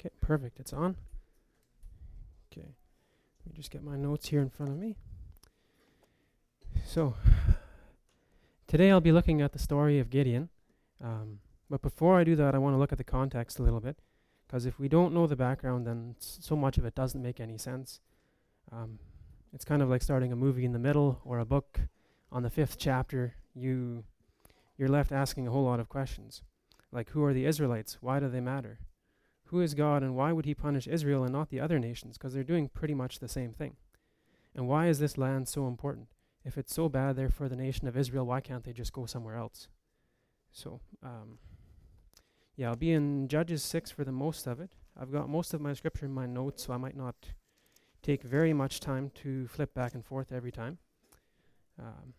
Okay, 0.00 0.08
perfect. 0.22 0.58
It's 0.58 0.72
on. 0.72 0.96
Okay. 2.50 2.68
Let 3.44 3.46
me 3.46 3.52
just 3.54 3.70
get 3.70 3.82
my 3.82 3.96
notes 3.96 4.28
here 4.28 4.40
in 4.40 4.48
front 4.48 4.72
of 4.72 4.78
me. 4.78 4.96
So, 6.86 7.14
today 8.66 8.90
I'll 8.90 9.02
be 9.02 9.12
looking 9.12 9.42
at 9.42 9.52
the 9.52 9.58
story 9.58 9.98
of 9.98 10.08
Gideon. 10.08 10.48
Um, 11.04 11.40
but 11.68 11.82
before 11.82 12.18
I 12.18 12.24
do 12.24 12.34
that, 12.36 12.54
I 12.54 12.58
want 12.58 12.72
to 12.74 12.78
look 12.78 12.92
at 12.92 12.98
the 12.98 13.04
context 13.04 13.58
a 13.58 13.62
little 13.62 13.80
bit. 13.80 13.98
Because 14.46 14.64
if 14.64 14.80
we 14.80 14.88
don't 14.88 15.12
know 15.12 15.26
the 15.26 15.36
background, 15.36 15.86
then 15.86 16.16
so 16.18 16.56
much 16.56 16.78
of 16.78 16.86
it 16.86 16.94
doesn't 16.94 17.22
make 17.22 17.38
any 17.38 17.58
sense. 17.58 18.00
Um, 18.72 18.98
it's 19.52 19.66
kind 19.66 19.82
of 19.82 19.90
like 19.90 20.02
starting 20.02 20.32
a 20.32 20.36
movie 20.36 20.64
in 20.64 20.72
the 20.72 20.78
middle 20.78 21.20
or 21.26 21.38
a 21.38 21.44
book 21.44 21.78
on 22.32 22.42
the 22.42 22.50
fifth 22.50 22.78
chapter. 22.78 23.34
You, 23.54 24.04
you're 24.78 24.88
left 24.88 25.12
asking 25.12 25.46
a 25.46 25.50
whole 25.50 25.64
lot 25.64 25.78
of 25.78 25.90
questions. 25.90 26.42
Like, 26.90 27.10
who 27.10 27.22
are 27.22 27.34
the 27.34 27.44
Israelites? 27.44 27.98
Why 28.00 28.18
do 28.18 28.30
they 28.30 28.40
matter? 28.40 28.78
Who 29.50 29.60
is 29.60 29.74
God 29.74 30.04
and 30.04 30.14
why 30.14 30.32
would 30.32 30.44
he 30.44 30.54
punish 30.54 30.86
Israel 30.86 31.24
and 31.24 31.32
not 31.32 31.50
the 31.50 31.58
other 31.58 31.80
nations? 31.80 32.16
Because 32.16 32.32
they're 32.32 32.44
doing 32.44 32.68
pretty 32.68 32.94
much 32.94 33.18
the 33.18 33.28
same 33.28 33.52
thing. 33.52 33.74
And 34.54 34.68
why 34.68 34.86
is 34.86 35.00
this 35.00 35.18
land 35.18 35.48
so 35.48 35.66
important? 35.66 36.06
If 36.44 36.56
it's 36.56 36.72
so 36.72 36.88
bad 36.88 37.16
there 37.16 37.28
for 37.28 37.48
the 37.48 37.56
nation 37.56 37.88
of 37.88 37.96
Israel, 37.96 38.26
why 38.26 38.40
can't 38.40 38.62
they 38.62 38.72
just 38.72 38.92
go 38.92 39.06
somewhere 39.06 39.34
else? 39.34 39.66
So, 40.52 40.80
um, 41.02 41.38
yeah, 42.56 42.68
I'll 42.68 42.76
be 42.76 42.92
in 42.92 43.26
Judges 43.26 43.64
6 43.64 43.90
for 43.90 44.04
the 44.04 44.12
most 44.12 44.46
of 44.46 44.60
it. 44.60 44.70
I've 44.96 45.10
got 45.10 45.28
most 45.28 45.52
of 45.52 45.60
my 45.60 45.74
scripture 45.74 46.06
in 46.06 46.12
my 46.12 46.26
notes, 46.26 46.64
so 46.64 46.72
I 46.72 46.76
might 46.76 46.96
not 46.96 47.16
take 48.02 48.22
very 48.22 48.52
much 48.52 48.78
time 48.78 49.10
to 49.22 49.48
flip 49.48 49.74
back 49.74 49.94
and 49.94 50.04
forth 50.04 50.30
every 50.30 50.52
time. 50.52 50.78
Um, 51.76 52.14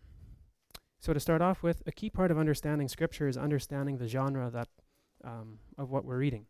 so, 0.98 1.14
to 1.14 1.20
start 1.20 1.40
off 1.40 1.62
with, 1.62 1.82
a 1.86 1.92
key 1.92 2.10
part 2.10 2.30
of 2.30 2.38
understanding 2.38 2.88
scripture 2.88 3.26
is 3.26 3.36
understanding 3.38 3.96
the 3.96 4.06
genre 4.06 4.50
that 4.50 4.68
um, 5.24 5.58
of 5.78 5.90
what 5.90 6.04
we're 6.04 6.18
reading. 6.18 6.46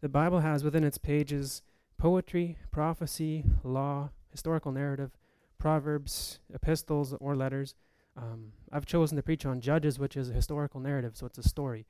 The 0.00 0.08
Bible 0.08 0.40
has 0.40 0.62
within 0.62 0.84
its 0.84 0.98
pages 0.98 1.62
poetry, 1.98 2.58
prophecy, 2.70 3.44
law, 3.64 4.10
historical 4.30 4.70
narrative, 4.70 5.12
proverbs, 5.58 6.40
epistles, 6.52 7.14
or 7.20 7.34
letters. 7.34 7.74
Um, 8.16 8.52
I've 8.70 8.86
chosen 8.86 9.16
to 9.16 9.22
preach 9.22 9.46
on 9.46 9.60
Judges, 9.60 9.98
which 9.98 10.16
is 10.16 10.30
a 10.30 10.34
historical 10.34 10.80
narrative, 10.80 11.16
so 11.16 11.26
it's 11.26 11.38
a 11.38 11.42
story. 11.42 11.86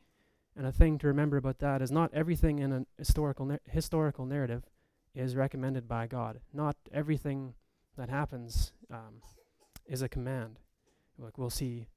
And 0.56 0.66
a 0.66 0.72
thing 0.72 0.98
to 0.98 1.06
remember 1.06 1.36
about 1.36 1.58
that 1.58 1.82
is 1.82 1.90
not 1.90 2.14
everything 2.14 2.60
in 2.60 2.72
a 2.72 2.86
historical 2.96 3.46
nar- 3.46 3.60
historical 3.68 4.24
narrative 4.24 4.64
is 5.14 5.36
recommended 5.36 5.88
by 5.88 6.06
God. 6.06 6.40
Not 6.52 6.76
everything 6.92 7.54
that 7.96 8.08
happens 8.08 8.72
um, 8.90 9.22
is 9.86 10.02
a 10.02 10.08
command. 10.08 10.58
Like 11.18 11.38
we'll 11.38 11.50
see, 11.50 11.88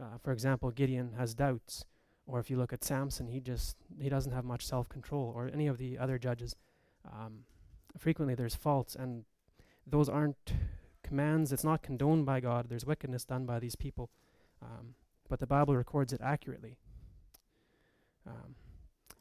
uh, 0.00 0.18
for 0.22 0.32
example, 0.32 0.70
Gideon 0.70 1.14
has 1.16 1.34
doubts, 1.34 1.84
or 2.28 2.38
if 2.38 2.50
you 2.50 2.56
look 2.56 2.72
at 2.72 2.84
Samson, 2.84 3.26
he 3.26 3.40
just 3.40 3.76
he 3.98 4.08
doesn't 4.08 4.32
have 4.32 4.44
much 4.44 4.64
self-control, 4.64 5.32
or 5.34 5.50
any 5.52 5.66
of 5.66 5.78
the 5.78 5.98
other 5.98 6.18
judges. 6.18 6.54
Um, 7.04 7.40
frequently, 7.96 8.34
there's 8.34 8.54
faults, 8.54 8.94
and 8.94 9.24
those 9.86 10.08
aren't 10.08 10.52
commands. 11.02 11.52
It's 11.52 11.64
not 11.64 11.82
condoned 11.82 12.26
by 12.26 12.40
God. 12.40 12.68
There's 12.68 12.84
wickedness 12.84 13.24
done 13.24 13.46
by 13.46 13.58
these 13.58 13.74
people, 13.74 14.10
um, 14.62 14.94
but 15.28 15.40
the 15.40 15.46
Bible 15.46 15.74
records 15.74 16.12
it 16.12 16.20
accurately. 16.22 16.76
Um, 18.26 18.54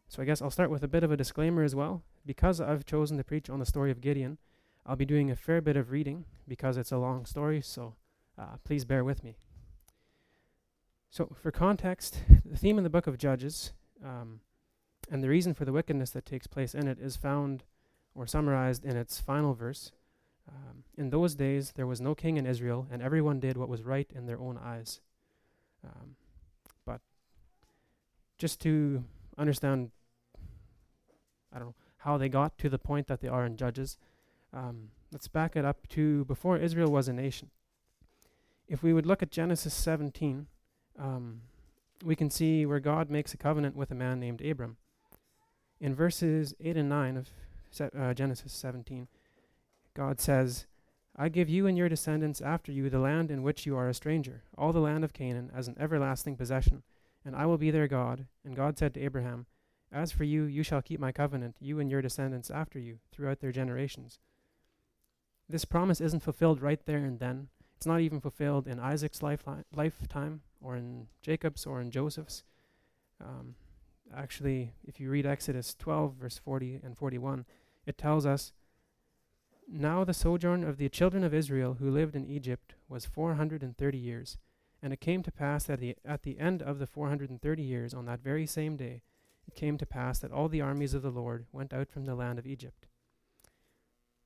so 0.09 0.21
I 0.21 0.25
guess 0.25 0.41
I'll 0.41 0.51
start 0.51 0.69
with 0.69 0.83
a 0.83 0.87
bit 0.87 1.03
of 1.03 1.11
a 1.11 1.17
disclaimer 1.17 1.63
as 1.63 1.73
well. 1.73 2.03
Because 2.25 2.59
I've 2.59 2.85
chosen 2.85 3.15
to 3.17 3.23
preach 3.23 3.49
on 3.49 3.59
the 3.59 3.65
story 3.65 3.89
of 3.89 4.01
Gideon, 4.01 4.37
I'll 4.85 4.97
be 4.97 5.05
doing 5.05 5.31
a 5.31 5.35
fair 5.35 5.61
bit 5.61 5.77
of 5.77 5.91
reading 5.91 6.25
because 6.45 6.75
it's 6.75 6.91
a 6.91 6.97
long 6.97 7.25
story, 7.25 7.61
so 7.61 7.95
uh, 8.37 8.57
please 8.65 8.83
bear 8.83 9.05
with 9.05 9.23
me. 9.23 9.37
So, 11.09 11.35
for 11.41 11.51
context, 11.51 12.21
the 12.45 12.57
theme 12.57 12.77
in 12.77 12.83
the 12.83 12.89
book 12.89 13.07
of 13.07 13.17
Judges 13.17 13.71
um, 14.03 14.41
and 15.09 15.23
the 15.23 15.29
reason 15.29 15.53
for 15.53 15.65
the 15.65 15.71
wickedness 15.71 16.11
that 16.11 16.25
takes 16.25 16.47
place 16.47 16.75
in 16.75 16.87
it 16.87 16.99
is 16.99 17.15
found 17.15 17.63
or 18.13 18.27
summarized 18.27 18.83
in 18.83 18.97
its 18.97 19.19
final 19.19 19.53
verse. 19.53 19.91
Um, 20.49 20.83
in 20.97 21.09
those 21.09 21.35
days, 21.35 21.73
there 21.75 21.87
was 21.87 22.01
no 22.01 22.15
king 22.15 22.37
in 22.37 22.45
Israel, 22.45 22.87
and 22.91 23.01
everyone 23.01 23.39
did 23.39 23.57
what 23.57 23.69
was 23.69 23.83
right 23.83 24.09
in 24.13 24.25
their 24.25 24.39
own 24.39 24.57
eyes. 24.57 25.01
Um, 25.83 26.15
but 26.85 27.01
just 28.37 28.59
to 28.61 29.03
understand, 29.37 29.91
I 31.53 31.59
don't 31.59 31.69
know, 31.69 31.75
how 31.99 32.17
they 32.17 32.29
got 32.29 32.57
to 32.59 32.69
the 32.69 32.79
point 32.79 33.07
that 33.07 33.21
they 33.21 33.27
are 33.27 33.45
in 33.45 33.57
Judges, 33.57 33.97
um, 34.53 34.89
let's 35.11 35.27
back 35.27 35.55
it 35.55 35.65
up 35.65 35.87
to 35.89 36.25
before 36.25 36.57
Israel 36.57 36.91
was 36.91 37.07
a 37.07 37.13
nation. 37.13 37.51
If 38.67 38.83
we 38.83 38.93
would 38.93 39.05
look 39.05 39.21
at 39.21 39.31
Genesis 39.31 39.73
17, 39.73 40.47
um, 40.97 41.41
we 42.03 42.15
can 42.15 42.29
see 42.29 42.65
where 42.65 42.79
God 42.79 43.09
makes 43.09 43.33
a 43.33 43.37
covenant 43.37 43.75
with 43.75 43.91
a 43.91 43.95
man 43.95 44.19
named 44.19 44.41
Abram. 44.41 44.77
In 45.79 45.93
verses 45.93 46.55
8 46.59 46.77
and 46.77 46.89
9 46.89 47.17
of 47.17 47.29
se- 47.71 47.89
uh, 47.97 48.13
Genesis 48.13 48.53
17, 48.53 49.07
God 49.93 50.19
says, 50.19 50.65
I 51.15 51.29
give 51.29 51.49
you 51.49 51.65
and 51.65 51.77
your 51.77 51.89
descendants 51.89 52.41
after 52.41 52.71
you 52.71 52.89
the 52.89 52.99
land 52.99 53.31
in 53.31 53.41
which 53.41 53.65
you 53.65 53.75
are 53.75 53.89
a 53.89 53.93
stranger, 53.93 54.43
all 54.57 54.71
the 54.71 54.79
land 54.79 55.03
of 55.03 55.13
Canaan, 55.13 55.51
as 55.55 55.67
an 55.67 55.75
everlasting 55.79 56.35
possession, 56.35 56.83
and 57.25 57.35
I 57.35 57.47
will 57.47 57.57
be 57.57 57.71
their 57.71 57.87
God. 57.87 58.27
And 58.45 58.55
God 58.55 58.77
said 58.77 58.93
to 58.93 59.01
Abraham, 59.01 59.47
As 59.91 60.11
for 60.11 60.23
you, 60.23 60.43
you 60.43 60.61
shall 60.61 60.83
keep 60.83 60.99
my 60.99 61.11
covenant, 61.11 61.55
you 61.59 61.79
and 61.79 61.89
your 61.89 62.03
descendants 62.03 62.51
after 62.51 62.77
you, 62.77 62.99
throughout 63.11 63.39
their 63.39 63.51
generations. 63.51 64.19
This 65.49 65.65
promise 65.65 66.01
isn't 66.01 66.21
fulfilled 66.21 66.61
right 66.61 66.85
there 66.85 66.97
and 66.97 67.19
then. 67.19 67.47
It's 67.77 67.85
not 67.85 68.01
even 68.01 68.21
fulfilled 68.21 68.67
in 68.67 68.79
Isaac's 68.79 69.19
lifeli- 69.19 69.63
lifetime, 69.73 70.41
or 70.61 70.75
in 70.75 71.07
Jacob's, 71.21 71.65
or 71.65 71.81
in 71.81 71.91
Joseph's. 71.91 72.43
Um, 73.23 73.55
actually, 74.15 74.73
if 74.85 74.99
you 74.99 75.09
read 75.09 75.25
Exodus 75.25 75.75
12, 75.77 76.15
verse 76.15 76.37
40 76.37 76.79
and 76.83 76.97
41, 76.97 77.45
it 77.85 77.97
tells 77.97 78.25
us 78.25 78.53
Now 79.67 80.03
the 80.03 80.13
sojourn 80.13 80.63
of 80.63 80.77
the 80.77 80.89
children 80.89 81.23
of 81.23 81.33
Israel 81.33 81.77
who 81.79 81.89
lived 81.89 82.15
in 82.15 82.25
Egypt 82.25 82.75
was 82.89 83.05
430 83.05 83.97
years. 83.97 84.37
And 84.81 84.93
it 84.93 85.01
came 85.01 85.23
to 85.23 85.31
pass 85.31 85.63
that 85.65 85.79
the, 85.79 85.95
at 86.05 86.23
the 86.23 86.39
end 86.39 86.61
of 86.61 86.77
the 86.79 86.85
430 86.85 87.63
years, 87.63 87.93
on 87.93 88.05
that 88.05 88.21
very 88.21 88.45
same 88.45 88.77
day, 88.77 89.01
it 89.47 89.55
came 89.55 89.77
to 89.77 89.85
pass 89.85 90.19
that 90.19 90.31
all 90.31 90.49
the 90.49 90.61
armies 90.61 90.93
of 90.93 91.01
the 91.01 91.09
Lord 91.09 91.45
went 91.51 91.73
out 91.73 91.89
from 91.89 92.05
the 92.05 92.15
land 92.15 92.37
of 92.37 92.45
Egypt. 92.45 92.85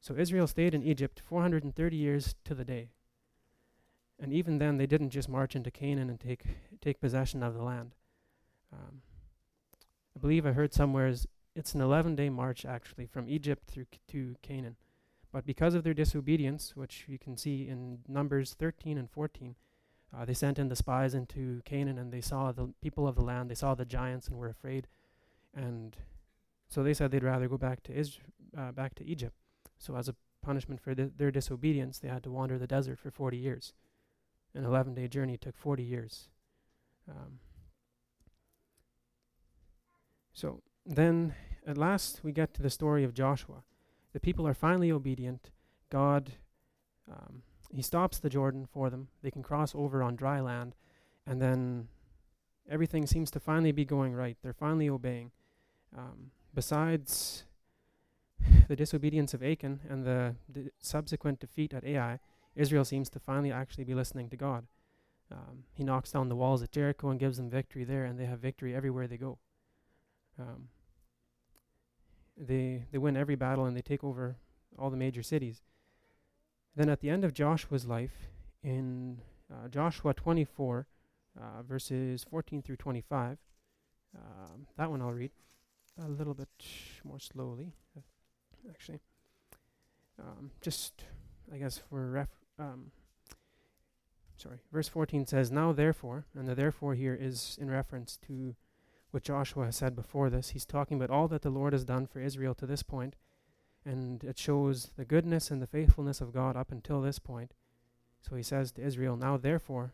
So 0.01 0.15
Israel 0.15 0.47
stayed 0.47 0.73
in 0.73 0.83
Egypt 0.83 1.21
430 1.23 1.95
years 1.95 2.35
to 2.43 2.55
the 2.55 2.65
day. 2.65 2.89
And 4.21 4.31
even 4.31 4.59
then, 4.59 4.77
they 4.77 4.85
didn't 4.85 5.09
just 5.09 5.27
march 5.27 5.55
into 5.55 5.71
Canaan 5.71 6.09
and 6.09 6.19
take, 6.19 6.43
take 6.79 7.01
possession 7.01 7.41
of 7.41 7.55
the 7.55 7.63
land. 7.63 7.95
Um, 8.71 9.01
I 10.15 10.19
believe 10.19 10.45
I 10.45 10.51
heard 10.51 10.73
somewhere 10.73 11.13
it's 11.55 11.73
an 11.73 11.81
11 11.81 12.15
day 12.15 12.29
march 12.29 12.65
actually 12.65 13.05
from 13.05 13.27
Egypt 13.27 13.67
through 13.67 13.85
c- 13.91 13.99
to 14.09 14.35
Canaan. 14.41 14.77
But 15.31 15.45
because 15.45 15.75
of 15.75 15.83
their 15.83 15.93
disobedience, 15.93 16.75
which 16.75 17.05
you 17.07 17.17
can 17.17 17.37
see 17.37 17.67
in 17.67 17.99
Numbers 18.07 18.53
13 18.53 18.97
and 18.97 19.09
14, 19.09 19.55
uh, 20.13 20.25
they 20.25 20.33
sent 20.33 20.59
in 20.59 20.67
the 20.67 20.75
spies 20.75 21.13
into 21.13 21.61
Canaan 21.63 21.97
and 21.97 22.11
they 22.11 22.21
saw 22.21 22.51
the 22.51 22.73
people 22.81 23.07
of 23.07 23.15
the 23.15 23.21
land, 23.21 23.49
they 23.49 23.55
saw 23.55 23.75
the 23.75 23.85
giants 23.85 24.27
and 24.27 24.37
were 24.37 24.49
afraid. 24.49 24.87
And 25.53 25.95
so 26.67 26.83
they 26.83 26.93
said 26.93 27.11
they'd 27.11 27.23
rather 27.23 27.47
go 27.47 27.57
back 27.57 27.83
to 27.83 27.93
Is- 27.93 28.19
uh, 28.57 28.71
back 28.71 28.95
to 28.95 29.05
Egypt. 29.05 29.35
So 29.77 29.95
as 29.95 30.09
a 30.09 30.15
punishment 30.41 30.81
for 30.81 30.93
th- 30.93 31.13
their 31.17 31.31
disobedience, 31.31 31.99
they 31.99 32.09
had 32.09 32.23
to 32.23 32.31
wander 32.31 32.57
the 32.57 32.67
desert 32.67 32.99
for 32.99 33.11
40 33.11 33.37
years. 33.37 33.73
An 34.53 34.65
11 34.65 34.93
day 34.93 35.07
journey 35.07 35.37
took 35.37 35.57
40 35.57 35.83
years. 35.83 36.29
Um, 37.09 37.39
so 40.33 40.61
then 40.85 41.33
at 41.65 41.77
last 41.77 42.21
we 42.23 42.31
get 42.31 42.53
to 42.55 42.61
the 42.61 42.69
story 42.69 43.03
of 43.03 43.13
Joshua. 43.13 43.63
The 44.13 44.19
people 44.19 44.47
are 44.47 44.53
finally 44.53 44.91
obedient. 44.91 45.51
God, 45.89 46.31
um, 47.09 47.43
he 47.73 47.81
stops 47.81 48.19
the 48.19 48.29
Jordan 48.29 48.67
for 48.71 48.89
them. 48.89 49.07
They 49.21 49.31
can 49.31 49.43
cross 49.43 49.73
over 49.73 50.03
on 50.03 50.15
dry 50.15 50.41
land. 50.41 50.75
And 51.25 51.41
then 51.41 51.87
everything 52.69 53.05
seems 53.05 53.31
to 53.31 53.39
finally 53.39 53.71
be 53.71 53.85
going 53.85 54.13
right. 54.13 54.37
They're 54.41 54.53
finally 54.53 54.89
obeying. 54.89 55.31
Um, 55.97 56.31
besides 56.53 57.45
the 58.67 58.75
disobedience 58.75 59.33
of 59.33 59.43
Achan 59.43 59.81
and 59.89 60.05
the 60.05 60.35
d- 60.51 60.69
subsequent 60.79 61.39
defeat 61.39 61.73
at 61.73 61.85
Ai, 61.85 62.19
Israel 62.55 62.85
seems 62.85 63.09
to 63.11 63.19
finally 63.19 63.51
actually 63.51 63.83
be 63.83 63.93
listening 63.93 64.29
to 64.29 64.37
God. 64.37 64.67
Um, 65.31 65.63
he 65.73 65.83
knocks 65.83 66.11
down 66.11 66.29
the 66.29 66.35
walls 66.35 66.61
at 66.61 66.71
Jericho 66.71 67.09
and 67.09 67.19
gives 67.19 67.37
them 67.37 67.49
victory 67.49 67.83
there, 67.85 68.03
and 68.03 68.19
they 68.19 68.25
have 68.25 68.39
victory 68.39 68.75
everywhere 68.75 69.07
they 69.07 69.17
go. 69.17 69.37
Um, 70.37 70.69
they 72.37 72.85
they 72.91 72.97
win 72.97 73.15
every 73.15 73.35
battle 73.35 73.65
and 73.65 73.75
they 73.75 73.81
take 73.81 74.03
over 74.03 74.37
all 74.77 74.89
the 74.89 74.97
major 74.97 75.23
cities. 75.23 75.61
Then 76.75 76.89
at 76.89 77.01
the 77.01 77.09
end 77.09 77.23
of 77.23 77.33
Joshua's 77.33 77.85
life, 77.85 78.29
in 78.63 79.21
uh, 79.51 79.67
Joshua 79.67 80.13
24, 80.13 80.87
uh, 81.39 81.63
verses 81.63 82.25
14 82.29 82.61
through 82.61 82.77
25, 82.77 83.37
um, 84.15 84.67
that 84.77 84.89
one 84.89 85.01
I'll 85.01 85.11
read 85.11 85.31
a 86.01 86.07
little 86.07 86.33
bit 86.33 86.49
more 87.03 87.19
slowly, 87.19 87.73
uh, 87.97 88.01
actually. 88.69 89.01
Um, 90.19 90.51
just, 90.61 91.03
I 91.51 91.57
guess, 91.57 91.77
for 91.77 92.11
ref. 92.11 92.29
Um, 92.61 92.91
sorry, 94.37 94.59
verse 94.71 94.87
14 94.87 95.25
says, 95.25 95.51
Now 95.51 95.71
therefore, 95.71 96.25
and 96.37 96.47
the 96.47 96.53
therefore 96.53 96.93
here 96.93 97.17
is 97.19 97.57
in 97.59 97.71
reference 97.71 98.19
to 98.27 98.55
what 99.09 99.23
Joshua 99.23 99.65
has 99.65 99.75
said 99.75 99.95
before 99.95 100.29
this. 100.29 100.49
He's 100.49 100.65
talking 100.65 100.97
about 100.97 101.09
all 101.09 101.27
that 101.29 101.41
the 101.41 101.49
Lord 101.49 101.73
has 101.73 101.83
done 101.83 102.05
for 102.05 102.19
Israel 102.19 102.53
to 102.55 102.67
this 102.67 102.83
point, 102.83 103.15
and 103.83 104.23
it 104.23 104.37
shows 104.37 104.91
the 104.95 105.05
goodness 105.05 105.49
and 105.49 105.59
the 105.59 105.67
faithfulness 105.67 106.21
of 106.21 106.33
God 106.33 106.55
up 106.55 106.71
until 106.71 107.01
this 107.01 107.17
point. 107.17 107.53
So 108.21 108.35
he 108.35 108.43
says 108.43 108.71
to 108.73 108.83
Israel, 108.83 109.17
Now 109.17 109.37
therefore, 109.37 109.93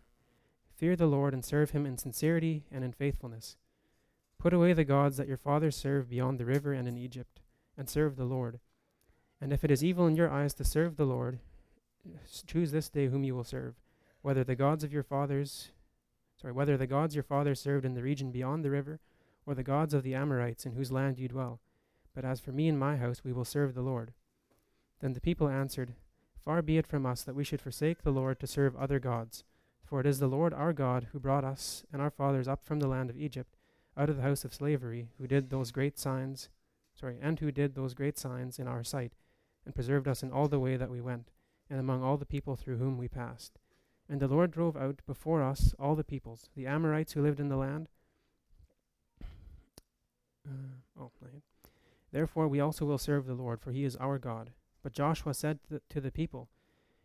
fear 0.75 0.97
the 0.97 1.07
Lord 1.07 1.33
and 1.33 1.45
serve 1.45 1.71
him 1.71 1.85
in 1.85 1.97
sincerity 1.97 2.65
and 2.69 2.83
in 2.83 2.91
faithfulness. 2.91 3.55
Put 4.37 4.53
away 4.53 4.73
the 4.73 4.83
gods 4.83 5.15
that 5.15 5.27
your 5.27 5.37
fathers 5.37 5.77
served 5.77 6.09
beyond 6.09 6.37
the 6.37 6.45
river 6.45 6.73
and 6.73 6.85
in 6.85 6.97
Egypt, 6.97 7.39
and 7.77 7.89
serve 7.89 8.17
the 8.17 8.25
Lord. 8.25 8.59
And 9.39 9.53
if 9.53 9.63
it 9.63 9.71
is 9.71 9.85
evil 9.85 10.05
in 10.05 10.17
your 10.17 10.29
eyes 10.29 10.53
to 10.55 10.65
serve 10.65 10.97
the 10.97 11.05
Lord, 11.05 11.39
choose 12.45 12.71
this 12.71 12.89
day 12.89 13.07
whom 13.07 13.23
you 13.23 13.35
will 13.35 13.43
serve, 13.43 13.75
whether 14.21 14.43
the 14.43 14.55
gods 14.55 14.83
of 14.83 14.93
your 14.93 15.03
fathers, 15.03 15.71
sorry, 16.39 16.53
whether 16.53 16.77
the 16.77 16.87
gods 16.87 17.15
your 17.15 17.23
fathers 17.23 17.59
served 17.59 17.85
in 17.85 17.93
the 17.93 18.03
region 18.03 18.31
beyond 18.31 18.63
the 18.63 18.71
river, 18.71 18.99
or 19.45 19.55
the 19.55 19.63
gods 19.63 19.93
of 19.93 20.03
the 20.03 20.13
Amorites 20.13 20.65
in 20.65 20.73
whose 20.73 20.91
land 20.91 21.19
you 21.19 21.27
dwell. 21.27 21.59
But 22.13 22.25
as 22.25 22.39
for 22.39 22.51
me 22.51 22.67
and 22.67 22.79
my 22.79 22.97
house, 22.97 23.23
we 23.23 23.31
will 23.31 23.45
serve 23.45 23.73
the 23.73 23.81
Lord. 23.81 24.13
Then 24.99 25.13
the 25.13 25.21
people 25.21 25.47
answered, 25.47 25.93
Far 26.43 26.61
be 26.61 26.77
it 26.77 26.87
from 26.87 27.05
us 27.05 27.23
that 27.23 27.35
we 27.35 27.43
should 27.43 27.61
forsake 27.61 28.01
the 28.01 28.11
Lord 28.11 28.39
to 28.39 28.47
serve 28.47 28.75
other 28.75 28.99
gods. 28.99 29.43
For 29.83 30.01
it 30.01 30.05
is 30.05 30.19
the 30.19 30.27
Lord 30.27 30.53
our 30.53 30.73
God 30.73 31.07
who 31.11 31.19
brought 31.19 31.43
us 31.43 31.85
and 31.93 32.01
our 32.01 32.09
fathers 32.09 32.47
up 32.47 32.65
from 32.65 32.79
the 32.79 32.87
land 32.87 33.09
of 33.09 33.17
Egypt, 33.17 33.55
out 33.95 34.09
of 34.09 34.17
the 34.17 34.21
house 34.21 34.43
of 34.43 34.53
slavery, 34.53 35.09
who 35.17 35.27
did 35.27 35.49
those 35.49 35.71
great 35.71 35.97
signs, 35.97 36.49
sorry, 36.93 37.17
and 37.21 37.39
who 37.39 37.51
did 37.51 37.75
those 37.75 37.93
great 37.93 38.17
signs 38.17 38.59
in 38.59 38.67
our 38.67 38.83
sight, 38.83 39.13
and 39.65 39.73
preserved 39.73 40.07
us 40.07 40.23
in 40.23 40.31
all 40.31 40.47
the 40.47 40.59
way 40.59 40.75
that 40.75 40.89
we 40.89 40.99
went, 40.99 41.29
and 41.69 41.79
among 41.79 42.03
all 42.03 42.17
the 42.17 42.25
people 42.25 42.55
through 42.55 42.77
whom 42.77 42.97
we 42.97 43.07
passed. 43.07 43.59
And 44.09 44.19
the 44.19 44.27
Lord 44.27 44.51
drove 44.51 44.77
out 44.77 45.01
before 45.05 45.43
us 45.43 45.73
all 45.79 45.95
the 45.95 46.03
peoples, 46.03 46.49
the 46.55 46.65
Amorites 46.65 47.13
who 47.13 47.21
lived 47.21 47.39
in 47.39 47.49
the 47.49 47.57
land. 47.57 47.89
Uh, 50.47 51.01
oh, 51.01 51.11
Therefore 52.11 52.47
we 52.47 52.59
also 52.59 52.85
will 52.85 52.97
serve 52.97 53.25
the 53.25 53.33
Lord, 53.33 53.59
for 53.59 53.71
he 53.71 53.83
is 53.83 53.97
our 53.97 54.17
God. 54.17 54.51
But 54.81 54.93
Joshua 54.93 55.33
said 55.33 55.59
to 55.63 55.69
the, 55.75 55.81
to 55.89 55.99
the 55.99 56.11
people, 56.11 56.49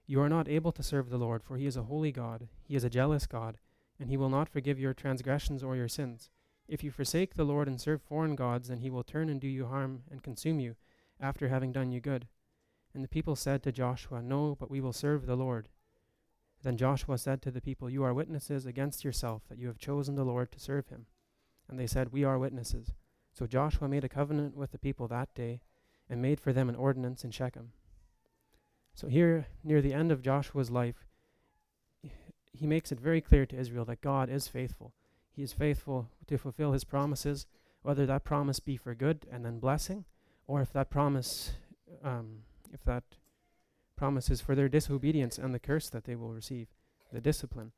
You 0.06 0.20
are 0.20 0.29
not 0.29 0.49
able 0.49 0.70
to 0.73 0.82
serve 0.82 1.11
the 1.11 1.19
Lord, 1.19 1.43
for 1.43 1.56
he 1.56 1.67
is 1.67 1.76
a 1.76 1.82
holy 1.82 2.12
God, 2.12 2.49
he 2.62 2.76
is 2.76 2.85
a 2.85 2.91
jealous 2.91 3.26
God, 3.26 3.59
and 3.99 4.09
he 4.09 4.17
will 4.17 4.29
not 4.29 4.49
forgive 4.49 4.79
your 4.79 4.94
transgressions 4.94 5.64
or 5.64 5.75
your 5.75 5.88
sins. 5.88 6.31
If 6.69 6.85
you 6.85 6.93
forsake 6.93 7.35
the 7.35 7.44
Lord 7.44 7.67
and 7.67 7.81
serve 7.81 8.00
foreign 8.00 8.37
gods, 8.37 8.69
then 8.69 8.79
he 8.79 8.91
will 8.91 9.03
turn 9.03 9.29
and 9.29 9.41
do 9.41 9.49
you 9.49 9.67
harm 9.67 10.05
and 10.11 10.23
consume 10.23 10.61
you, 10.61 10.76
after 11.20 11.49
having 11.49 11.73
done 11.73 11.91
you 11.91 12.00
good. 12.00 12.29
And 12.94 13.02
the 13.02 13.08
people 13.08 13.36
said 13.36 13.62
to 13.62 13.72
Joshua, 13.72 14.22
No, 14.22 14.56
but 14.58 14.70
we 14.70 14.80
will 14.80 14.92
serve 14.92 15.26
the 15.26 15.36
Lord. 15.36 15.68
Then 16.62 16.76
Joshua 16.76 17.18
said 17.18 17.42
to 17.42 17.50
the 17.50 17.60
people, 17.60 17.90
You 17.90 18.04
are 18.04 18.14
witnesses 18.14 18.66
against 18.66 19.04
yourself 19.04 19.42
that 19.48 19.58
you 19.58 19.66
have 19.66 19.78
chosen 19.78 20.14
the 20.14 20.24
Lord 20.24 20.52
to 20.52 20.60
serve 20.60 20.88
him. 20.88 21.06
And 21.68 21.78
they 21.78 21.86
said, 21.86 22.12
We 22.12 22.24
are 22.24 22.38
witnesses. 22.38 22.92
So 23.32 23.46
Joshua 23.46 23.88
made 23.88 24.04
a 24.04 24.08
covenant 24.08 24.56
with 24.56 24.72
the 24.72 24.78
people 24.78 25.08
that 25.08 25.34
day 25.34 25.60
and 26.08 26.20
made 26.20 26.38
for 26.38 26.52
them 26.52 26.68
an 26.68 26.76
ordinance 26.76 27.24
in 27.24 27.30
Shechem. 27.30 27.72
So 28.94 29.08
here, 29.08 29.46
near 29.64 29.80
the 29.80 29.94
end 29.94 30.12
of 30.12 30.22
Joshua's 30.22 30.70
life, 30.70 31.06
he 32.52 32.66
makes 32.66 32.92
it 32.92 33.00
very 33.00 33.22
clear 33.22 33.46
to 33.46 33.56
Israel 33.56 33.86
that 33.86 34.02
God 34.02 34.28
is 34.28 34.48
faithful. 34.48 34.92
He 35.34 35.42
is 35.42 35.54
faithful 35.54 36.10
to 36.26 36.36
fulfill 36.36 36.72
his 36.72 36.84
promises, 36.84 37.46
whether 37.80 38.04
that 38.04 38.24
promise 38.24 38.60
be 38.60 38.76
for 38.76 38.94
good 38.94 39.26
and 39.32 39.44
then 39.44 39.58
blessing, 39.58 40.04
or 40.46 40.60
if 40.60 40.72
that 40.74 40.90
promise 40.90 41.52
um, 42.04 42.40
if 42.72 42.84
that 42.84 43.04
promise 43.96 44.30
is 44.30 44.40
for 44.40 44.54
their 44.54 44.69
disobedience 44.69 45.38
and 45.38 45.54
the 45.54 45.58
curse 45.58 45.88
that 45.90 46.04
they 46.04 46.16
will 46.16 46.32
receive, 46.32 46.69
the 47.12 47.20
discipline. 47.20 47.72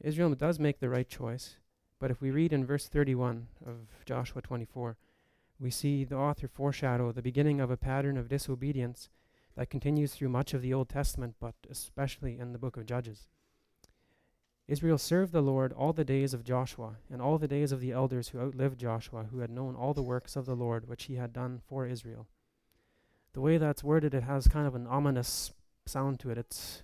Israel 0.00 0.34
does 0.34 0.58
make 0.58 0.78
the 0.78 0.88
right 0.88 1.08
choice, 1.08 1.56
but 1.98 2.10
if 2.10 2.20
we 2.20 2.30
read 2.30 2.52
in 2.52 2.64
verse 2.64 2.86
31 2.86 3.48
of 3.66 4.04
Joshua 4.06 4.40
24, 4.40 4.96
we 5.60 5.70
see 5.70 6.04
the 6.04 6.16
author 6.16 6.46
foreshadow 6.46 7.10
the 7.10 7.20
beginning 7.20 7.60
of 7.60 7.70
a 7.70 7.76
pattern 7.76 8.16
of 8.16 8.28
disobedience 8.28 9.08
that 9.56 9.70
continues 9.70 10.14
through 10.14 10.28
much 10.28 10.54
of 10.54 10.62
the 10.62 10.72
Old 10.72 10.88
Testament, 10.88 11.34
but 11.40 11.54
especially 11.68 12.38
in 12.38 12.52
the 12.52 12.58
book 12.58 12.76
of 12.76 12.86
Judges. 12.86 13.26
Israel 14.68 14.98
served 14.98 15.32
the 15.32 15.40
Lord 15.40 15.72
all 15.72 15.94
the 15.94 16.04
days 16.04 16.34
of 16.34 16.44
Joshua, 16.44 16.96
and 17.10 17.22
all 17.22 17.38
the 17.38 17.48
days 17.48 17.72
of 17.72 17.80
the 17.80 17.92
elders 17.92 18.28
who 18.28 18.38
outlived 18.38 18.78
Joshua, 18.78 19.24
who 19.30 19.38
had 19.38 19.50
known 19.50 19.74
all 19.74 19.94
the 19.94 20.02
works 20.02 20.36
of 20.36 20.44
the 20.44 20.54
Lord 20.54 20.86
which 20.86 21.04
he 21.04 21.14
had 21.16 21.32
done 21.32 21.62
for 21.66 21.86
Israel. 21.86 22.28
The 23.32 23.40
way 23.40 23.56
that's 23.56 23.82
worded, 23.82 24.12
it 24.12 24.24
has 24.24 24.46
kind 24.46 24.66
of 24.66 24.74
an 24.74 24.86
ominous 24.86 25.52
sound 25.86 26.20
to 26.20 26.30
it. 26.30 26.36
It's 26.36 26.82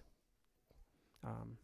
um, 1.22 1.58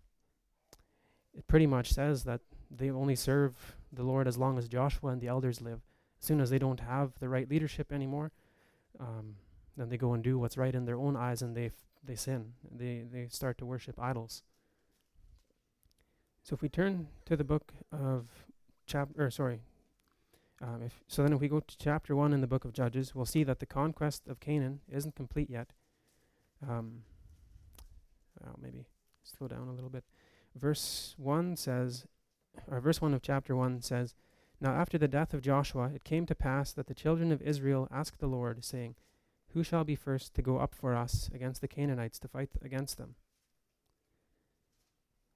it 1.35 1.47
pretty 1.47 1.67
much 1.67 1.93
says 1.93 2.25
that 2.25 2.41
they 2.71 2.91
only 2.91 3.17
serve 3.17 3.77
the 3.93 4.03
Lord 4.03 4.29
as 4.29 4.37
long 4.37 4.59
as 4.59 4.69
Joshua 4.69 5.11
and 5.11 5.21
the 5.21 5.29
elders 5.29 5.61
live. 5.61 5.81
As 6.21 6.27
soon 6.27 6.41
as 6.41 6.51
they 6.51 6.59
don't 6.59 6.81
have 6.81 7.13
the 7.19 7.29
right 7.29 7.49
leadership 7.49 7.93
anymore, 7.93 8.31
um, 8.99 9.37
then 9.77 9.89
they 9.89 9.97
go 9.97 10.13
and 10.13 10.23
do 10.23 10.39
what's 10.39 10.59
right 10.59 10.75
in 10.75 10.85
their 10.85 10.99
own 10.99 11.17
eyes, 11.17 11.41
and 11.41 11.57
they 11.57 11.67
f- 11.67 11.73
they 12.05 12.15
sin. 12.15 12.53
They 12.71 13.05
they 13.11 13.29
start 13.29 13.57
to 13.59 13.67
worship 13.67 13.99
idols. 13.99 14.43
So 16.50 16.55
if 16.55 16.62
we 16.62 16.69
turn 16.69 17.06
to 17.26 17.37
the 17.37 17.44
book 17.44 17.73
of 17.93 18.26
chapter, 18.85 19.25
or 19.25 19.31
sorry, 19.31 19.61
um, 20.61 20.82
if 20.82 21.00
so, 21.06 21.23
then 21.23 21.32
if 21.32 21.41
we 21.41 21.47
go 21.47 21.61
to 21.61 21.79
chapter 21.79 22.17
one 22.17 22.32
in 22.32 22.41
the 22.41 22.49
book 22.49 22.64
of 22.64 22.73
Judges, 22.73 23.14
we'll 23.14 23.25
see 23.25 23.44
that 23.44 23.61
the 23.61 23.67
conquest 23.67 24.26
of 24.26 24.41
Canaan 24.41 24.81
isn't 24.88 25.14
complete 25.14 25.49
yet. 25.49 25.75
Um, 26.69 27.05
well, 28.43 28.58
maybe 28.61 28.88
slow 29.23 29.47
down 29.47 29.69
a 29.69 29.73
little 29.73 29.91
bit. 29.91 30.02
Verse 30.56 31.14
one 31.19 31.55
says, 31.55 32.06
or 32.67 32.81
verse 32.81 33.00
one 33.00 33.14
of 33.14 33.23
chapter 33.23 33.55
one 33.55 33.81
says, 33.81 34.17
"Now 34.61 34.73
after 34.73 34.99
the 34.99 35.06
death 35.06 35.32
of 35.32 35.43
Joshua, 35.43 35.93
it 35.94 36.02
came 36.02 36.26
to 36.26 36.35
pass 36.35 36.73
that 36.73 36.88
the 36.88 36.94
children 36.94 37.31
of 37.31 37.41
Israel 37.43 37.87
asked 37.93 38.19
the 38.19 38.26
Lord, 38.26 38.64
saying, 38.64 38.97
Who 39.50 39.62
shall 39.62 39.85
be 39.85 39.94
first 39.94 40.35
to 40.35 40.43
go 40.43 40.58
up 40.58 40.75
for 40.75 40.97
us 40.97 41.31
against 41.32 41.61
the 41.61 41.69
Canaanites 41.69 42.19
to 42.19 42.26
fight 42.26 42.50
against 42.61 42.99
them?" 42.99 43.14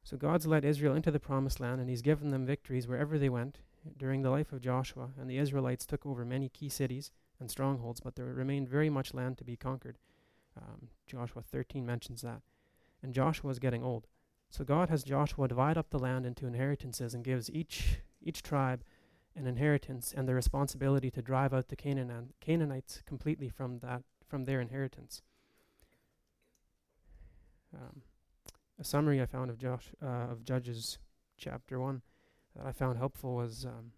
So 0.04 0.18
God's 0.18 0.46
led 0.46 0.64
Israel 0.66 0.94
into 0.94 1.10
the 1.10 1.18
promised 1.18 1.60
land, 1.60 1.80
and 1.80 1.88
He's 1.88 2.02
given 2.02 2.30
them 2.30 2.44
victories 2.44 2.86
wherever 2.86 3.18
they 3.18 3.30
went 3.30 3.58
during 3.96 4.22
the 4.22 4.30
life 4.30 4.52
of 4.52 4.60
Joshua. 4.60 5.08
And 5.18 5.28
the 5.28 5.38
Israelites 5.38 5.86
took 5.86 6.04
over 6.04 6.24
many 6.24 6.50
key 6.50 6.68
cities 6.68 7.10
and 7.40 7.50
strongholds, 7.50 8.00
but 8.00 8.14
there 8.14 8.26
remained 8.26 8.68
very 8.68 8.90
much 8.90 9.14
land 9.14 9.38
to 9.38 9.44
be 9.44 9.56
conquered. 9.56 9.96
Um, 10.56 10.88
Joshua 11.06 11.42
13 11.42 11.84
mentions 11.84 12.20
that. 12.22 12.42
And 13.02 13.14
Joshua 13.14 13.50
is 13.50 13.58
getting 13.58 13.82
old. 13.82 14.06
So 14.50 14.62
God 14.62 14.88
has 14.88 15.02
Joshua 15.02 15.48
divide 15.48 15.76
up 15.76 15.90
the 15.90 15.98
land 15.98 16.26
into 16.26 16.46
inheritances 16.46 17.14
and 17.14 17.24
gives 17.24 17.50
each 17.50 17.98
each 18.22 18.42
tribe 18.42 18.84
an 19.36 19.46
inheritance 19.46 20.14
and 20.16 20.28
the 20.28 20.34
responsibility 20.34 21.10
to 21.10 21.20
drive 21.20 21.52
out 21.52 21.68
the 21.68 21.76
Canaan 21.76 22.32
Canaanites 22.40 23.02
completely 23.04 23.48
from 23.48 23.80
that 23.80 24.02
from 24.28 24.44
their 24.44 24.60
inheritance. 24.60 25.22
Um, 27.74 28.02
a 28.78 28.84
summary 28.84 29.20
I 29.20 29.26
found 29.26 29.50
of 29.50 29.58
Josh 29.58 29.90
uh, 30.02 30.06
of 30.30 30.44
Judges 30.44 30.98
chapter 31.36 31.78
one 31.78 32.02
that 32.56 32.66
I 32.66 32.72
found 32.72 32.98
helpful 32.98 33.34
was 33.34 33.64
um, 33.64 33.92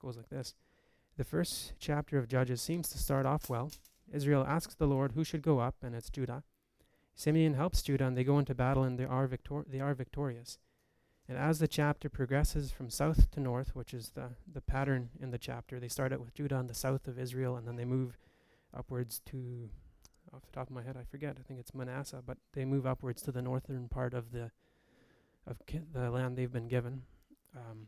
goes 0.00 0.16
like 0.16 0.28
this: 0.28 0.54
the 1.16 1.24
first 1.24 1.74
chapter 1.78 2.18
of 2.18 2.28
Judges 2.28 2.62
seems 2.62 2.88
to 2.90 2.98
start 2.98 3.26
off 3.26 3.48
well. 3.50 3.70
Israel 4.12 4.44
asks 4.46 4.74
the 4.74 4.86
Lord 4.86 5.12
who 5.12 5.24
should 5.24 5.42
go 5.42 5.58
up, 5.58 5.76
and 5.82 5.94
it's 5.94 6.10
Judah. 6.10 6.42
Simeon 7.14 7.54
helps 7.54 7.82
Judah, 7.82 8.06
and 8.06 8.16
they 8.16 8.24
go 8.24 8.38
into 8.38 8.54
battle, 8.54 8.84
and 8.84 8.98
they 8.98 9.04
are 9.04 9.26
victor- 9.26 9.66
they 9.66 9.80
are 9.80 9.94
victorious. 9.94 10.58
And 11.28 11.36
as 11.36 11.58
the 11.58 11.68
chapter 11.68 12.08
progresses 12.08 12.72
from 12.72 12.88
south 12.88 13.30
to 13.32 13.40
north, 13.40 13.74
which 13.74 13.92
is 13.92 14.10
the 14.10 14.30
the 14.50 14.62
pattern 14.62 15.10
in 15.20 15.30
the 15.30 15.38
chapter, 15.38 15.78
they 15.78 15.88
start 15.88 16.12
out 16.12 16.20
with 16.20 16.34
Judah 16.34 16.54
on 16.54 16.68
the 16.68 16.74
south 16.74 17.06
of 17.06 17.18
Israel, 17.18 17.56
and 17.56 17.66
then 17.66 17.76
they 17.76 17.84
move 17.84 18.16
upwards 18.72 19.20
to 19.26 19.68
off 20.34 20.44
the 20.44 20.52
top 20.52 20.68
of 20.68 20.74
my 20.74 20.82
head, 20.82 20.96
I 20.96 21.04
forget. 21.04 21.36
I 21.38 21.42
think 21.42 21.60
it's 21.60 21.74
Manasseh, 21.74 22.22
but 22.24 22.38
they 22.52 22.64
move 22.64 22.86
upwards 22.86 23.22
to 23.22 23.32
the 23.32 23.42
northern 23.42 23.88
part 23.88 24.14
of 24.14 24.32
the 24.32 24.50
of 25.46 25.64
ki- 25.66 25.80
the 25.92 26.10
land 26.10 26.36
they've 26.36 26.52
been 26.52 26.68
given, 26.68 27.02
um, 27.56 27.86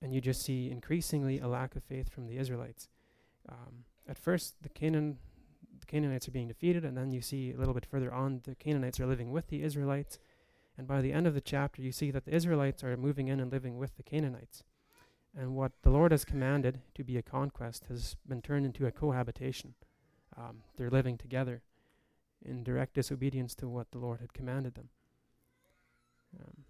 and 0.00 0.14
you 0.14 0.20
just 0.20 0.42
see 0.42 0.70
increasingly 0.70 1.40
a 1.40 1.48
lack 1.48 1.74
of 1.74 1.82
faith 1.82 2.08
from 2.12 2.26
the 2.26 2.38
Israelites. 2.38 2.88
Um, 3.48 3.84
at 4.08 4.16
first, 4.16 4.62
the 4.62 4.68
Canaan 4.68 5.18
the 5.80 5.86
Canaanites 5.86 6.28
are 6.28 6.32
being 6.32 6.48
defeated, 6.48 6.84
and 6.84 6.96
then 6.96 7.10
you 7.10 7.20
see 7.20 7.52
a 7.52 7.56
little 7.56 7.74
bit 7.74 7.86
further 7.86 8.12
on 8.12 8.42
the 8.44 8.54
Canaanites 8.54 9.00
are 9.00 9.06
living 9.06 9.32
with 9.32 9.48
the 9.48 9.62
Israelites, 9.62 10.18
and 10.76 10.86
by 10.86 11.00
the 11.00 11.12
end 11.12 11.26
of 11.26 11.34
the 11.34 11.40
chapter, 11.40 11.82
you 11.82 11.92
see 11.92 12.10
that 12.10 12.24
the 12.24 12.34
Israelites 12.34 12.84
are 12.84 12.96
moving 12.96 13.28
in 13.28 13.40
and 13.40 13.50
living 13.50 13.78
with 13.78 13.96
the 13.96 14.02
Canaanites. 14.02 14.62
And 15.36 15.54
what 15.54 15.72
the 15.82 15.90
Lord 15.90 16.10
has 16.10 16.24
commanded 16.24 16.80
to 16.94 17.04
be 17.04 17.16
a 17.16 17.22
conquest 17.22 17.84
has 17.88 18.16
been 18.26 18.42
turned 18.42 18.66
into 18.66 18.86
a 18.86 18.90
cohabitation. 18.90 19.74
Um, 20.36 20.62
they're 20.76 20.90
living 20.90 21.16
together 21.16 21.62
in 22.44 22.62
direct 22.62 22.94
disobedience 22.94 23.54
to 23.56 23.68
what 23.68 23.90
the 23.90 23.98
Lord 23.98 24.20
had 24.20 24.32
commanded 24.32 24.74
them. 24.74 24.88
Um, 26.38 26.64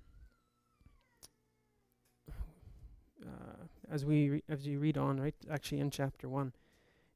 uh, 3.26 3.64
as 3.90 4.04
we 4.04 4.42
as 4.48 4.66
you 4.66 4.78
read 4.78 4.96
on, 4.96 5.20
right, 5.20 5.34
actually 5.50 5.80
in 5.80 5.90
chapter 5.90 6.28
one, 6.28 6.52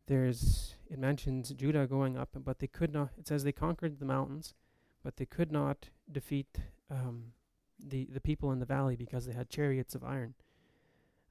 there's 0.06 0.74
it 0.90 0.98
mentions 0.98 1.50
Judah 1.50 1.86
going 1.86 2.16
up, 2.16 2.30
but 2.44 2.58
they 2.58 2.66
could 2.66 2.92
not. 2.92 3.10
It 3.18 3.26
says 3.26 3.44
they 3.44 3.52
conquered 3.52 3.98
the 3.98 4.04
mountains, 4.04 4.54
but 5.02 5.16
they 5.16 5.26
could 5.26 5.50
not 5.50 5.88
defeat 6.10 6.58
um, 6.90 7.32
the, 7.78 8.08
the 8.12 8.20
people 8.20 8.52
in 8.52 8.58
the 8.58 8.66
valley 8.66 8.96
because 8.96 9.26
they 9.26 9.32
had 9.32 9.48
chariots 9.48 9.94
of 9.94 10.04
iron. 10.04 10.34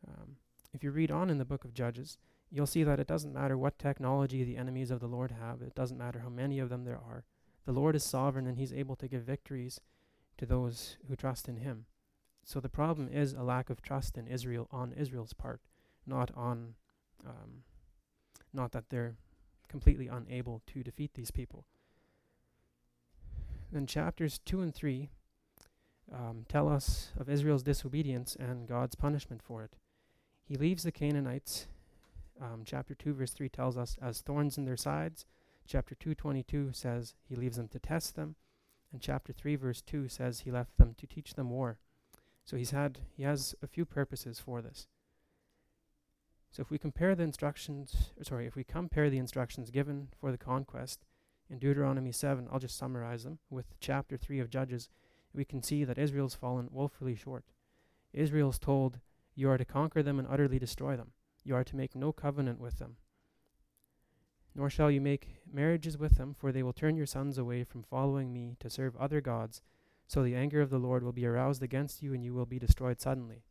Um, 0.08 0.38
if 0.74 0.84
you 0.84 0.92
read 0.92 1.12
on 1.12 1.30
in 1.30 1.38
the 1.38 1.46
book 1.46 1.64
of 1.64 1.74
Judges, 1.74 2.18
you'll 2.54 2.68
see 2.68 2.84
that 2.84 3.00
it 3.00 3.08
doesn't 3.08 3.34
matter 3.34 3.58
what 3.58 3.80
technology 3.80 4.44
the 4.44 4.58
enemies 4.58 4.92
of 4.92 5.00
the 5.00 5.08
Lord 5.08 5.32
have, 5.32 5.62
it 5.64 5.74
doesn't 5.74 5.98
matter 5.98 6.20
how 6.20 6.30
many 6.30 6.60
of 6.60 6.70
them 6.70 6.86
there 6.86 7.00
are. 7.00 7.26
The 7.66 7.72
Lord 7.72 7.96
is 7.96 8.04
sovereign 8.04 8.46
and 8.46 8.60
He's 8.60 8.72
able 8.72 8.96
to 8.98 9.08
give 9.08 9.24
victories 9.24 9.82
to 10.38 10.46
those 10.46 10.98
who 11.08 11.16
trust 11.16 11.50
in 11.50 11.58
Him. 11.58 11.86
So 12.46 12.60
the 12.60 12.70
problem 12.70 13.10
is 13.12 13.34
a 13.34 13.42
lack 13.42 13.72
of 13.72 13.82
trust 13.82 14.18
in 14.18 14.28
Israel 14.28 14.68
on 14.72 14.94
Israel's 14.94 15.34
part, 15.34 15.62
not 16.06 16.30
on, 16.36 16.76
um, 17.26 17.64
not 18.54 18.72
that 18.74 18.90
they're 18.90 19.16
completely 19.68 20.08
unable 20.08 20.62
to 20.68 20.84
defeat 20.84 21.16
these 21.16 21.32
people. 21.32 21.66
Then 23.72 23.88
chapters 23.88 24.40
two 24.46 24.62
and 24.62 24.76
three 24.76 25.10
um, 26.14 26.46
tell 26.48 26.70
us 26.70 27.12
of 27.18 27.30
Israel's 27.30 27.64
disobedience 27.64 28.36
and 28.40 28.68
God's 28.68 28.94
punishment 28.94 29.42
for 29.42 29.64
it. 29.64 29.72
He 30.46 30.56
leaves 30.56 30.84
the 30.84 30.92
Canaanites. 30.92 31.66
Um, 32.42 32.64
chapter 32.66 32.96
2, 32.96 33.14
verse 33.14 33.32
3 33.32 33.50
tells 33.50 33.78
us, 33.78 33.98
as 34.02 34.22
thorns 34.22 34.58
in 34.58 34.66
their 34.66 34.78
sides. 34.78 35.26
Chapter 35.66 35.96
2:22 35.96 36.74
says 36.76 37.16
he 37.24 37.36
leaves 37.36 37.58
them 37.58 37.70
to 37.70 37.80
test 37.80 38.16
them. 38.16 38.36
And 38.92 39.02
chapter 39.02 39.34
3, 39.34 39.56
verse 39.56 39.82
2 39.82 40.08
says 40.08 40.42
he 40.42 40.52
left 40.52 40.78
them 40.78 40.94
to 40.96 41.08
teach 41.08 41.34
them 41.34 41.50
war. 41.50 41.80
So 42.44 42.58
he's 42.58 42.72
had 42.72 43.00
he 43.16 43.24
has 43.24 43.56
a 43.62 43.68
few 43.68 43.86
purposes 43.86 44.40
for 44.40 44.62
this. 44.62 44.88
So 46.52 46.62
if 46.62 46.70
we 46.70 46.78
compare 46.78 47.16
the 47.16 47.24
instructions, 47.24 48.12
sorry, 48.22 48.46
if 48.46 48.56
we 48.56 48.64
compare 48.64 49.10
the 49.10 49.18
instructions 49.18 49.72
given 49.72 50.10
for 50.20 50.32
the 50.32 50.38
conquest 50.38 51.06
in 51.50 51.58
Deuteronomy 51.58 52.12
7, 52.12 52.48
I'll 52.52 52.60
just 52.60 52.78
summarize 52.78 53.24
them 53.24 53.40
with 53.50 53.74
chapter 53.80 54.18
3 54.18 54.40
of 54.40 54.50
Judges, 54.50 54.90
we 55.34 55.46
can 55.46 55.64
see 55.64 55.84
that 55.84 55.98
Israel's 55.98 56.36
fallen 56.36 56.70
woefully 56.72 57.16
short. 57.16 57.46
Israel's 58.14 58.60
told, 58.60 59.00
You 59.34 59.50
are 59.50 59.58
to 59.58 59.66
conquer 59.66 60.04
them 60.04 60.20
and 60.20 60.28
utterly 60.30 60.60
destroy 60.60 60.96
them. 60.96 61.14
You 61.44 61.56
are 61.56 61.64
to 61.64 61.76
make 61.76 61.96
no 61.96 62.12
covenant 62.12 62.60
with 62.60 62.80
them. 62.80 62.98
Nor 64.56 64.70
shall 64.70 64.92
you 64.92 65.02
make 65.02 65.38
marriages 65.52 65.98
with 65.98 66.18
them, 66.18 66.36
for 66.38 66.52
they 66.52 66.64
will 66.64 66.74
turn 66.74 66.96
your 66.96 67.06
sons 67.06 67.38
away 67.38 67.64
from 67.64 67.84
following 67.84 68.32
me 68.32 68.56
to 68.60 68.70
serve 68.70 68.96
other 68.96 69.20
gods. 69.20 69.62
So 70.08 70.24
the 70.24 70.36
anger 70.36 70.62
of 70.62 70.70
the 70.70 70.80
Lord 70.80 71.04
will 71.04 71.12
be 71.12 71.26
aroused 71.26 71.64
against 71.64 72.04
you, 72.04 72.14
and 72.14 72.24
you 72.24 72.34
will 72.34 72.46
be 72.46 72.60
destroyed 72.60 73.02
suddenly. 73.02 73.44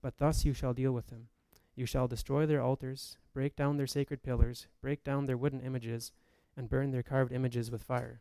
But 0.00 0.18
thus 0.18 0.44
you 0.44 0.52
shall 0.52 0.74
deal 0.74 0.92
with 0.92 1.08
them. 1.08 1.28
You 1.74 1.86
shall 1.86 2.08
destroy 2.08 2.44
their 2.44 2.60
altars, 2.60 3.16
break 3.32 3.56
down 3.56 3.76
their 3.76 3.86
sacred 3.86 4.22
pillars, 4.22 4.66
break 4.80 5.04
down 5.04 5.26
their 5.26 5.36
wooden 5.36 5.60
images, 5.60 6.12
and 6.56 6.68
burn 6.68 6.90
their 6.90 7.02
carved 7.02 7.32
images 7.32 7.70
with 7.70 7.82
fire. 7.82 8.20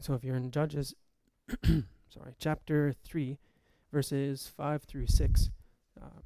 So 0.00 0.14
if 0.14 0.24
you're 0.24 0.36
in 0.36 0.50
Judges, 0.50 0.94
sorry, 1.64 2.34
chapter 2.38 2.92
3, 3.04 3.38
verses 3.92 4.50
5 4.56 4.82
through 4.82 5.06
6, 5.06 5.50
um, 6.00 6.22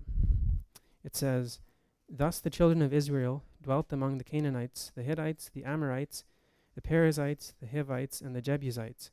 it 1.07 1.15
says, 1.15 1.61
Thus 2.09 2.41
the 2.41 2.51
children 2.51 2.83
of 2.83 2.93
Israel 2.93 3.45
dwelt 3.63 3.93
among 3.93 4.19
the 4.19 4.25
Canaanites, 4.25 4.91
the 4.97 5.03
Hittites, 5.03 5.49
the 5.55 5.65
Amorites, 5.65 6.25
the 6.75 6.83
Perizzites, 6.83 7.55
the 7.61 7.69
Hivites, 7.69 8.21
and 8.21 8.35
the 8.35 8.43
Jebusites. 8.43 9.13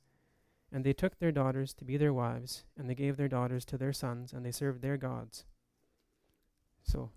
And 0.71 0.83
they 0.83 0.93
took 0.93 1.19
their 1.19 1.31
daughters 1.31 1.71
to 1.75 1.85
be 1.85 1.97
their 1.97 2.11
wives, 2.11 2.63
and 2.75 2.89
they 2.89 2.95
gave 2.95 3.15
their 3.15 3.27
daughters 3.27 3.63
to 3.65 3.77
their 3.77 3.93
sons, 3.93 4.33
and 4.33 4.43
they 4.43 4.51
served 4.51 4.81
their 4.81 4.97
gods. 4.97 5.45
So, 6.81 7.11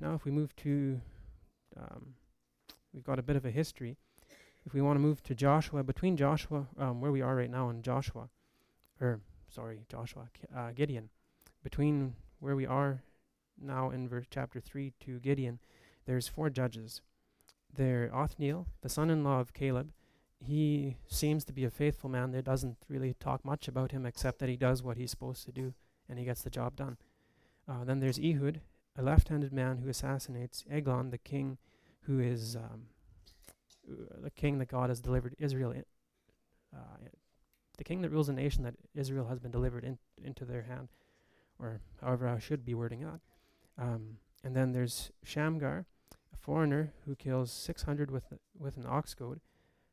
now 0.00 0.14
if 0.14 0.24
we 0.24 0.32
move 0.32 0.54
to, 0.56 1.00
um, 1.76 2.14
we've 2.92 3.04
got 3.04 3.20
a 3.20 3.22
bit 3.22 3.36
of 3.36 3.44
a 3.44 3.50
history 3.50 3.96
if 4.66 4.74
we 4.74 4.80
want 4.80 4.96
to 4.96 5.00
move 5.00 5.22
to 5.24 5.34
Joshua, 5.34 5.82
between 5.82 6.16
Joshua, 6.16 6.66
um, 6.78 7.00
where 7.00 7.12
we 7.12 7.22
are 7.22 7.34
right 7.34 7.50
now 7.50 7.70
in 7.70 7.82
Joshua, 7.82 8.28
or 9.00 9.20
sorry, 9.48 9.80
Joshua, 9.88 10.28
uh, 10.56 10.70
Gideon, 10.72 11.10
between 11.62 12.14
where 12.42 12.56
we 12.56 12.66
are 12.66 13.02
now 13.60 13.90
in 13.90 14.08
verse 14.08 14.26
chapter 14.28 14.60
3 14.60 14.92
to 15.00 15.20
Gideon, 15.20 15.60
there's 16.06 16.26
four 16.26 16.50
judges. 16.50 17.00
There, 17.72 18.10
Othniel, 18.12 18.66
the 18.82 18.88
son 18.88 19.10
in 19.10 19.22
law 19.22 19.38
of 19.38 19.54
Caleb, 19.54 19.92
he 20.44 20.96
seems 21.06 21.44
to 21.44 21.52
be 21.52 21.64
a 21.64 21.70
faithful 21.70 22.10
man. 22.10 22.32
There 22.32 22.42
doesn't 22.42 22.78
really 22.88 23.14
talk 23.14 23.44
much 23.44 23.68
about 23.68 23.92
him 23.92 24.04
except 24.04 24.40
that 24.40 24.48
he 24.48 24.56
does 24.56 24.82
what 24.82 24.96
he's 24.96 25.12
supposed 25.12 25.46
to 25.46 25.52
do 25.52 25.72
and 26.08 26.18
he 26.18 26.24
gets 26.24 26.42
the 26.42 26.50
job 26.50 26.74
done. 26.74 26.96
Uh, 27.68 27.84
then 27.84 28.00
there's 28.00 28.18
Ehud, 28.18 28.60
a 28.98 29.02
left 29.02 29.28
handed 29.28 29.52
man 29.52 29.78
who 29.78 29.88
assassinates 29.88 30.64
Eglon, 30.68 31.10
the 31.10 31.18
king 31.18 31.58
who 32.02 32.18
is 32.18 32.56
um, 32.56 32.86
the 34.20 34.30
king 34.30 34.58
that 34.58 34.68
God 34.68 34.88
has 34.88 35.00
delivered 35.00 35.36
Israel, 35.38 35.70
in, 35.70 35.84
uh, 36.74 37.08
the 37.78 37.84
king 37.84 38.02
that 38.02 38.10
rules 38.10 38.28
a 38.28 38.32
nation 38.32 38.64
that 38.64 38.74
Israel 38.96 39.28
has 39.28 39.38
been 39.38 39.52
delivered 39.52 39.84
in, 39.84 39.98
into 40.22 40.44
their 40.44 40.62
hand, 40.62 40.88
or 41.62 41.80
however 42.00 42.28
I 42.28 42.38
should 42.38 42.64
be 42.64 42.74
wording 42.74 43.00
that. 43.00 43.20
Um, 43.78 44.18
and 44.44 44.54
then 44.54 44.72
there's 44.72 45.12
Shamgar, 45.22 45.86
a 46.32 46.36
foreigner 46.36 46.92
who 47.06 47.14
kills 47.14 47.52
600 47.52 48.10
with 48.10 48.24
with 48.58 48.76
an 48.76 48.86
ox 48.86 49.14
goad. 49.14 49.40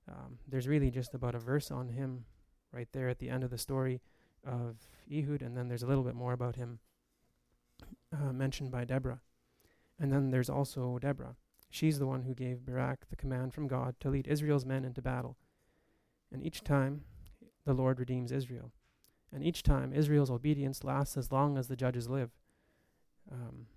Um, 0.10 0.40
there's 0.48 0.68
really 0.68 0.90
just 0.90 1.14
about 1.14 1.36
a 1.36 1.40
verse 1.40 1.70
on 1.70 1.90
him 1.90 2.26
right 2.74 2.88
there 2.92 3.10
at 3.10 3.20
the 3.20 3.30
end 3.30 3.44
of 3.44 3.52
the 3.52 3.58
story 3.58 4.02
of 4.46 4.78
Ehud, 5.12 5.42
and 5.42 5.56
then 5.56 5.68
there's 5.68 5.84
a 5.84 5.88
little 5.88 6.04
bit 6.04 6.16
more 6.16 6.34
about 6.34 6.56
him 6.56 6.80
uh, 8.12 8.34
mentioned 8.34 8.72
by 8.72 8.86
Deborah. 8.86 9.22
And 10.00 10.12
then 10.12 10.32
there's 10.32 10.50
also 10.50 10.98
Deborah. 11.00 11.36
She's 11.70 12.00
the 12.00 12.08
one 12.08 12.24
who 12.24 12.34
gave 12.34 12.66
Barak 12.66 13.10
the 13.10 13.16
command 13.16 13.54
from 13.54 13.68
God 13.68 13.96
to 14.00 14.10
lead 14.10 14.28
Israel's 14.28 14.66
men 14.66 14.86
into 14.86 15.02
battle. 15.02 15.38
And 16.32 16.44
each 16.44 16.64
time, 16.64 17.02
the 17.66 17.74
Lord 17.74 18.00
redeems 18.00 18.32
Israel. 18.32 18.72
And 19.33 19.43
each 19.43 19.63
time, 19.63 19.93
Israel's 19.93 20.31
obedience 20.31 20.83
lasts 20.83 21.17
as 21.17 21.31
long 21.31 21.57
as 21.57 21.67
the 21.67 21.75
judges 21.75 22.09
live. 22.09 22.31
Um, 23.31 23.67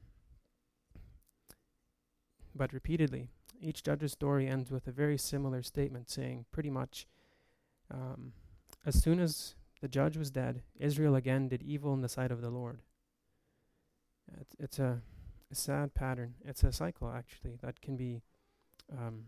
but 2.55 2.73
repeatedly, 2.73 3.29
each 3.61 3.83
judge's 3.83 4.13
story 4.13 4.49
ends 4.49 4.71
with 4.71 4.87
a 4.87 4.93
very 4.93 5.19
similar 5.19 5.63
statement 5.63 6.11
saying 6.11 6.47
pretty 6.53 6.71
much 6.71 7.07
um, 7.91 8.33
as 8.87 9.03
soon 9.03 9.21
as 9.21 9.55
the 9.81 9.89
judge 9.89 10.17
was 10.17 10.31
dead, 10.31 10.63
Israel 10.79 11.15
again 11.15 11.49
did 11.49 11.63
evil 11.63 11.93
in 11.93 12.01
the 12.01 12.09
sight 12.09 12.31
of 12.31 12.41
the 12.41 12.51
Lord. 12.51 12.81
It's, 14.41 14.57
it's 14.59 14.79
a 14.79 15.03
a 15.53 15.55
sad 15.55 15.95
pattern. 15.95 16.35
It's 16.45 16.65
a 16.65 16.73
cycle, 16.73 17.13
actually, 17.15 17.59
that 17.63 17.81
can 17.81 17.97
be 17.97 18.23
um, 18.91 19.27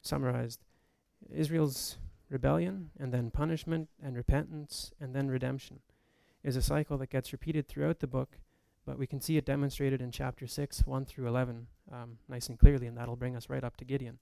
summarized. 0.00 0.60
Israel's 1.34 1.98
rebellion, 2.28 2.90
and 2.98 3.12
then 3.12 3.30
punishment, 3.30 3.88
and 4.02 4.16
repentance, 4.16 4.92
and 5.00 5.14
then 5.14 5.28
redemption 5.28 5.80
is 6.44 6.56
a 6.56 6.62
cycle 6.62 6.96
that 6.98 7.10
gets 7.10 7.32
repeated 7.32 7.66
throughout 7.66 7.98
the 7.98 8.06
book, 8.06 8.38
but 8.86 8.98
we 8.98 9.06
can 9.06 9.20
see 9.20 9.36
it 9.36 9.44
demonstrated 9.44 10.00
in 10.00 10.10
chapter 10.10 10.46
6, 10.46 10.86
1 10.86 11.04
through 11.04 11.26
11, 11.26 11.66
um, 11.92 12.18
nice 12.28 12.48
and 12.48 12.58
clearly, 12.58 12.86
and 12.86 12.96
that'll 12.96 13.16
bring 13.16 13.36
us 13.36 13.50
right 13.50 13.64
up 13.64 13.76
to 13.76 13.84
Gideon. 13.84 14.18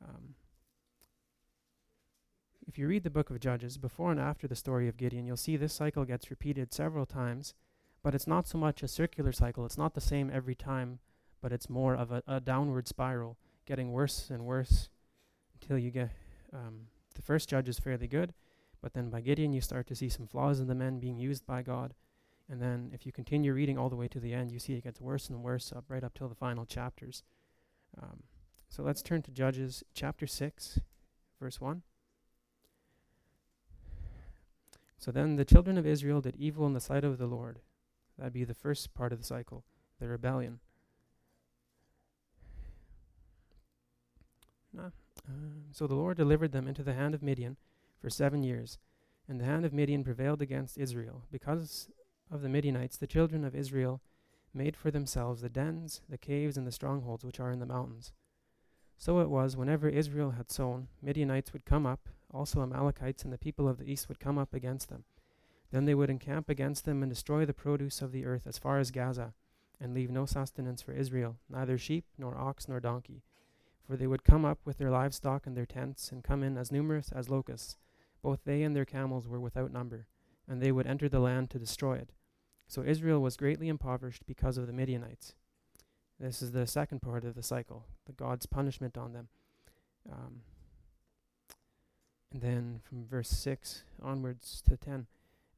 Um, 0.00 0.34
if 2.68 2.78
you 2.78 2.86
read 2.86 3.02
the 3.02 3.10
book 3.10 3.28
of 3.28 3.40
Judges, 3.40 3.76
before 3.76 4.12
and 4.12 4.20
after 4.20 4.46
the 4.46 4.54
story 4.54 4.88
of 4.88 4.96
Gideon, 4.96 5.26
you'll 5.26 5.36
see 5.36 5.56
this 5.56 5.74
cycle 5.74 6.04
gets 6.04 6.30
repeated 6.30 6.72
several 6.72 7.06
times 7.06 7.54
but 8.02 8.14
it's 8.14 8.26
not 8.26 8.48
so 8.48 8.58
much 8.58 8.82
a 8.82 8.88
circular 8.88 9.32
cycle. 9.32 9.64
It's 9.64 9.78
not 9.78 9.94
the 9.94 10.00
same 10.00 10.30
every 10.32 10.54
time, 10.54 10.98
but 11.40 11.52
it's 11.52 11.70
more 11.70 11.94
of 11.94 12.10
a, 12.10 12.22
a 12.26 12.40
downward 12.40 12.88
spiral, 12.88 13.36
getting 13.64 13.92
worse 13.92 14.28
and 14.28 14.44
worse 14.44 14.88
until 15.54 15.78
you 15.78 15.90
get. 15.90 16.10
Um, 16.52 16.88
the 17.12 17.22
first 17.22 17.48
judge 17.48 17.68
is 17.68 17.78
fairly 17.78 18.08
good, 18.08 18.34
but 18.80 18.94
then 18.94 19.10
by 19.10 19.20
Gideon, 19.20 19.52
you 19.52 19.60
start 19.60 19.86
to 19.88 19.94
see 19.94 20.08
some 20.08 20.26
flaws 20.26 20.60
in 20.60 20.66
the 20.66 20.74
men 20.74 20.98
being 20.98 21.18
used 21.18 21.46
by 21.46 21.62
God. 21.62 21.94
And 22.48 22.60
then 22.60 22.90
if 22.92 23.06
you 23.06 23.12
continue 23.12 23.52
reading 23.52 23.78
all 23.78 23.88
the 23.88 23.96
way 23.96 24.08
to 24.08 24.20
the 24.20 24.34
end, 24.34 24.50
you 24.50 24.58
see 24.58 24.74
it 24.74 24.84
gets 24.84 25.00
worse 25.00 25.28
and 25.28 25.42
worse 25.42 25.72
up 25.72 25.84
right 25.88 26.04
up 26.04 26.14
till 26.14 26.28
the 26.28 26.34
final 26.34 26.66
chapters. 26.66 27.22
Um, 28.00 28.24
so 28.68 28.82
let's 28.82 29.02
turn 29.02 29.22
to 29.22 29.30
Judges 29.30 29.84
chapter 29.94 30.26
6, 30.26 30.80
verse 31.40 31.60
1. 31.60 31.82
So 34.98 35.10
then 35.10 35.36
the 35.36 35.44
children 35.44 35.78
of 35.78 35.86
Israel 35.86 36.20
did 36.20 36.36
evil 36.36 36.66
in 36.66 36.74
the 36.74 36.80
sight 36.80 37.04
of 37.04 37.18
the 37.18 37.26
Lord, 37.26 37.60
That'd 38.18 38.32
be 38.32 38.44
the 38.44 38.54
first 38.54 38.94
part 38.94 39.12
of 39.12 39.18
the 39.18 39.24
cycle, 39.24 39.64
the 39.98 40.08
rebellion. 40.08 40.60
Um, 45.28 45.64
so 45.72 45.86
the 45.86 45.94
Lord 45.94 46.16
delivered 46.16 46.52
them 46.52 46.66
into 46.66 46.82
the 46.82 46.94
hand 46.94 47.14
of 47.14 47.22
Midian 47.22 47.56
for 48.00 48.10
seven 48.10 48.42
years, 48.42 48.78
and 49.28 49.40
the 49.40 49.44
hand 49.44 49.64
of 49.64 49.72
Midian 49.72 50.04
prevailed 50.04 50.42
against 50.42 50.78
Israel. 50.78 51.22
Because 51.30 51.88
of 52.30 52.42
the 52.42 52.48
Midianites, 52.48 52.96
the 52.96 53.06
children 53.06 53.44
of 53.44 53.54
Israel 53.54 54.00
made 54.54 54.76
for 54.76 54.90
themselves 54.90 55.40
the 55.40 55.48
dens, 55.48 56.00
the 56.08 56.18
caves, 56.18 56.56
and 56.56 56.66
the 56.66 56.72
strongholds 56.72 57.24
which 57.24 57.40
are 57.40 57.50
in 57.50 57.60
the 57.60 57.66
mountains. 57.66 58.12
So 58.98 59.20
it 59.20 59.30
was, 59.30 59.56
whenever 59.56 59.88
Israel 59.88 60.32
had 60.32 60.50
sown, 60.50 60.88
Midianites 61.00 61.52
would 61.52 61.64
come 61.64 61.86
up, 61.86 62.08
also 62.32 62.62
Amalekites 62.62 63.24
and 63.24 63.32
the 63.32 63.38
people 63.38 63.68
of 63.68 63.78
the 63.78 63.90
east 63.90 64.08
would 64.08 64.20
come 64.20 64.38
up 64.38 64.54
against 64.54 64.88
them. 64.88 65.04
Then 65.70 65.86
they 65.86 65.94
would 65.94 66.10
encamp 66.10 66.48
against 66.48 66.84
them 66.84 67.02
and 67.02 67.10
destroy 67.10 67.44
the 67.44 67.54
produce 67.54 68.02
of 68.02 68.12
the 68.12 68.26
earth 68.26 68.46
as 68.46 68.58
far 68.58 68.78
as 68.78 68.90
Gaza, 68.90 69.32
and 69.80 69.94
leave 69.94 70.10
no 70.10 70.26
sustenance 70.26 70.82
for 70.82 70.92
Israel, 70.92 71.36
neither 71.48 71.78
sheep, 71.78 72.04
nor 72.18 72.38
ox, 72.38 72.68
nor 72.68 72.78
donkey. 72.78 73.22
For 73.86 73.96
they 73.96 74.06
would 74.06 74.24
come 74.24 74.44
up 74.44 74.58
with 74.64 74.78
their 74.78 74.90
livestock 74.90 75.46
and 75.46 75.56
their 75.56 75.66
tents, 75.66 76.10
and 76.10 76.22
come 76.22 76.42
in 76.42 76.56
as 76.56 76.72
numerous 76.72 77.10
as 77.12 77.28
locusts, 77.28 77.76
Both 78.22 78.44
they 78.44 78.62
and 78.62 78.76
their 78.76 78.84
camels 78.84 79.26
were 79.26 79.40
without 79.40 79.72
number, 79.72 80.06
and 80.48 80.60
they 80.60 80.70
would 80.70 80.86
enter 80.86 81.08
the 81.08 81.18
land 81.18 81.50
to 81.50 81.58
destroy 81.58 81.96
it. 81.96 82.12
So 82.68 82.82
Israel 82.84 83.20
was 83.20 83.36
greatly 83.36 83.68
impoverished 83.68 84.24
because 84.26 84.56
of 84.56 84.66
the 84.66 84.72
Midianites. 84.72 85.34
This 86.20 86.40
is 86.40 86.52
the 86.52 86.66
second 86.66 87.02
part 87.02 87.24
of 87.24 87.34
the 87.34 87.42
cycle, 87.42 87.86
the 88.06 88.12
God's 88.12 88.46
punishment 88.46 88.96
on 88.96 89.12
them. 89.12 89.28
Um, 90.10 90.42
and 92.32 92.40
then 92.40 92.80
from 92.82 93.06
verse 93.06 93.28
6 93.28 93.84
onwards 94.00 94.62
to 94.68 94.76
10. 94.76 95.06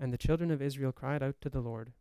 And 0.00 0.12
the 0.12 0.18
children 0.18 0.50
of 0.50 0.60
Israel 0.60 0.90
cried 0.90 1.22
out 1.22 1.36
to 1.42 1.48
the 1.48 1.60
Lord. 1.60 1.92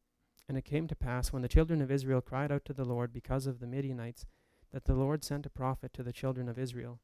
And 0.50 0.58
it 0.58 0.66
came 0.66 0.88
to 0.88 0.96
pass, 0.96 1.32
when 1.32 1.42
the 1.42 1.48
children 1.48 1.82
of 1.82 1.92
Israel 1.92 2.22
cried 2.22 2.52
out 2.52 2.66
to 2.66 2.74
the 2.74 2.86
Lord 2.86 3.14
because 3.14 3.46
of 3.46 3.60
the 3.60 3.68
Midianites, 3.68 4.26
that 4.74 4.86
the 4.86 4.96
Lord 4.96 5.24
sent 5.24 5.46
a 5.46 5.52
prophet 5.52 5.94
to 5.94 6.04
the 6.04 6.12
children 6.12 6.50
of 6.50 6.58
Israel, 6.58 7.00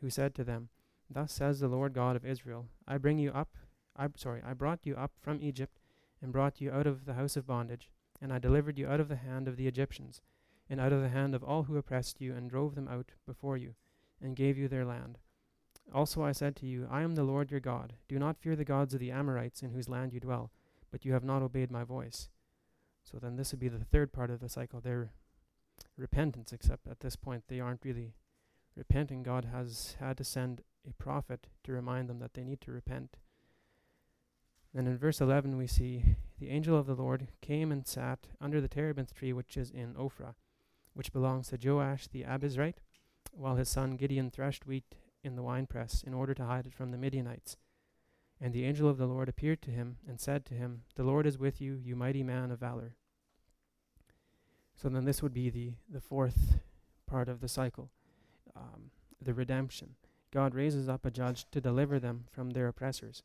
who 0.00 0.10
said 0.10 0.34
to 0.34 0.44
them, 0.44 0.68
Thus 1.10 1.32
says 1.32 1.58
the 1.58 1.68
Lord 1.68 1.94
God 1.94 2.14
of 2.14 2.26
Israel, 2.26 2.66
I 2.86 2.98
bring 2.98 3.18
you 3.18 3.30
up, 3.30 3.56
I 3.96 4.08
sorry, 4.16 4.42
I 4.46 4.52
brought 4.52 4.80
you 4.84 4.94
up 4.94 5.12
from 5.20 5.40
Egypt, 5.40 5.80
and 6.20 6.32
brought 6.32 6.60
you 6.60 6.70
out 6.70 6.86
of 6.86 7.06
the 7.06 7.14
house 7.14 7.36
of 7.36 7.46
bondage, 7.46 7.90
and 8.20 8.32
I 8.32 8.38
delivered 8.38 8.78
you 8.78 8.86
out 8.86 9.00
of 9.00 9.08
the 9.08 9.16
hand 9.16 9.48
of 9.48 9.56
the 9.56 9.66
Egyptians, 9.66 10.20
and 10.68 10.78
out 10.78 10.92
of 10.92 11.00
the 11.00 11.08
hand 11.08 11.34
of 11.34 11.42
all 11.42 11.64
who 11.64 11.76
oppressed 11.76 12.20
you, 12.20 12.34
and 12.34 12.50
drove 12.50 12.74
them 12.74 12.88
out 12.88 13.12
before 13.26 13.56
you, 13.56 13.74
and 14.20 14.36
gave 14.36 14.58
you 14.58 14.68
their 14.68 14.84
land. 14.84 15.18
Also 15.94 16.22
I 16.22 16.32
said 16.32 16.54
to 16.56 16.66
you, 16.66 16.86
I 16.90 17.02
am 17.02 17.14
the 17.14 17.24
Lord 17.24 17.50
your 17.50 17.60
God. 17.60 17.94
Do 18.08 18.18
not 18.18 18.36
fear 18.36 18.56
the 18.56 18.64
gods 18.64 18.92
of 18.92 19.00
the 19.00 19.10
Amorites 19.10 19.62
in 19.62 19.70
whose 19.70 19.88
land 19.88 20.12
you 20.12 20.20
dwell, 20.20 20.50
but 20.90 21.04
you 21.04 21.12
have 21.12 21.24
not 21.24 21.42
obeyed 21.42 21.70
my 21.70 21.84
voice. 21.84 22.28
So 23.04 23.18
then 23.18 23.36
this 23.36 23.52
would 23.52 23.60
be 23.60 23.68
the 23.68 23.84
third 23.84 24.12
part 24.12 24.30
of 24.30 24.40
the 24.40 24.48
cycle, 24.48 24.80
their 24.80 25.12
repentance, 25.96 26.52
except 26.52 26.86
at 26.88 27.00
this 27.00 27.16
point 27.16 27.44
they 27.48 27.60
aren't 27.60 27.84
really 27.84 28.14
repenting. 28.76 29.22
God 29.22 29.46
has 29.46 29.96
had 29.98 30.16
to 30.18 30.24
send 30.24 30.62
a 30.88 30.92
prophet 30.92 31.46
to 31.64 31.72
remind 31.72 32.08
them 32.08 32.18
that 32.20 32.34
they 32.34 32.44
need 32.44 32.60
to 32.62 32.72
repent. 32.72 33.16
And 34.74 34.86
in 34.86 34.98
verse 34.98 35.20
11 35.20 35.56
we 35.56 35.66
see, 35.66 36.16
The 36.38 36.50
angel 36.50 36.78
of 36.78 36.86
the 36.86 36.94
Lord 36.94 37.28
came 37.40 37.72
and 37.72 37.86
sat 37.86 38.28
under 38.40 38.60
the 38.60 38.68
terebinth 38.68 39.14
tree 39.14 39.32
which 39.32 39.56
is 39.56 39.70
in 39.70 39.94
Ophrah, 39.94 40.34
which 40.92 41.12
belongs 41.12 41.48
to 41.48 41.58
Joash 41.58 42.08
the 42.08 42.24
Abiezrite, 42.24 42.82
while 43.32 43.56
his 43.56 43.68
son 43.68 43.96
Gideon 43.96 44.30
threshed 44.30 44.66
wheat 44.66 44.96
in 45.24 45.34
the 45.34 45.42
winepress 45.42 46.02
in 46.06 46.14
order 46.14 46.34
to 46.34 46.44
hide 46.44 46.66
it 46.66 46.74
from 46.74 46.90
the 46.90 46.98
Midianites. 46.98 47.56
And 48.40 48.52
the 48.52 48.64
angel 48.64 48.88
of 48.88 48.98
the 48.98 49.06
Lord 49.06 49.28
appeared 49.28 49.62
to 49.62 49.70
him 49.70 49.96
and 50.06 50.20
said 50.20 50.44
to 50.46 50.54
him, 50.54 50.82
The 50.94 51.04
Lord 51.04 51.26
is 51.26 51.38
with 51.38 51.60
you, 51.60 51.80
you 51.82 51.96
mighty 51.96 52.22
man 52.22 52.50
of 52.50 52.60
valor. 52.60 52.94
So 54.76 54.90
then 54.90 55.04
this 55.04 55.22
would 55.22 55.32
be 55.32 55.48
the, 55.48 55.72
the 55.90 56.00
fourth 56.00 56.58
part 57.06 57.28
of 57.28 57.40
the 57.40 57.48
cycle, 57.48 57.90
um, 58.54 58.90
the 59.20 59.32
redemption. 59.32 59.94
God 60.32 60.54
raises 60.54 60.88
up 60.88 61.06
a 61.06 61.10
judge 61.10 61.46
to 61.50 61.60
deliver 61.60 61.98
them 61.98 62.24
from 62.30 62.50
their 62.50 62.68
oppressors. 62.68 63.22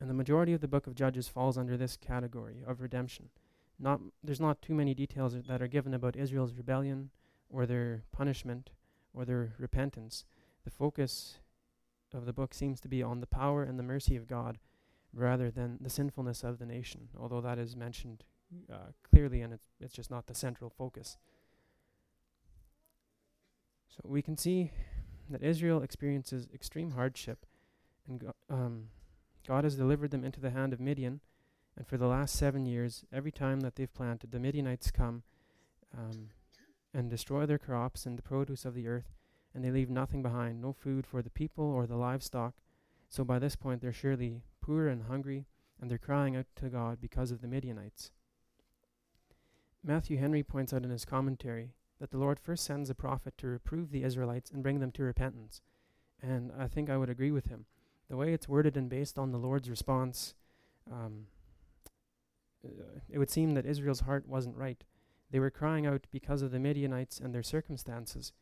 And 0.00 0.10
the 0.10 0.14
majority 0.14 0.52
of 0.52 0.60
the 0.60 0.68
book 0.68 0.86
of 0.86 0.94
Judges 0.94 1.28
falls 1.28 1.56
under 1.56 1.76
this 1.76 1.96
category 1.96 2.62
of 2.66 2.80
redemption. 2.80 3.30
Not, 3.78 4.00
there's 4.22 4.40
not 4.40 4.60
too 4.60 4.74
many 4.74 4.94
details 4.94 5.34
that 5.48 5.62
are 5.62 5.68
given 5.68 5.94
about 5.94 6.16
Israel's 6.16 6.54
rebellion 6.54 7.10
or 7.48 7.64
their 7.64 8.02
punishment 8.12 8.70
or 9.14 9.24
their 9.24 9.54
repentance. 9.58 10.24
The 10.64 10.70
focus 10.70 11.38
of 12.12 12.26
the 12.26 12.32
book 12.32 12.52
seems 12.52 12.80
to 12.80 12.88
be 12.88 13.02
on 13.02 13.20
the 13.20 13.26
power 13.26 13.62
and 13.62 13.78
the 13.78 13.84
mercy 13.84 14.16
of 14.16 14.26
God 14.26 14.58
rather 15.14 15.50
than 15.50 15.78
the 15.80 15.90
sinfulness 15.90 16.42
of 16.42 16.58
the 16.58 16.66
nation, 16.66 17.08
although 17.18 17.40
that 17.40 17.58
is 17.58 17.76
mentioned 17.76 18.24
uh, 18.72 18.92
clearly 19.10 19.40
and 19.42 19.52
it's, 19.52 19.66
it's 19.80 19.94
just 19.94 20.10
not 20.10 20.26
the 20.26 20.34
central 20.34 20.70
focus. 20.70 21.16
So 23.88 24.00
we 24.04 24.22
can 24.22 24.36
see 24.36 24.70
that 25.30 25.42
Israel 25.42 25.82
experiences 25.82 26.48
extreme 26.52 26.92
hardship, 26.92 27.46
and 28.08 28.20
go, 28.20 28.32
um, 28.50 28.88
God 29.46 29.64
has 29.64 29.76
delivered 29.76 30.10
them 30.10 30.24
into 30.24 30.40
the 30.40 30.50
hand 30.50 30.72
of 30.72 30.80
Midian. 30.80 31.20
And 31.76 31.86
for 31.86 31.96
the 31.96 32.06
last 32.06 32.36
seven 32.36 32.66
years, 32.66 33.04
every 33.12 33.32
time 33.32 33.60
that 33.60 33.76
they've 33.76 33.92
planted, 33.92 34.30
the 34.30 34.38
Midianites 34.38 34.90
come 34.90 35.22
um, 35.96 36.28
and 36.92 37.08
destroy 37.08 37.46
their 37.46 37.58
crops 37.58 38.04
and 38.04 38.18
the 38.18 38.22
produce 38.22 38.64
of 38.64 38.74
the 38.74 38.88
earth 38.88 39.14
and 39.54 39.64
they 39.64 39.70
leave 39.70 39.90
nothing 39.90 40.22
behind, 40.22 40.60
no 40.60 40.72
food 40.72 41.06
for 41.06 41.22
the 41.22 41.30
people 41.30 41.64
or 41.64 41.86
the 41.86 41.96
livestock. 41.96 42.54
So 43.08 43.24
by 43.24 43.38
this 43.38 43.56
point, 43.56 43.82
they're 43.82 43.92
surely 43.92 44.42
poor 44.62 44.88
and 44.88 45.04
hungry, 45.04 45.46
and 45.80 45.90
they're 45.90 45.98
crying 45.98 46.36
out 46.36 46.46
to 46.56 46.68
God 46.68 46.98
because 47.00 47.30
of 47.30 47.42
the 47.42 47.48
Midianites. 47.48 48.10
Matthew 49.84 50.18
Henry 50.18 50.42
points 50.42 50.72
out 50.72 50.84
in 50.84 50.90
his 50.90 51.04
commentary 51.04 51.74
that 51.98 52.10
the 52.10 52.18
Lord 52.18 52.38
first 52.38 52.64
sends 52.64 52.90
a 52.90 52.94
prophet 52.94 53.34
to 53.38 53.46
reprove 53.46 53.90
the 53.90 54.04
Israelites 54.04 54.50
and 54.50 54.62
bring 54.62 54.80
them 54.80 54.92
to 54.92 55.02
repentance. 55.02 55.60
And 56.20 56.52
I 56.56 56.68
think 56.68 56.88
I 56.88 56.96
would 56.96 57.10
agree 57.10 57.30
with 57.30 57.46
him. 57.46 57.66
The 58.08 58.16
way 58.16 58.32
it's 58.32 58.48
worded 58.48 58.76
and 58.76 58.88
based 58.88 59.18
on 59.18 59.32
the 59.32 59.38
Lord's 59.38 59.70
response, 59.70 60.34
um, 60.90 61.26
uh, 62.64 63.00
it 63.08 63.18
would 63.18 63.30
seem 63.30 63.54
that 63.54 63.66
Israel's 63.66 64.00
heart 64.00 64.28
wasn't 64.28 64.56
right. 64.56 64.84
They 65.30 65.40
were 65.40 65.50
crying 65.50 65.86
out 65.86 66.06
because 66.12 66.42
of 66.42 66.50
the 66.50 66.58
Midianites 66.58 67.18
and 67.18 67.34
their 67.34 67.42
circumstances, 67.42 68.32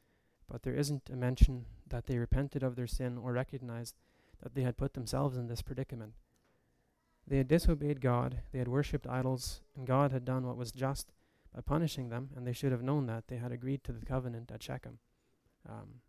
but 0.49 0.63
there 0.63 0.75
isn't 0.75 1.09
a 1.11 1.17
mention 1.17 1.67
that 1.87 2.07
they 2.07 2.19
repented 2.19 2.63
of 2.63 2.77
their 2.77 2.87
sin 2.87 3.17
or 3.17 3.33
recognized 3.33 3.95
that 4.43 4.55
they 4.55 4.63
had 4.63 4.77
put 4.77 4.95
themselves 4.95 5.37
in 5.37 5.47
this 5.47 5.63
predicament. 5.63 6.15
They 7.27 7.37
had 7.37 7.49
disobeyed 7.49 8.01
God, 8.01 8.41
they 8.53 8.59
had 8.59 8.69
worshipped 8.69 9.07
idols, 9.07 9.61
and 9.77 9.87
God 9.87 10.11
had 10.11 10.25
done 10.25 10.47
what 10.47 10.57
was 10.57 10.73
just 10.73 11.13
by 11.55 11.61
punishing 11.61 12.09
them, 12.09 12.31
and 12.37 12.47
they 12.47 12.53
should 12.53 12.73
have 12.73 12.83
known 12.83 13.07
that. 13.07 13.25
They 13.29 13.37
had 13.37 13.53
agreed 13.53 13.83
to 13.85 13.93
the 13.93 14.07
covenant 14.07 14.51
at 14.53 14.63
Shechem. 14.63 14.99
Um, 15.69 16.01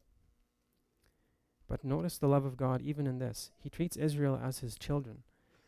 but 1.67 1.83
notice 1.83 2.17
the 2.17 2.27
love 2.27 2.45
of 2.45 2.57
God 2.57 2.81
even 2.81 3.07
in 3.07 3.19
this. 3.19 3.51
He 3.57 3.69
treats 3.69 3.97
Israel 3.97 4.39
as 4.41 4.59
his 4.59 4.77
children. 4.77 5.23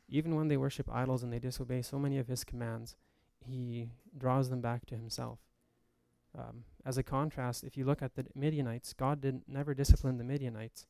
Even 0.09 0.35
when 0.35 0.47
they 0.47 0.57
worship 0.57 0.89
idols 0.91 1.23
and 1.23 1.31
they 1.31 1.39
disobey 1.39 1.81
so 1.81 1.97
many 1.97 2.17
of 2.17 2.27
his 2.27 2.43
commands, 2.43 2.95
he 3.45 3.89
draws 4.17 4.49
them 4.49 4.61
back 4.61 4.85
to 4.87 4.95
himself. 4.95 5.39
Um, 6.37 6.65
as 6.85 6.97
a 6.97 7.03
contrast, 7.03 7.63
if 7.63 7.77
you 7.77 7.85
look 7.85 8.01
at 8.01 8.15
the 8.15 8.25
Midianites, 8.35 8.93
God 8.93 9.21
did 9.21 9.43
never 9.47 9.73
discipline 9.73 10.17
the 10.17 10.23
Midianites. 10.23 10.87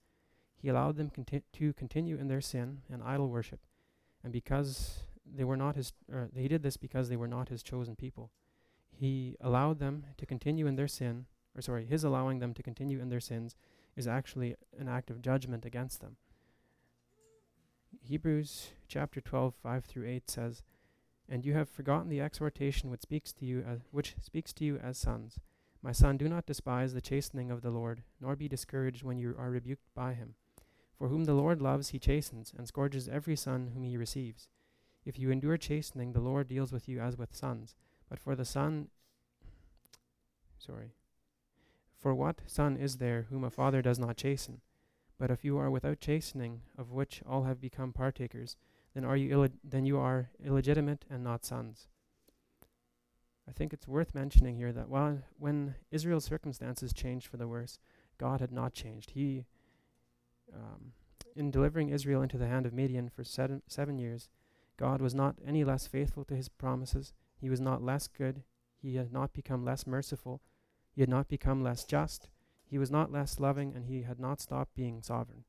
He 0.56 0.70
allowed 0.70 0.96
them 0.96 1.10
conti- 1.10 1.44
to 1.54 1.74
continue 1.74 2.18
in 2.18 2.28
their 2.28 2.42
sin 2.42 2.82
and 2.92 3.04
idol 3.04 3.30
worship, 3.30 3.60
and 4.24 4.32
because 4.32 5.04
they 5.26 5.44
were 5.44 5.58
not 5.58 5.76
his, 5.76 5.92
or 6.12 6.30
he 6.34 6.48
did 6.48 6.64
this 6.64 6.78
because 6.78 7.10
they 7.10 7.18
were 7.18 7.28
not 7.28 7.50
his 7.50 7.62
chosen 7.62 7.96
people. 7.96 8.32
He 9.00 9.36
allowed 9.42 9.80
them 9.80 10.06
to 10.18 10.26
continue 10.26 10.68
in 10.68 10.76
their 10.76 10.88
sin, 10.88 11.26
or 11.56 11.62
sorry, 11.62 11.86
his 11.86 12.04
allowing 12.04 12.40
them 12.40 12.54
to 12.54 12.64
continue 12.64 13.00
in 13.00 13.10
their 13.10 13.20
sins 13.20 13.56
is 13.96 14.08
actually 14.08 14.56
an 14.80 14.88
act 14.88 15.10
of 15.10 15.22
judgment 15.22 15.66
against 15.66 16.02
them. 16.02 16.18
Hebrews 18.02 18.72
chapter 18.88 19.22
12, 19.22 19.54
5 19.62 19.86
through 19.86 20.08
8 20.08 20.30
says, 20.30 20.64
and 21.30 21.46
you 21.46 21.54
have 21.54 21.70
forgotten 21.70 22.10
the 22.10 22.22
exhortation 22.22 22.90
which 22.90 23.02
speaks 23.02 23.32
to 23.34 23.46
you 23.46 23.64
as, 23.68 23.80
which 23.92 24.16
speaks 24.22 24.54
to 24.54 24.66
you 24.66 24.78
as 24.78 24.98
sons. 24.98 25.40
My 25.82 25.92
son, 25.92 26.18
do 26.18 26.28
not 26.28 26.46
despise 26.46 26.94
the 26.94 27.02
chastening 27.02 27.52
of 27.52 27.62
the 27.62 27.70
Lord, 27.70 28.04
nor 28.22 28.36
be 28.36 28.48
discouraged 28.48 29.04
when 29.04 29.18
you 29.18 29.36
are 29.38 29.50
rebuked 29.50 29.94
by 29.96 30.14
him. 30.14 30.36
For 30.98 31.08
whom 31.08 31.26
the 31.26 31.34
Lord 31.34 31.62
loves, 31.62 31.90
he 31.90 32.00
chastens, 32.00 32.54
and 32.58 32.68
scourges 32.68 33.10
every 33.10 33.36
son 33.36 33.72
whom 33.74 33.84
he 33.84 33.98
receives. 33.98 34.48
If 35.06 35.20
you 35.20 35.32
endure 35.32 35.58
chastening, 35.58 36.14
the 36.14 36.22
Lord 36.22 36.48
deals 36.48 36.72
with 36.72 36.88
you 36.88 37.02
as 37.02 37.18
with 37.18 37.36
sons. 37.36 37.76
But 38.14 38.20
for 38.20 38.36
the 38.36 38.46
son, 38.46 38.90
sorry, 40.60 40.92
for 41.98 42.14
what 42.14 42.42
son 42.46 42.78
is 42.78 42.98
there 42.98 43.26
whom 43.32 43.44
a 43.44 43.50
father 43.50 43.82
does 43.82 43.98
not 43.98 44.18
chasten? 44.18 44.62
But 45.18 45.32
if 45.32 45.44
you 45.44 45.58
are 45.58 45.72
without 45.72 46.00
chastening, 46.00 46.62
of 46.78 46.92
which 46.92 47.24
all 47.28 47.46
have 47.46 47.60
become 47.60 47.92
partakers, 47.92 48.56
then 48.94 49.04
are 49.04 49.18
you 49.18 49.50
then 49.64 49.88
you 49.88 49.98
are 49.98 50.30
illegitimate 50.46 51.06
and 51.10 51.24
not 51.24 51.44
sons. 51.44 51.88
I 53.50 53.52
think 53.52 53.74
it's 53.74 53.88
worth 53.88 54.14
mentioning 54.14 54.58
here 54.58 54.72
that 54.74 54.90
while 54.90 55.24
when 55.40 55.74
Israel's 55.90 56.26
circumstances 56.26 56.94
changed 56.94 57.26
for 57.26 57.38
the 57.38 57.48
worse, 57.48 57.80
God 58.20 58.42
had 58.42 58.52
not 58.52 58.76
changed. 58.76 59.14
He, 59.16 59.46
um, 60.54 60.92
in 61.36 61.50
delivering 61.50 61.90
Israel 61.90 62.22
into 62.22 62.38
the 62.38 62.48
hand 62.48 62.68
of 62.68 62.74
Midian 62.74 63.10
for 63.10 63.24
seven, 63.24 63.64
seven 63.68 63.98
years, 63.98 64.30
God 64.78 65.02
was 65.02 65.16
not 65.16 65.38
any 65.44 65.64
less 65.64 65.88
faithful 65.88 66.24
to 66.26 66.36
his 66.36 66.48
promises. 66.48 67.12
He 67.44 67.50
was 67.50 67.60
not 67.60 67.84
less 67.84 68.08
good. 68.08 68.42
He 68.82 68.96
had 68.96 69.12
not 69.12 69.34
become 69.34 69.66
less 69.66 69.86
merciful. 69.86 70.42
He 70.96 71.02
had 71.02 71.10
not 71.10 71.28
become 71.28 71.62
less 71.62 71.84
just. 71.84 72.30
He 72.64 72.78
was 72.78 72.90
not 72.90 73.12
less 73.12 73.38
loving, 73.38 73.74
and 73.76 73.86
he 73.86 74.04
had 74.04 74.18
not 74.18 74.40
stopped 74.40 74.76
being 74.76 75.02
sovereign. 75.02 75.44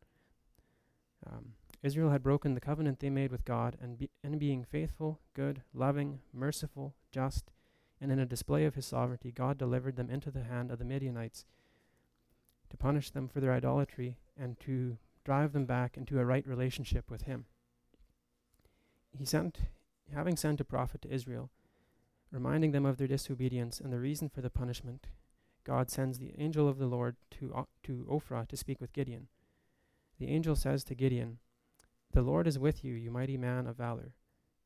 Um, 1.25 1.53
Israel 1.85 2.11
had 2.11 2.25
broken 2.25 2.55
the 2.55 2.61
covenant 2.61 2.99
they 2.99 3.11
made 3.11 3.31
with 3.31 3.45
God, 3.45 3.77
and, 3.81 3.97
be, 3.97 4.11
and 4.25 4.41
being 4.41 4.65
faithful, 4.65 5.21
good, 5.35 5.63
loving, 5.73 6.19
merciful, 6.33 6.97
just, 7.13 7.53
and 8.01 8.11
in 8.11 8.19
a 8.19 8.27
display 8.27 8.65
of 8.65 8.75
his 8.75 8.87
sovereignty, 8.87 9.31
God 9.31 9.57
delivered 9.57 9.95
them 9.95 10.11
into 10.11 10.33
the 10.33 10.43
hand 10.43 10.73
of 10.73 10.81
the 10.81 10.85
Midianites 10.85 11.45
to 12.71 12.77
punish 12.77 13.11
them 13.11 13.29
for 13.29 13.39
their 13.39 13.53
idolatry 13.53 14.17
and 14.37 14.59
to 14.59 14.99
drive 15.25 15.53
them 15.53 15.65
back 15.65 15.97
into 15.97 16.19
a 16.19 16.25
right 16.25 16.45
relationship 16.45 17.09
with 17.09 17.23
him. 17.23 17.45
He 19.17 19.25
sent, 19.25 19.61
having 20.13 20.35
sent 20.35 20.61
a 20.61 20.65
prophet 20.65 21.01
to 21.03 21.15
Israel, 21.15 21.51
reminding 22.35 22.73
them 22.73 22.85
of 22.85 22.97
their 22.97 23.07
disobedience 23.07 23.79
and 23.79 23.93
the 23.93 24.01
reason 24.01 24.29
for 24.29 24.41
the 24.41 24.51
punishment, 24.51 25.07
God 25.63 25.89
sends 25.89 26.19
the 26.19 26.35
angel 26.37 26.69
of 26.69 26.79
the 26.79 26.87
Lord 26.87 27.15
to, 27.39 27.55
uh, 27.55 27.63
to 27.85 28.07
Ophrah 28.11 28.49
to 28.49 28.57
speak 28.57 28.81
with 28.81 28.93
Gideon. 28.93 29.29
The 30.19 30.27
angel 30.29 30.57
says 30.57 30.83
to 30.85 30.97
Gideon, 30.97 31.39
The 32.13 32.23
Lord 32.23 32.49
is 32.49 32.59
with 32.59 32.85
you, 32.85 32.95
you 32.95 33.13
mighty 33.13 33.37
man 33.37 33.69
of 33.69 33.77
valor. 33.77 34.15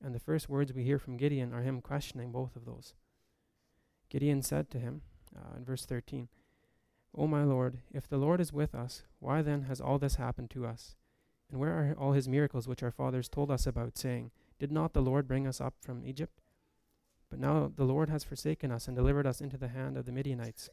And 0.02 0.14
the 0.14 0.20
first 0.20 0.48
words 0.48 0.72
we 0.72 0.84
hear 0.84 0.98
from 0.98 1.18
Gideon 1.18 1.52
are 1.52 1.62
him 1.62 1.82
questioning 1.82 2.32
both 2.32 2.56
of 2.56 2.64
those. 2.64 2.94
Gideon 4.08 4.40
said 4.40 4.70
to 4.70 4.78
him, 4.78 5.02
uh, 5.36 5.56
in 5.58 5.64
verse 5.64 5.84
13, 5.84 6.28
O 7.14 7.26
my 7.26 7.44
Lord, 7.44 7.78
if 7.92 8.08
the 8.08 8.16
Lord 8.16 8.40
is 8.40 8.52
with 8.52 8.74
us, 8.74 9.02
why 9.18 9.42
then 9.42 9.62
has 9.62 9.80
all 9.80 9.98
this 9.98 10.14
happened 10.14 10.50
to 10.50 10.64
us? 10.64 10.96
And 11.50 11.60
where 11.60 11.72
are 11.72 11.94
all 11.98 12.12
his 12.12 12.28
miracles 12.28 12.66
which 12.66 12.82
our 12.82 12.90
fathers 12.90 13.28
told 13.28 13.50
us 13.50 13.66
about, 13.66 13.98
saying, 13.98 14.30
Did 14.58 14.72
not 14.72 14.94
the 14.94 15.02
Lord 15.02 15.28
bring 15.28 15.46
us 15.46 15.60
up 15.60 15.74
from 15.80 16.04
Egypt? 16.04 16.37
But 17.30 17.38
now 17.38 17.70
the 17.74 17.84
Lord 17.84 18.08
has 18.08 18.24
forsaken 18.24 18.70
us 18.70 18.88
and 18.88 18.96
delivered 18.96 19.26
us 19.26 19.40
into 19.40 19.58
the 19.58 19.68
hand 19.68 19.96
of 19.96 20.06
the 20.06 20.12
Midianites. 20.12 20.70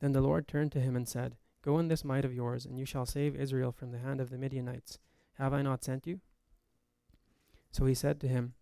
Then 0.00 0.12
the 0.12 0.20
Lord 0.20 0.48
turned 0.48 0.72
to 0.72 0.80
him 0.80 0.96
and 0.96 1.08
said, 1.08 1.36
Go 1.62 1.78
in 1.78 1.88
this 1.88 2.04
might 2.04 2.24
of 2.24 2.34
yours, 2.34 2.66
and 2.66 2.78
you 2.78 2.84
shall 2.84 3.06
save 3.06 3.36
Israel 3.36 3.70
from 3.70 3.92
the 3.92 4.00
hand 4.00 4.20
of 4.20 4.30
the 4.30 4.38
Midianites. 4.38 4.98
Have 5.34 5.52
I 5.52 5.62
not 5.62 5.84
sent 5.84 6.06
you? 6.06 6.20
So 7.70 7.86
he 7.86 7.94
said 7.94 8.20
to 8.20 8.28
him, 8.28 8.54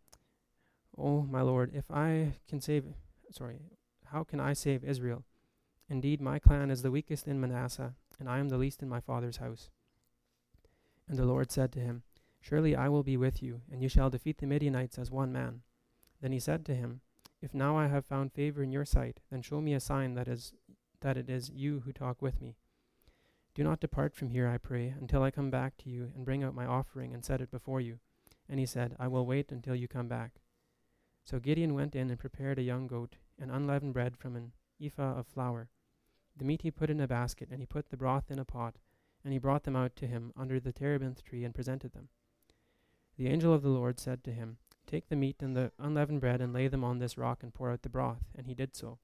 O 0.98 1.22
my 1.22 1.40
Lord, 1.40 1.72
if 1.74 1.90
I 1.90 2.34
can 2.46 2.60
save, 2.60 2.84
sorry, 3.30 3.60
how 4.06 4.22
can 4.22 4.38
I 4.38 4.52
save 4.52 4.84
Israel? 4.84 5.24
Indeed, 5.88 6.20
my 6.20 6.38
clan 6.38 6.70
is 6.70 6.82
the 6.82 6.90
weakest 6.90 7.26
in 7.26 7.40
Manasseh, 7.40 7.94
and 8.18 8.28
I 8.28 8.38
am 8.38 8.50
the 8.50 8.58
least 8.58 8.82
in 8.82 8.88
my 8.88 9.00
father's 9.00 9.38
house. 9.38 9.70
And 11.08 11.18
the 11.18 11.24
Lord 11.24 11.50
said 11.50 11.72
to 11.72 11.80
him, 11.80 12.02
Surely 12.40 12.76
I 12.76 12.88
will 12.88 13.02
be 13.02 13.16
with 13.16 13.42
you, 13.42 13.62
and 13.72 13.82
you 13.82 13.88
shall 13.88 14.10
defeat 14.10 14.38
the 14.38 14.46
Midianites 14.46 14.98
as 14.98 15.10
one 15.10 15.32
man. 15.32 15.62
Then 16.20 16.32
he 16.32 16.38
said 16.38 16.64
to 16.66 16.74
him, 16.74 17.00
If 17.40 17.54
now 17.54 17.76
I 17.76 17.88
have 17.88 18.04
found 18.04 18.32
favor 18.32 18.62
in 18.62 18.72
your 18.72 18.84
sight, 18.84 19.20
then 19.30 19.42
show 19.42 19.60
me 19.60 19.74
a 19.74 19.80
sign 19.80 20.14
that 20.14 20.28
is 20.28 20.52
that 21.00 21.16
it 21.16 21.30
is 21.30 21.50
you 21.50 21.80
who 21.80 21.92
talk 21.92 22.20
with 22.20 22.40
me. 22.42 22.56
Do 23.54 23.64
not 23.64 23.80
depart 23.80 24.14
from 24.14 24.30
here, 24.30 24.46
I 24.46 24.58
pray, 24.58 24.94
until 25.00 25.22
I 25.22 25.30
come 25.30 25.50
back 25.50 25.76
to 25.78 25.90
you 25.90 26.12
and 26.14 26.24
bring 26.24 26.44
out 26.44 26.54
my 26.54 26.66
offering 26.66 27.14
and 27.14 27.24
set 27.24 27.40
it 27.40 27.50
before 27.50 27.80
you. 27.80 27.98
And 28.48 28.60
he 28.60 28.66
said, 28.66 28.96
I 28.98 29.08
will 29.08 29.26
wait 29.26 29.50
until 29.50 29.74
you 29.74 29.88
come 29.88 30.08
back. 30.08 30.40
So 31.24 31.38
Gideon 31.38 31.74
went 31.74 31.94
in 31.94 32.10
and 32.10 32.18
prepared 32.18 32.58
a 32.58 32.62
young 32.62 32.86
goat 32.86 33.16
and 33.40 33.50
unleavened 33.50 33.94
bread 33.94 34.16
from 34.16 34.36
an 34.36 34.52
ephah 34.80 35.18
of 35.18 35.26
flour. 35.26 35.68
The 36.36 36.44
meat 36.44 36.62
he 36.62 36.70
put 36.70 36.90
in 36.90 37.00
a 37.00 37.08
basket, 37.08 37.48
and 37.50 37.60
he 37.60 37.66
put 37.66 37.90
the 37.90 37.96
broth 37.96 38.30
in 38.30 38.38
a 38.38 38.44
pot, 38.44 38.76
and 39.24 39.32
he 39.32 39.38
brought 39.38 39.64
them 39.64 39.76
out 39.76 39.96
to 39.96 40.06
him 40.06 40.32
under 40.36 40.60
the 40.60 40.72
terebinth 40.72 41.22
tree 41.22 41.44
and 41.44 41.54
presented 41.54 41.92
them. 41.92 42.08
The 43.16 43.28
angel 43.28 43.52
of 43.52 43.62
the 43.62 43.68
Lord 43.68 43.98
said 43.98 44.24
to 44.24 44.32
him, 44.32 44.58
Take 44.90 45.08
the 45.08 45.14
meat 45.14 45.36
and 45.40 45.56
the 45.56 45.70
unleavened 45.78 46.20
bread 46.20 46.40
and 46.40 46.52
lay 46.52 46.66
them 46.66 46.82
on 46.82 46.98
this 46.98 47.16
rock 47.16 47.44
and 47.44 47.54
pour 47.54 47.70
out 47.70 47.82
the 47.82 47.88
broth. 47.88 48.24
And 48.36 48.48
he 48.48 48.54
did 48.54 48.74
so. 48.74 48.98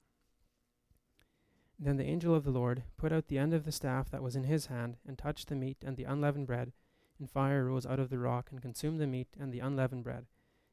Then 1.78 1.96
the 1.96 2.04
angel 2.04 2.34
of 2.34 2.42
the 2.42 2.50
Lord 2.50 2.82
put 2.96 3.12
out 3.12 3.28
the 3.28 3.38
end 3.38 3.54
of 3.54 3.64
the 3.64 3.70
staff 3.70 4.10
that 4.10 4.22
was 4.22 4.34
in 4.34 4.44
his 4.44 4.66
hand 4.66 4.96
and 5.06 5.16
touched 5.16 5.48
the 5.48 5.54
meat 5.54 5.76
and 5.86 5.96
the 5.96 6.02
unleavened 6.02 6.48
bread, 6.48 6.72
and 7.20 7.30
fire 7.30 7.66
rose 7.66 7.86
out 7.86 8.00
of 8.00 8.10
the 8.10 8.18
rock 8.18 8.48
and 8.50 8.60
consumed 8.60 9.00
the 9.00 9.06
meat 9.06 9.28
and 9.38 9.52
the 9.52 9.60
unleavened 9.60 10.02
bread. 10.02 10.26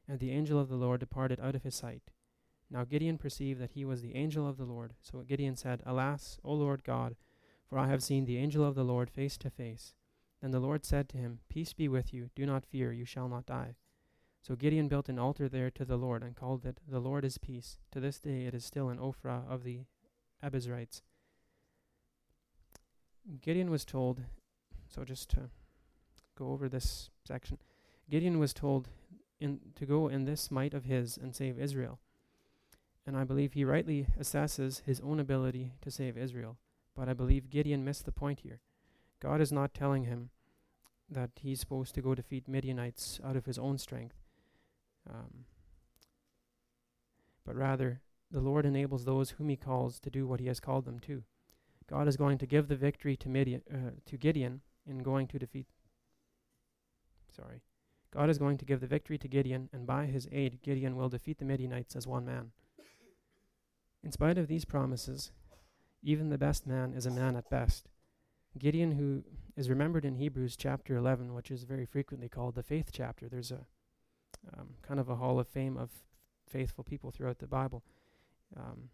And 0.08 0.18
the 0.18 0.32
angel 0.32 0.58
of 0.58 0.68
the 0.68 0.74
Lord 0.74 0.98
departed 0.98 1.38
out 1.38 1.54
of 1.54 1.62
his 1.62 1.76
sight. 1.76 2.10
Now 2.68 2.82
Gideon 2.82 3.16
perceived 3.16 3.60
that 3.60 3.72
he 3.72 3.84
was 3.84 4.02
the 4.02 4.16
angel 4.16 4.48
of 4.48 4.56
the 4.56 4.64
Lord. 4.64 4.94
So 5.00 5.20
Gideon 5.20 5.54
said, 5.54 5.80
Alas, 5.86 6.40
O 6.42 6.52
Lord 6.54 6.82
God, 6.82 7.14
for 7.68 7.78
I 7.78 7.86
have 7.86 8.02
seen 8.02 8.24
the 8.24 8.38
angel 8.38 8.64
of 8.64 8.74
the 8.74 8.84
Lord 8.84 9.10
face 9.10 9.36
to 9.38 9.50
face. 9.50 9.94
Then 10.42 10.50
the 10.50 10.58
Lord 10.58 10.84
said 10.84 11.08
to 11.10 11.18
him, 11.18 11.38
Peace 11.48 11.72
be 11.72 11.86
with 11.86 12.12
you, 12.12 12.30
do 12.34 12.46
not 12.46 12.66
fear, 12.66 12.92
you 12.92 13.04
shall 13.04 13.28
not 13.28 13.46
die. 13.46 13.76
So 14.46 14.54
Gideon 14.54 14.88
built 14.88 15.08
an 15.08 15.18
altar 15.18 15.48
there 15.48 15.70
to 15.70 15.86
the 15.86 15.96
Lord, 15.96 16.22
and 16.22 16.36
called 16.36 16.66
it, 16.66 16.78
The 16.86 17.00
Lord 17.00 17.24
is 17.24 17.38
Peace. 17.38 17.78
To 17.92 18.00
this 18.00 18.18
day 18.18 18.44
it 18.44 18.52
is 18.52 18.62
still 18.62 18.90
in 18.90 18.98
Ophrah 18.98 19.50
of 19.50 19.64
the 19.64 19.84
Abiezrites. 20.44 21.00
Gideon 23.40 23.70
was 23.70 23.86
told, 23.86 24.20
so 24.86 25.02
just 25.02 25.30
to 25.30 25.48
go 26.36 26.50
over 26.50 26.68
this 26.68 27.08
section, 27.26 27.56
Gideon 28.10 28.38
was 28.38 28.52
told 28.52 28.90
in, 29.40 29.60
to 29.76 29.86
go 29.86 30.08
in 30.08 30.26
this 30.26 30.50
might 30.50 30.74
of 30.74 30.84
his 30.84 31.16
and 31.16 31.34
save 31.34 31.58
Israel. 31.58 31.98
And 33.06 33.16
I 33.16 33.24
believe 33.24 33.54
he 33.54 33.64
rightly 33.64 34.08
assesses 34.20 34.82
his 34.84 35.00
own 35.00 35.20
ability 35.20 35.72
to 35.80 35.90
save 35.90 36.18
Israel. 36.18 36.58
But 36.94 37.08
I 37.08 37.14
believe 37.14 37.48
Gideon 37.48 37.82
missed 37.82 38.04
the 38.04 38.12
point 38.12 38.40
here. 38.40 38.60
God 39.20 39.40
is 39.40 39.50
not 39.50 39.72
telling 39.72 40.04
him 40.04 40.28
that 41.10 41.30
he's 41.40 41.60
supposed 41.60 41.94
to 41.94 42.02
go 42.02 42.14
defeat 42.14 42.46
Midianites 42.46 43.20
out 43.24 43.36
of 43.36 43.46
his 43.46 43.58
own 43.58 43.78
strength. 43.78 44.23
Um, 45.08 45.44
but 47.44 47.56
rather, 47.56 48.00
the 48.30 48.40
Lord 48.40 48.66
enables 48.66 49.04
those 49.04 49.30
whom 49.30 49.48
He 49.48 49.56
calls 49.56 50.00
to 50.00 50.10
do 50.10 50.26
what 50.26 50.40
He 50.40 50.46
has 50.46 50.60
called 50.60 50.84
them 50.84 50.98
to. 51.00 51.22
God 51.88 52.08
is 52.08 52.16
going 52.16 52.38
to 52.38 52.46
give 52.46 52.68
the 52.68 52.76
victory 52.76 53.16
to, 53.16 53.28
Midian, 53.28 53.62
uh, 53.72 53.90
to 54.06 54.16
Gideon 54.16 54.62
in 54.86 54.98
going 54.98 55.26
to 55.28 55.38
defeat. 55.38 55.66
Sorry. 57.30 57.62
God 58.10 58.30
is 58.30 58.38
going 58.38 58.58
to 58.58 58.64
give 58.64 58.80
the 58.80 58.86
victory 58.86 59.18
to 59.18 59.28
Gideon, 59.28 59.68
and 59.72 59.86
by 59.86 60.06
his 60.06 60.28
aid, 60.30 60.60
Gideon 60.62 60.96
will 60.96 61.08
defeat 61.08 61.38
the 61.38 61.44
Midianites 61.44 61.96
as 61.96 62.06
one 62.06 62.24
man. 62.24 62.52
In 64.04 64.12
spite 64.12 64.38
of 64.38 64.46
these 64.46 64.64
promises, 64.64 65.32
even 66.02 66.28
the 66.28 66.38
best 66.38 66.66
man 66.66 66.94
is 66.94 67.06
a 67.06 67.10
man 67.10 67.34
at 67.34 67.50
best. 67.50 67.88
Gideon, 68.56 68.92
who 68.92 69.24
is 69.56 69.68
remembered 69.68 70.04
in 70.04 70.14
Hebrews 70.14 70.56
chapter 70.56 70.96
11, 70.96 71.34
which 71.34 71.50
is 71.50 71.64
very 71.64 71.86
frequently 71.86 72.28
called 72.28 72.54
the 72.54 72.62
faith 72.62 72.90
chapter, 72.92 73.28
there's 73.28 73.50
a 73.50 73.66
um, 74.56 74.70
kind 74.82 75.00
of 75.00 75.08
a 75.08 75.16
hall 75.16 75.38
of 75.38 75.48
fame 75.48 75.76
of 75.76 75.90
faithful 76.48 76.84
people 76.84 77.10
throughout 77.10 77.38
the 77.38 77.46
Bible. 77.46 77.82
Um, 78.56 78.90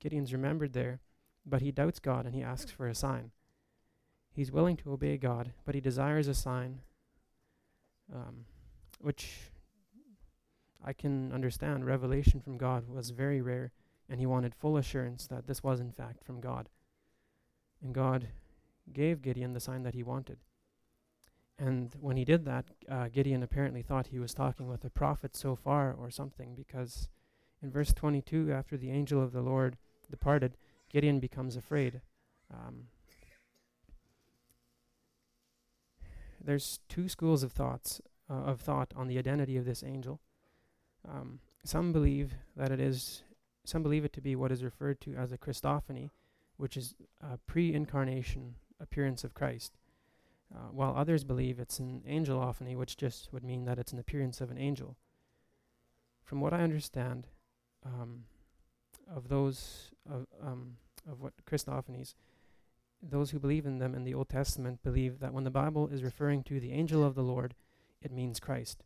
Gideon's 0.00 0.32
remembered 0.32 0.72
there, 0.72 1.00
but 1.46 1.62
he 1.62 1.72
doubts 1.72 1.98
God 1.98 2.26
and 2.26 2.34
he 2.34 2.42
asks 2.42 2.70
for 2.70 2.88
a 2.88 2.94
sign. 2.94 3.30
He's 4.30 4.50
willing 4.50 4.76
to 4.78 4.92
obey 4.92 5.16
God, 5.16 5.52
but 5.64 5.74
he 5.74 5.80
desires 5.80 6.26
a 6.26 6.34
sign, 6.34 6.80
um, 8.12 8.46
which 9.00 9.50
I 10.84 10.92
can 10.92 11.32
understand. 11.32 11.86
Revelation 11.86 12.40
from 12.40 12.58
God 12.58 12.88
was 12.88 13.10
very 13.10 13.40
rare, 13.40 13.72
and 14.08 14.18
he 14.18 14.26
wanted 14.26 14.54
full 14.54 14.76
assurance 14.76 15.26
that 15.28 15.46
this 15.46 15.62
was 15.62 15.80
in 15.80 15.92
fact 15.92 16.24
from 16.24 16.40
God. 16.40 16.68
And 17.82 17.94
God 17.94 18.28
gave 18.92 19.22
Gideon 19.22 19.52
the 19.52 19.60
sign 19.60 19.84
that 19.84 19.94
he 19.94 20.02
wanted. 20.02 20.38
And 21.58 21.94
when 22.00 22.16
he 22.16 22.24
did 22.24 22.44
that, 22.46 22.66
uh, 22.88 23.08
Gideon 23.08 23.42
apparently 23.42 23.82
thought 23.82 24.08
he 24.08 24.18
was 24.18 24.34
talking 24.34 24.66
with 24.66 24.84
a 24.84 24.90
prophet 24.90 25.36
so 25.36 25.54
far 25.54 25.92
or 25.92 26.10
something, 26.10 26.54
because 26.54 27.08
in 27.62 27.70
verse 27.70 27.92
22, 27.92 28.52
after 28.52 28.76
the 28.76 28.90
angel 28.90 29.22
of 29.22 29.32
the 29.32 29.40
Lord 29.40 29.76
departed, 30.10 30.56
Gideon 30.90 31.20
becomes 31.20 31.56
afraid. 31.56 32.00
Um, 32.52 32.88
there's 36.44 36.80
two 36.88 37.08
schools 37.08 37.42
of 37.42 37.52
thoughts 37.52 38.00
uh, 38.28 38.34
of 38.34 38.60
thought 38.60 38.92
on 38.96 39.06
the 39.06 39.18
identity 39.18 39.56
of 39.56 39.64
this 39.64 39.82
angel. 39.82 40.20
Um, 41.08 41.40
some 41.64 41.92
believe 41.92 42.34
that 42.56 42.70
it 42.70 42.80
is, 42.80 43.22
some 43.64 43.82
believe 43.82 44.04
it 44.04 44.12
to 44.14 44.20
be 44.20 44.36
what 44.36 44.52
is 44.52 44.62
referred 44.62 45.00
to 45.02 45.14
as 45.14 45.32
a 45.32 45.38
Christophany, 45.38 46.10
which 46.56 46.76
is 46.76 46.94
a 47.20 47.38
pre-incarnation 47.38 48.56
appearance 48.80 49.24
of 49.24 49.34
Christ. 49.34 49.72
Uh, 50.54 50.68
while 50.70 50.94
others 50.96 51.24
believe 51.24 51.58
it's 51.58 51.80
an 51.80 52.02
angelophany, 52.08 52.76
which 52.76 52.96
just 52.96 53.32
would 53.32 53.42
mean 53.42 53.64
that 53.64 53.78
it's 53.78 53.92
an 53.92 53.98
appearance 53.98 54.40
of 54.40 54.50
an 54.50 54.58
angel. 54.58 54.96
From 56.22 56.40
what 56.40 56.52
I 56.52 56.60
understand 56.60 57.26
um, 57.84 58.24
of 59.12 59.28
those 59.28 59.90
of, 60.08 60.26
um, 60.40 60.76
of 61.10 61.20
what 61.20 61.32
Christophanies, 61.44 62.14
those 63.02 63.30
who 63.30 63.38
believe 63.38 63.66
in 63.66 63.78
them 63.78 63.94
in 63.94 64.04
the 64.04 64.14
Old 64.14 64.28
Testament 64.28 64.82
believe 64.82 65.18
that 65.18 65.34
when 65.34 65.44
the 65.44 65.50
Bible 65.50 65.88
is 65.88 66.02
referring 66.02 66.42
to 66.44 66.60
the 66.60 66.72
angel 66.72 67.02
of 67.02 67.14
the 67.14 67.22
Lord, 67.22 67.54
it 68.00 68.12
means 68.12 68.38
Christ. 68.38 68.84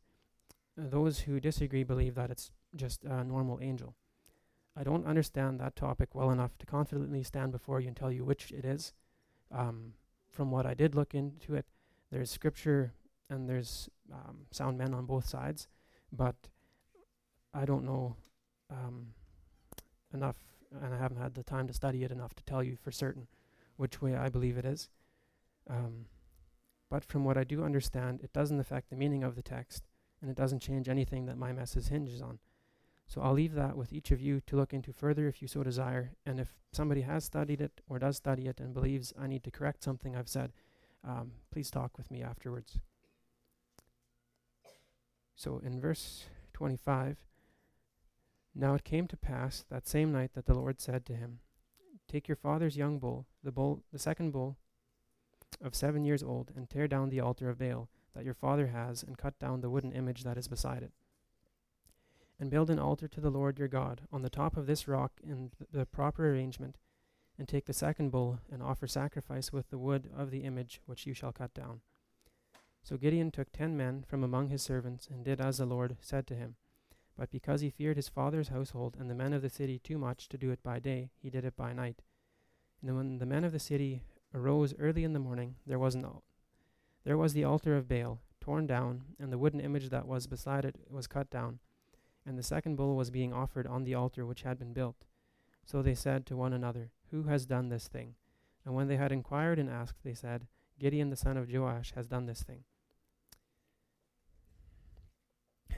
Uh, 0.81 0.85
those 0.89 1.21
who 1.21 1.39
disagree 1.39 1.85
believe 1.85 2.15
that 2.15 2.31
it's 2.31 2.51
just 2.75 3.05
a 3.05 3.25
normal 3.25 3.59
angel. 3.61 3.95
I 4.75 4.85
don't 4.85 5.07
understand 5.07 5.61
that 5.61 5.77
topic 5.77 6.15
well 6.15 6.31
enough 6.31 6.57
to 6.59 6.67
confidently 6.67 7.23
stand 7.25 7.53
before 7.53 7.81
you 7.81 7.89
and 7.89 7.97
tell 7.97 8.13
you 8.13 8.25
which 8.25 8.53
it 8.53 8.65
is. 8.65 8.93
Um, 9.51 9.95
from 10.29 10.51
what 10.51 10.67
I 10.67 10.75
did 10.75 10.95
look 10.95 11.15
into 11.15 11.55
it, 11.55 11.67
there's 12.11 12.31
scripture 12.31 12.93
and 13.31 13.49
there's 13.49 13.89
um, 14.13 14.47
sound 14.51 14.79
men 14.79 14.95
on 14.95 15.05
both 15.07 15.29
sides, 15.29 15.69
but 16.13 16.37
I 17.53 17.65
don't 17.65 17.85
know 17.85 18.17
um, 18.71 19.09
enough, 20.13 20.37
and 20.83 20.95
I 20.95 20.99
haven't 20.99 21.19
had 21.19 21.35
the 21.35 21.43
time 21.43 21.67
to 21.67 21.75
study 21.75 22.05
it 22.05 22.11
enough 22.11 22.35
to 22.35 22.45
tell 22.45 22.63
you 22.63 22.77
for 22.77 22.91
certain 22.91 23.27
which 23.77 24.01
way 24.01 24.15
I 24.15 24.29
believe 24.29 24.57
it 24.57 24.65
is. 24.65 24.89
Um, 25.69 26.07
but 26.91 27.05
from 27.05 27.25
what 27.25 27.37
I 27.37 27.45
do 27.45 27.65
understand, 27.65 28.21
it 28.23 28.33
doesn't 28.33 28.61
affect 28.61 28.91
the 28.91 28.97
meaning 28.97 29.23
of 29.23 29.35
the 29.37 29.43
text, 29.43 29.85
and 30.21 30.31
it 30.31 30.37
doesn't 30.37 30.61
change 30.61 30.89
anything 30.89 31.27
that 31.27 31.37
my 31.37 31.53
message 31.53 31.89
hinges 31.89 32.23
on. 32.23 32.39
So 33.09 33.23
I'll 33.23 33.33
leave 33.33 33.55
that 33.55 33.75
with 33.75 33.93
each 33.93 34.11
of 34.11 34.21
you 34.21 34.43
to 34.47 34.57
look 34.57 34.75
into 34.75 34.93
further 34.93 35.27
if 35.29 35.41
you 35.41 35.49
so 35.49 35.63
desire. 35.63 36.13
And 36.27 36.39
if 36.39 36.53
somebody 36.73 37.01
has 37.01 37.25
studied 37.25 37.63
it 37.63 37.81
or 37.89 37.99
does 37.99 38.19
study 38.19 38.47
it 38.47 38.61
and 38.61 38.75
believes 38.75 39.15
I 39.19 39.27
need 39.27 39.43
to 39.45 39.51
correct 39.51 39.83
something 39.83 40.15
I've 40.15 40.29
said, 40.29 40.53
um, 41.03 41.33
please 41.51 41.71
talk 41.71 41.97
with 41.97 42.11
me 42.11 42.23
afterwards. 42.23 42.79
So 45.35 45.61
in 45.65 45.81
verse 45.81 46.25
25, 46.53 47.17
now 48.55 48.75
it 48.75 48.85
came 48.85 49.07
to 49.07 49.17
pass 49.17 49.65
that 49.71 49.89
same 49.89 50.13
night 50.13 50.33
that 50.35 50.45
the 50.45 50.55
Lord 50.55 50.79
said 50.79 51.07
to 51.07 51.15
him, 51.15 51.39
Take 52.09 52.29
your 52.29 52.37
father's 52.37 52.77
young 52.77 52.99
bull, 52.99 53.27
the 53.43 53.53
bull, 53.53 53.83
the 53.93 53.99
second 53.99 54.33
bull 54.33 54.57
of 55.63 55.75
seven 55.75 56.05
years 56.05 56.23
old, 56.23 56.51
and 56.55 56.69
tear 56.69 56.89
down 56.89 57.09
the 57.09 57.21
altar 57.21 57.49
of 57.49 57.59
Baal 57.59 57.89
that 58.15 58.25
your 58.25 58.35
father 58.35 58.67
has, 58.67 59.03
and 59.03 59.17
cut 59.17 59.39
down 59.39 59.61
the 59.61 59.71
wooden 59.71 59.93
image 59.93 60.25
that 60.25 60.37
is 60.37 60.49
beside 60.49 60.83
it. 60.83 60.93
And 62.41 62.51
build 62.51 62.71
an 62.71 62.79
altar 62.79 63.09
to 63.09 63.21
the 63.21 63.31
Lord 63.31 63.59
your 63.59 63.69
God 63.69 64.03
on 64.13 64.23
the 64.23 64.31
top 64.31 64.57
of 64.57 64.67
this 64.67 64.87
rock 64.87 65.13
in 65.23 65.51
th- 65.59 65.71
the 65.73 65.87
proper 65.87 66.31
arrangement, 66.31 66.77
and 67.37 67.49
take 67.49 67.67
the 67.67 67.73
second 67.73 68.11
bull 68.11 68.39
and 68.51 68.63
offer 68.63 68.87
sacrifice 68.87 69.53
with 69.53 69.71
the 69.71 69.79
wood 69.79 70.09
of 70.17 70.31
the 70.31 70.45
image 70.45 70.81
which 70.87 71.07
you 71.07 71.15
shall 71.15 71.33
cut 71.33 71.53
down. 71.53 71.81
So 72.83 72.97
Gideon 72.97 73.31
took 73.31 73.51
ten 73.51 73.77
men 73.77 74.05
from 74.07 74.23
among 74.23 74.49
his 74.49 74.63
servants, 74.63 75.09
and 75.09 75.25
did 75.25 75.41
as 75.41 75.59
the 75.59 75.67
Lord 75.67 75.97
said 76.01 76.27
to 76.29 76.35
him. 76.35 76.55
But 77.17 77.31
because 77.33 77.61
he 77.61 77.71
feared 77.71 77.97
his 77.97 78.09
father's 78.09 78.49
household 78.49 78.97
and 78.99 79.11
the 79.11 79.15
men 79.15 79.33
of 79.33 79.43
the 79.43 79.51
city 79.51 79.81
too 79.81 79.99
much 79.99 80.29
to 80.29 80.39
do 80.39 80.53
it 80.53 80.63
by 80.63 80.79
day, 80.79 81.11
he 81.21 81.31
did 81.31 81.45
it 81.45 81.57
by 81.57 81.73
night. 81.73 82.03
And 82.81 82.97
when 82.97 83.19
the 83.19 83.27
men 83.27 83.43
of 83.43 83.51
the 83.51 83.59
city 83.59 84.05
arose 84.33 84.75
early 84.79 85.03
in 85.03 85.13
the 85.13 85.19
morning, 85.19 85.57
there 85.67 85.81
was 85.81 85.97
an 85.97 86.05
al- 86.05 86.23
there 87.05 87.19
was 87.19 87.33
the 87.33 87.43
altar 87.45 87.77
of 87.77 87.89
Baal 87.89 88.21
torn 88.41 88.67
down, 88.67 89.03
and 89.19 89.33
the 89.33 89.39
wooden 89.39 89.61
image 89.61 89.89
that 89.91 90.07
was 90.07 90.29
beside 90.29 90.65
it 90.65 90.77
was 90.89 91.09
cut 91.09 91.29
down, 91.31 91.59
and 92.29 92.39
the 92.39 92.43
second 92.43 92.77
bull 92.77 92.95
was 92.95 93.11
being 93.11 93.33
offered 93.33 93.67
on 93.67 93.85
the 93.85 93.95
altar 93.95 94.27
which 94.27 94.43
had 94.43 94.59
been 94.59 94.75
built. 94.75 95.07
So 95.65 95.81
they 95.81 95.95
said 95.95 96.27
to 96.27 96.37
one 96.37 96.53
another, 96.53 96.91
Who 97.11 97.23
has 97.25 97.47
done 97.47 97.71
this 97.71 97.89
thing? 97.89 98.17
And 98.67 98.75
when 98.75 98.87
they 98.87 98.97
had 98.97 99.13
inquired 99.13 99.59
and 99.59 99.71
asked, 99.71 100.05
they 100.05 100.13
said, 100.13 100.47
Gideon 100.79 101.09
the 101.09 101.17
son 101.17 101.39
of 101.39 101.51
Joash 101.51 101.93
has 101.95 102.07
done 102.07 102.27
this 102.27 102.43
thing. 102.43 102.65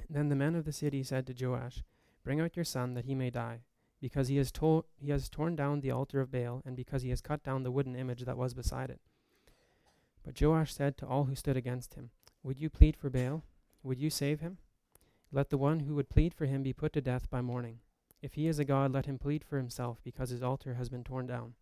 Then 0.08 0.28
the 0.28 0.34
men 0.34 0.56
of 0.56 0.64
the 0.64 0.72
city 0.72 1.04
said 1.04 1.24
to 1.28 1.46
Joash, 1.46 1.84
Bring 2.24 2.40
out 2.40 2.56
your 2.56 2.64
son 2.64 2.94
that 2.94 3.04
he 3.04 3.14
may 3.14 3.30
die, 3.30 3.60
because 4.00 4.26
he 4.26 4.36
has, 4.36 4.50
to- 4.52 4.84
he 4.96 5.10
has 5.10 5.28
torn 5.28 5.54
down 5.54 5.80
the 5.80 5.92
altar 5.92 6.20
of 6.20 6.32
Baal, 6.32 6.62
and 6.66 6.74
because 6.74 7.02
he 7.02 7.10
has 7.10 7.20
cut 7.20 7.44
down 7.44 7.62
the 7.62 7.70
wooden 7.70 7.94
image 7.94 8.24
that 8.24 8.36
was 8.36 8.54
beside 8.54 8.90
it. 8.90 9.00
But 10.24 10.38
Joash 10.40 10.74
said 10.74 10.98
to 10.98 11.06
all 11.06 11.24
who 11.24 11.36
stood 11.36 11.56
against 11.56 11.94
him, 11.94 12.10
Would 12.42 12.58
you 12.58 12.68
plead 12.68 12.96
for 12.96 13.08
Baal? 13.08 13.44
Would 13.84 14.00
you 14.00 14.10
save 14.10 14.40
him? 14.40 14.58
Let 15.32 15.50
the 15.50 15.58
one 15.58 15.80
who 15.80 15.94
would 15.94 16.10
plead 16.10 16.34
for 16.34 16.46
him 16.46 16.62
be 16.62 16.72
put 16.72 16.92
to 16.94 17.00
death 17.00 17.30
by 17.30 17.40
morning. 17.40 17.78
If 18.20 18.34
he 18.34 18.48
is 18.48 18.58
a 18.58 18.64
god, 18.64 18.92
let 18.92 19.06
him 19.06 19.18
plead 19.18 19.44
for 19.44 19.56
himself, 19.56 19.98
because 20.02 20.30
his 20.30 20.42
altar 20.42 20.74
has 20.74 20.88
been 20.88 21.04
torn 21.04 21.26
down. 21.26 21.54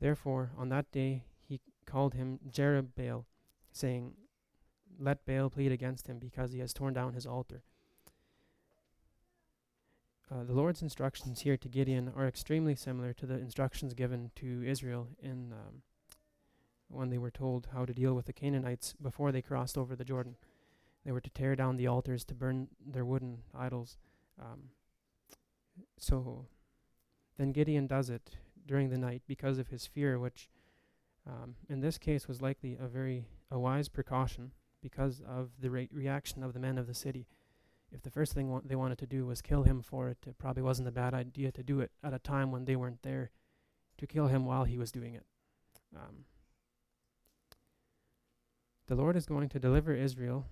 Therefore, 0.00 0.52
on 0.56 0.68
that 0.68 0.92
day 0.92 1.24
he 1.40 1.60
called 1.86 2.14
him 2.14 2.38
Jerubbaal, 2.48 3.24
saying, 3.72 4.12
Let 4.98 5.24
Baal 5.24 5.50
plead 5.50 5.72
against 5.72 6.08
him, 6.08 6.18
because 6.18 6.52
he 6.52 6.58
has 6.60 6.74
torn 6.74 6.94
down 6.94 7.14
his 7.14 7.26
altar. 7.26 7.62
Uh, 10.30 10.44
the 10.44 10.52
Lord's 10.52 10.82
instructions 10.82 11.40
here 11.40 11.56
to 11.56 11.68
Gideon 11.68 12.12
are 12.14 12.26
extremely 12.26 12.74
similar 12.74 13.12
to 13.14 13.26
the 13.26 13.38
instructions 13.38 13.94
given 13.94 14.30
to 14.36 14.62
Israel 14.66 15.08
in 15.22 15.52
um, 15.52 15.82
when 16.88 17.10
they 17.10 17.18
were 17.18 17.30
told 17.30 17.68
how 17.72 17.84
to 17.84 17.92
deal 17.92 18.14
with 18.14 18.26
the 18.26 18.32
Canaanites 18.32 18.94
before 19.00 19.32
they 19.32 19.42
crossed 19.42 19.76
over 19.76 19.94
the 19.96 20.04
Jordan. 20.04 20.36
They 21.04 21.12
were 21.12 21.20
to 21.20 21.30
tear 21.30 21.54
down 21.54 21.76
the 21.76 21.86
altars, 21.86 22.24
to 22.26 22.34
burn 22.34 22.68
their 22.84 23.04
wooden 23.04 23.38
idols. 23.54 23.98
Um, 24.40 24.70
so 25.98 26.46
then 27.38 27.52
Gideon 27.52 27.86
does 27.86 28.10
it 28.10 28.30
during 28.66 28.90
the 28.90 28.98
night 28.98 29.22
because 29.26 29.58
of 29.58 29.68
his 29.68 29.86
fear, 29.86 30.18
which 30.18 30.48
um, 31.26 31.56
in 31.68 31.80
this 31.80 31.98
case 31.98 32.26
was 32.28 32.40
likely 32.40 32.76
a 32.80 32.86
very 32.86 33.26
a 33.50 33.58
wise 33.58 33.88
precaution 33.88 34.52
because 34.82 35.22
of 35.26 35.50
the 35.60 35.70
re- 35.70 35.88
reaction 35.92 36.42
of 36.42 36.52
the 36.52 36.60
men 36.60 36.78
of 36.78 36.86
the 36.86 36.94
city. 36.94 37.26
If 37.92 38.02
the 38.02 38.10
first 38.10 38.32
thing 38.32 38.50
wa- 38.50 38.60
they 38.64 38.74
wanted 38.76 38.98
to 38.98 39.06
do 39.06 39.26
was 39.26 39.40
kill 39.40 39.62
him 39.62 39.82
for 39.82 40.08
it, 40.08 40.18
it 40.26 40.38
probably 40.38 40.62
wasn't 40.62 40.88
a 40.88 40.92
bad 40.92 41.14
idea 41.14 41.52
to 41.52 41.62
do 41.62 41.80
it 41.80 41.90
at 42.02 42.14
a 42.14 42.18
time 42.18 42.50
when 42.50 42.64
they 42.64 42.76
weren't 42.76 43.02
there 43.02 43.30
to 43.98 44.06
kill 44.06 44.26
him 44.26 44.44
while 44.44 44.64
he 44.64 44.78
was 44.78 44.90
doing 44.90 45.14
it. 45.14 45.24
Um, 45.94 46.24
the 48.86 48.94
Lord 48.94 49.16
is 49.16 49.26
going 49.26 49.48
to 49.50 49.58
deliver 49.58 49.94
Israel 49.94 50.46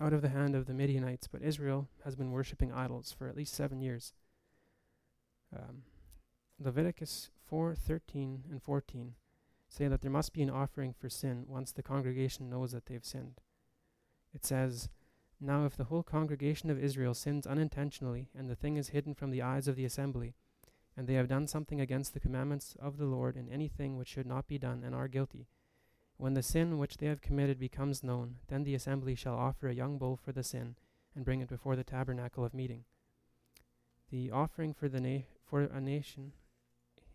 out 0.00 0.12
of 0.12 0.22
the 0.22 0.28
hand 0.28 0.54
of 0.54 0.66
the 0.66 0.74
Midianites, 0.74 1.26
but 1.26 1.42
Israel 1.42 1.88
has 2.04 2.14
been 2.14 2.30
worshipping 2.30 2.72
idols 2.72 3.14
for 3.16 3.28
at 3.28 3.36
least 3.36 3.54
seven 3.54 3.80
years. 3.80 4.12
Um, 5.54 5.82
Leviticus 6.58 7.30
4:13 7.50 8.50
and 8.50 8.62
14 8.62 9.14
say 9.68 9.88
that 9.88 10.00
there 10.00 10.10
must 10.10 10.32
be 10.32 10.42
an 10.42 10.50
offering 10.50 10.92
for 10.92 11.08
sin 11.08 11.44
once 11.48 11.72
the 11.72 11.82
congregation 11.82 12.48
knows 12.48 12.72
that 12.72 12.86
they've 12.86 13.04
sinned. 13.04 13.40
It 14.34 14.44
says, 14.44 14.88
Now 15.40 15.64
if 15.64 15.76
the 15.76 15.84
whole 15.84 16.02
congregation 16.02 16.70
of 16.70 16.82
Israel 16.82 17.14
sins 17.14 17.46
unintentionally, 17.46 18.28
and 18.34 18.48
the 18.48 18.54
thing 18.54 18.76
is 18.76 18.88
hidden 18.88 19.14
from 19.14 19.30
the 19.30 19.42
eyes 19.42 19.66
of 19.66 19.76
the 19.76 19.84
assembly, 19.84 20.34
and 20.96 21.06
they 21.06 21.14
have 21.14 21.28
done 21.28 21.46
something 21.46 21.80
against 21.80 22.14
the 22.14 22.20
commandments 22.20 22.76
of 22.80 22.96
the 22.96 23.06
Lord 23.06 23.36
in 23.36 23.48
anything 23.48 23.96
which 23.96 24.08
should 24.08 24.26
not 24.26 24.46
be 24.46 24.58
done, 24.58 24.82
and 24.84 24.94
are 24.94 25.08
guilty, 25.08 25.48
when 26.18 26.34
the 26.34 26.42
sin 26.42 26.78
which 26.78 26.96
they 26.96 27.06
have 27.06 27.20
committed 27.20 27.58
becomes 27.58 28.02
known, 28.02 28.36
then 28.48 28.64
the 28.64 28.74
assembly 28.74 29.14
shall 29.14 29.34
offer 29.34 29.68
a 29.68 29.74
young 29.74 29.98
bull 29.98 30.16
for 30.16 30.32
the 30.32 30.42
sin, 30.42 30.76
and 31.14 31.24
bring 31.24 31.40
it 31.40 31.48
before 31.48 31.76
the 31.76 31.84
tabernacle 31.84 32.44
of 32.44 32.54
meeting. 32.54 32.84
The 34.10 34.30
offering 34.30 34.72
for 34.72 34.88
the 34.88 35.00
na- 35.00 35.24
for 35.44 35.62
a 35.62 35.80
nation 35.80 36.32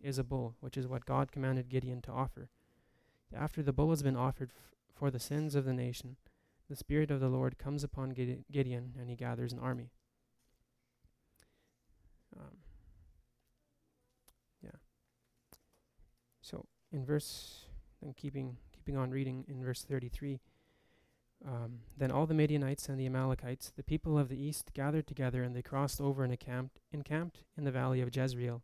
is 0.00 0.18
a 0.18 0.24
bull, 0.24 0.56
which 0.60 0.76
is 0.76 0.86
what 0.86 1.06
God 1.06 1.32
commanded 1.32 1.68
Gideon 1.68 2.02
to 2.02 2.12
offer. 2.12 2.50
After 3.34 3.62
the 3.62 3.72
bull 3.72 3.90
has 3.90 4.02
been 4.02 4.16
offered 4.16 4.50
f- 4.50 4.74
for 4.92 5.10
the 5.10 5.18
sins 5.18 5.54
of 5.54 5.64
the 5.64 5.72
nation, 5.72 6.16
the 6.68 6.76
Spirit 6.76 7.10
of 7.10 7.20
the 7.20 7.28
Lord 7.28 7.58
comes 7.58 7.82
upon 7.82 8.10
Gide- 8.10 8.44
Gideon, 8.50 8.94
and 8.98 9.08
he 9.08 9.16
gathers 9.16 9.52
an 9.52 9.58
army. 9.58 9.90
Um, 12.36 12.58
yeah. 14.62 14.78
So 16.40 16.66
in 16.90 17.04
verse, 17.04 17.66
and 18.00 18.16
keeping 18.16 18.56
keeping 18.82 18.96
on 18.96 19.12
reading 19.12 19.44
in 19.46 19.62
verse 19.62 19.84
33. 19.84 20.40
Um, 21.46 21.80
then 21.96 22.10
all 22.10 22.26
the 22.26 22.34
Midianites 22.34 22.88
and 22.88 22.98
the 22.98 23.06
Amalekites, 23.06 23.72
the 23.76 23.84
people 23.84 24.18
of 24.18 24.28
the 24.28 24.40
east, 24.40 24.72
gathered 24.74 25.06
together, 25.06 25.44
and 25.44 25.54
they 25.54 25.62
crossed 25.62 26.00
over 26.00 26.24
and 26.24 26.32
encamped, 26.32 26.80
encamped 26.90 27.44
in 27.56 27.62
the 27.62 27.70
valley 27.70 28.00
of 28.00 28.14
Jezreel. 28.14 28.62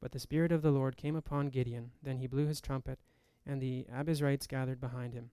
But 0.00 0.10
the 0.10 0.18
Spirit 0.18 0.50
of 0.50 0.62
the 0.62 0.72
Lord 0.72 0.96
came 0.96 1.14
upon 1.14 1.50
Gideon. 1.50 1.92
Then 2.02 2.18
he 2.18 2.26
blew 2.26 2.46
his 2.46 2.60
trumpet, 2.60 2.98
and 3.46 3.60
the 3.60 3.86
Abiezrites 3.92 4.48
gathered 4.48 4.80
behind 4.80 5.14
him. 5.14 5.30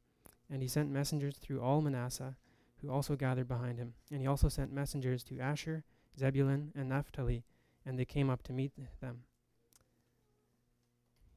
And 0.48 0.62
he 0.62 0.68
sent 0.68 0.92
messengers 0.92 1.38
through 1.38 1.62
all 1.62 1.82
Manasseh, 1.82 2.36
who 2.84 2.92
also 2.92 3.16
gathered 3.16 3.48
behind 3.48 3.80
him. 3.80 3.96
And 4.12 4.22
he 4.22 4.28
also 4.28 4.48
sent 4.48 4.72
messengers 4.72 5.24
to 5.24 5.40
Asher, 5.40 5.84
Zebulun, 6.20 6.72
and 6.76 6.90
Naphtali, 6.90 7.46
and 7.84 7.98
they 7.98 8.06
came 8.06 8.30
up 8.30 8.44
to 8.44 8.54
meet 8.54 8.74
them. 9.02 9.24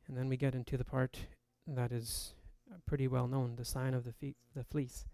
And 0.06 0.14
then 0.14 0.28
we 0.28 0.36
get 0.36 0.54
into 0.54 0.76
the 0.76 0.84
part 0.84 1.20
that 1.66 1.90
is 1.90 2.34
pretty 2.86 3.08
well 3.08 3.26
known, 3.26 3.56
the 3.56 3.64
sign 3.64 3.94
of 3.94 4.04
the, 4.04 4.12
fe- 4.12 4.36
the 4.54 4.64
fleece. 4.64 5.06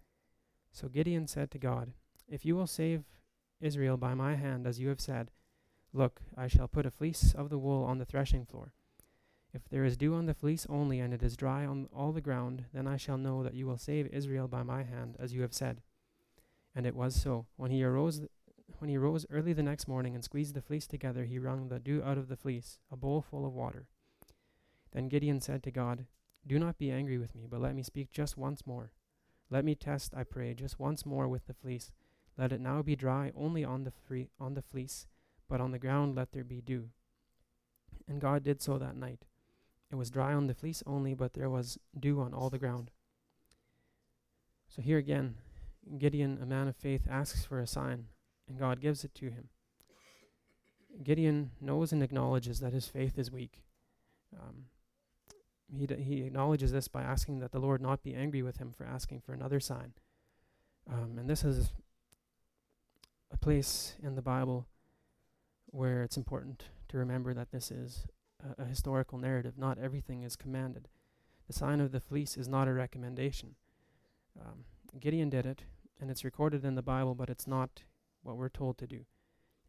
So 0.71 0.87
Gideon 0.87 1.27
said 1.27 1.51
to 1.51 1.59
God, 1.59 1.93
If 2.27 2.45
you 2.45 2.55
will 2.55 2.67
save 2.67 3.03
Israel 3.61 3.97
by 3.97 4.13
my 4.13 4.35
hand, 4.35 4.67
as 4.67 4.79
you 4.79 4.89
have 4.89 5.01
said, 5.01 5.31
look, 5.93 6.21
I 6.35 6.47
shall 6.47 6.67
put 6.67 6.85
a 6.85 6.91
fleece 6.91 7.33
of 7.35 7.49
the 7.49 7.59
wool 7.59 7.83
on 7.83 7.99
the 7.99 8.05
threshing 8.05 8.45
floor. 8.45 8.73
If 9.53 9.69
there 9.69 9.85
is 9.85 9.97
dew 9.97 10.15
on 10.15 10.25
the 10.25 10.33
fleece 10.33 10.65
only, 10.67 10.99
and 10.99 11.13
it 11.13 11.21
is 11.21 11.37
dry 11.37 11.63
on 11.63 11.87
all 11.95 12.11
the 12.11 12.21
ground, 12.21 12.65
then 12.73 12.87
I 12.87 12.97
shall 12.97 13.19
know 13.19 13.43
that 13.43 13.53
you 13.53 13.67
will 13.67 13.77
save 13.77 14.07
Israel 14.07 14.47
by 14.47 14.63
my 14.63 14.81
hand, 14.81 15.15
as 15.19 15.33
you 15.33 15.43
have 15.43 15.53
said. 15.53 15.81
And 16.75 16.87
it 16.87 16.95
was 16.95 17.15
so. 17.15 17.45
When 17.55 17.69
he 17.69 17.83
arose, 17.83 18.17
th- 18.17 18.31
when 18.79 18.89
he 18.89 18.97
rose 18.97 19.27
early 19.29 19.53
the 19.53 19.61
next 19.61 19.87
morning 19.87 20.15
and 20.15 20.23
squeezed 20.23 20.55
the 20.55 20.61
fleece 20.61 20.87
together, 20.87 21.25
he 21.25 21.37
wrung 21.37 21.69
the 21.69 21.79
dew 21.79 22.01
out 22.03 22.17
of 22.17 22.29
the 22.29 22.35
fleece, 22.35 22.79
a 22.91 22.97
bowl 22.97 23.21
full 23.21 23.45
of 23.45 23.53
water. 23.53 23.85
Then 24.91 25.07
Gideon 25.07 25.39
said 25.39 25.61
to 25.63 25.71
God, 25.71 26.07
Do 26.45 26.59
not 26.59 26.77
be 26.77 26.91
angry 26.91 27.17
with 27.17 27.35
me, 27.35 27.47
but 27.49 27.61
let 27.61 27.75
me 27.75 27.83
speak 27.83 28.11
just 28.11 28.37
once 28.37 28.65
more. 28.65 28.91
Let 29.49 29.63
me 29.63 29.75
test, 29.75 30.13
I 30.15 30.23
pray, 30.23 30.53
just 30.53 30.79
once 30.79 31.05
more 31.05 31.27
with 31.27 31.47
the 31.47 31.53
fleece. 31.53 31.91
Let 32.37 32.51
it 32.51 32.59
now 32.59 32.81
be 32.81 32.95
dry 32.95 33.31
only 33.35 33.63
on 33.63 33.83
the 33.83 33.91
free, 33.91 34.29
on 34.39 34.55
the 34.55 34.61
fleece, 34.61 35.05
but 35.47 35.61
on 35.61 35.71
the 35.71 35.79
ground 35.79 36.15
let 36.15 36.31
there 36.31 36.43
be 36.43 36.61
dew. 36.61 36.89
And 38.07 38.19
God 38.19 38.43
did 38.43 38.61
so 38.61 38.77
that 38.77 38.97
night. 38.97 39.25
It 39.91 39.95
was 39.95 40.09
dry 40.09 40.33
on 40.33 40.47
the 40.47 40.55
fleece 40.55 40.81
only, 40.87 41.13
but 41.13 41.33
there 41.33 41.49
was 41.49 41.77
dew 41.97 42.19
on 42.19 42.33
all 42.33 42.49
the 42.49 42.57
ground. 42.57 42.89
So 44.67 44.81
here 44.81 44.97
again, 44.97 45.35
Gideon, 45.99 46.39
a 46.41 46.45
man 46.45 46.67
of 46.67 46.75
faith, 46.75 47.07
asks 47.09 47.45
for 47.45 47.59
a 47.59 47.67
sign, 47.67 48.07
and 48.49 48.57
God 48.57 48.81
gives 48.81 49.03
it 49.03 49.13
to 49.15 49.25
him. 49.25 49.49
Gideon 51.03 51.51
knows 51.61 51.91
and 51.91 52.01
acknowledges 52.01 52.59
that 52.59 52.73
his 52.73 52.87
faith 52.87 53.19
is 53.19 53.31
weak. 53.31 53.61
Um, 54.35 54.65
he, 55.77 55.87
d- 55.87 56.01
he 56.01 56.23
acknowledges 56.23 56.71
this 56.71 56.87
by 56.87 57.01
asking 57.01 57.39
that 57.39 57.51
the 57.51 57.59
Lord 57.59 57.81
not 57.81 58.03
be 58.03 58.13
angry 58.13 58.41
with 58.41 58.57
him 58.57 58.71
for 58.71 58.85
asking 58.85 59.21
for 59.21 59.33
another 59.33 59.59
sign. 59.59 59.93
Um, 60.91 61.17
and 61.17 61.29
this 61.29 61.43
is 61.43 61.71
a 63.31 63.37
place 63.37 63.95
in 64.01 64.15
the 64.15 64.21
Bible 64.21 64.67
where 65.67 66.03
it's 66.03 66.17
important 66.17 66.65
to 66.89 66.97
remember 66.97 67.33
that 67.33 67.51
this 67.51 67.71
is 67.71 68.05
a, 68.57 68.63
a 68.63 68.65
historical 68.65 69.17
narrative. 69.17 69.57
Not 69.57 69.79
everything 69.79 70.23
is 70.23 70.35
commanded. 70.35 70.87
The 71.47 71.53
sign 71.53 71.81
of 71.81 71.91
the 71.91 71.99
fleece 71.99 72.37
is 72.37 72.47
not 72.47 72.67
a 72.67 72.73
recommendation. 72.73 73.55
Um, 74.39 74.65
Gideon 74.99 75.29
did 75.29 75.45
it, 75.45 75.63
and 75.99 76.11
it's 76.11 76.23
recorded 76.23 76.63
in 76.63 76.75
the 76.75 76.81
Bible, 76.81 77.15
but 77.15 77.29
it's 77.29 77.47
not 77.47 77.83
what 78.21 78.37
we're 78.37 78.49
told 78.49 78.77
to 78.77 78.87
do. 78.87 79.05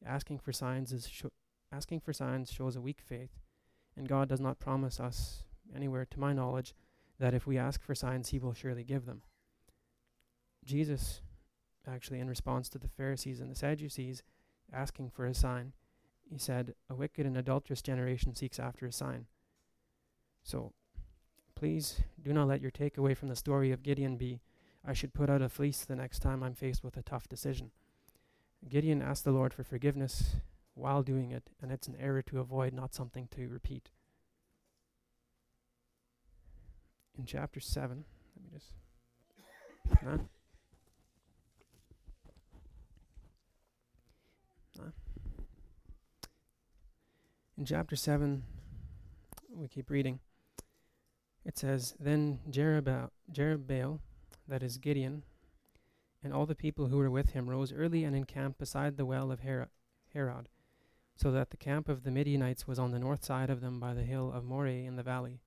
Asking 0.06 0.38
for 0.38 0.52
signs 0.52 0.92
is 0.92 1.08
sho- 1.08 1.32
asking 1.72 2.00
for 2.00 2.12
signs 2.12 2.52
shows 2.52 2.76
a 2.76 2.80
weak 2.80 3.00
faith, 3.04 3.40
and 3.96 4.08
God 4.08 4.28
does 4.28 4.40
not 4.40 4.58
promise 4.58 5.00
us 5.00 5.44
anywhere, 5.74 6.06
to 6.06 6.20
my 6.20 6.32
knowledge, 6.32 6.74
that 7.18 7.34
if 7.34 7.46
we 7.46 7.58
ask 7.58 7.82
for 7.82 7.94
signs, 7.94 8.30
He 8.30 8.38
will 8.38 8.54
surely 8.54 8.84
give 8.84 9.06
them. 9.06 9.22
Jesus, 10.64 11.20
actually, 11.86 12.20
in 12.20 12.28
response 12.28 12.68
to 12.70 12.78
the 12.78 12.88
Pharisees 12.88 13.40
and 13.40 13.50
the 13.50 13.56
Sadducees 13.56 14.22
asking 14.72 15.10
for 15.10 15.26
a 15.26 15.34
sign, 15.34 15.72
he 16.30 16.38
said, 16.38 16.74
A 16.88 16.94
wicked 16.94 17.26
and 17.26 17.36
adulterous 17.36 17.82
generation 17.82 18.34
seeks 18.34 18.58
after 18.58 18.86
a 18.86 18.92
sign. 18.92 19.26
So, 20.42 20.72
please 21.54 22.00
do 22.22 22.32
not 22.32 22.48
let 22.48 22.60
your 22.60 22.70
takeaway 22.70 23.16
from 23.16 23.28
the 23.28 23.36
story 23.36 23.72
of 23.72 23.82
Gideon 23.82 24.16
be, 24.16 24.40
I 24.86 24.92
should 24.92 25.14
put 25.14 25.30
out 25.30 25.42
a 25.42 25.48
fleece 25.48 25.84
the 25.84 25.96
next 25.96 26.18
time 26.18 26.42
I'm 26.42 26.54
faced 26.54 26.84
with 26.84 26.96
a 26.96 27.02
tough 27.02 27.28
decision. 27.28 27.70
Gideon 28.68 29.00
asked 29.00 29.24
the 29.24 29.32
Lord 29.32 29.54
for 29.54 29.64
forgiveness 29.64 30.36
while 30.74 31.02
doing 31.02 31.30
it, 31.30 31.50
and 31.62 31.72
it's 31.72 31.88
an 31.88 31.96
error 31.98 32.22
to 32.22 32.40
avoid, 32.40 32.74
not 32.74 32.94
something 32.94 33.28
to 33.28 33.48
repeat. 33.48 33.90
In 37.18 37.26
chapter 37.26 37.60
7, 37.60 38.04
let 38.36 38.44
me 38.44 38.50
just. 38.52 38.72
Nah. 40.02 40.16
Nah. 44.78 44.90
In 47.56 47.64
chapter 47.64 47.94
7, 47.94 48.42
we 49.54 49.68
keep 49.68 49.90
reading. 49.90 50.18
It 51.44 51.56
says, 51.56 51.94
Then 52.00 52.40
Jerubbaal, 52.50 54.00
that 54.48 54.62
is 54.62 54.78
Gideon, 54.78 55.22
and 56.22 56.32
all 56.32 56.46
the 56.46 56.54
people 56.54 56.88
who 56.88 56.96
were 56.96 57.10
with 57.10 57.30
him 57.30 57.48
rose 57.48 57.72
early 57.72 58.02
and 58.02 58.16
encamped 58.16 58.58
beside 58.58 58.96
the 58.96 59.06
well 59.06 59.30
of 59.30 59.40
Harod, 59.40 60.48
so 61.14 61.30
that 61.30 61.50
the 61.50 61.56
camp 61.56 61.88
of 61.88 62.02
the 62.02 62.10
Midianites 62.10 62.66
was 62.66 62.78
on 62.78 62.90
the 62.90 62.98
north 62.98 63.24
side 63.24 63.50
of 63.50 63.60
them 63.60 63.78
by 63.78 63.94
the 63.94 64.02
hill 64.02 64.32
of 64.32 64.42
Moreh 64.44 64.84
in 64.84 64.96
the 64.96 65.02
valley. 65.04 65.38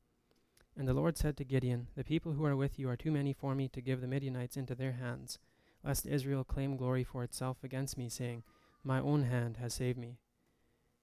And 0.77 0.87
the 0.87 0.93
Lord 0.93 1.17
said 1.17 1.35
to 1.37 1.43
Gideon, 1.43 1.87
The 1.95 2.03
people 2.03 2.33
who 2.33 2.45
are 2.45 2.55
with 2.55 2.77
you 2.77 2.87
are 2.89 2.95
too 2.95 3.11
many 3.11 3.33
for 3.33 3.55
me 3.55 3.67
to 3.69 3.81
give 3.81 3.99
the 3.99 4.07
Midianites 4.07 4.57
into 4.57 4.75
their 4.75 4.93
hands, 4.93 5.39
lest 5.83 6.05
Israel 6.05 6.43
claim 6.43 6.77
glory 6.77 7.03
for 7.03 7.23
itself 7.23 7.57
against 7.63 7.97
me, 7.97 8.09
saying, 8.09 8.43
My 8.83 8.99
own 8.99 9.23
hand 9.23 9.57
has 9.57 9.73
saved 9.73 9.97
me. 9.97 10.19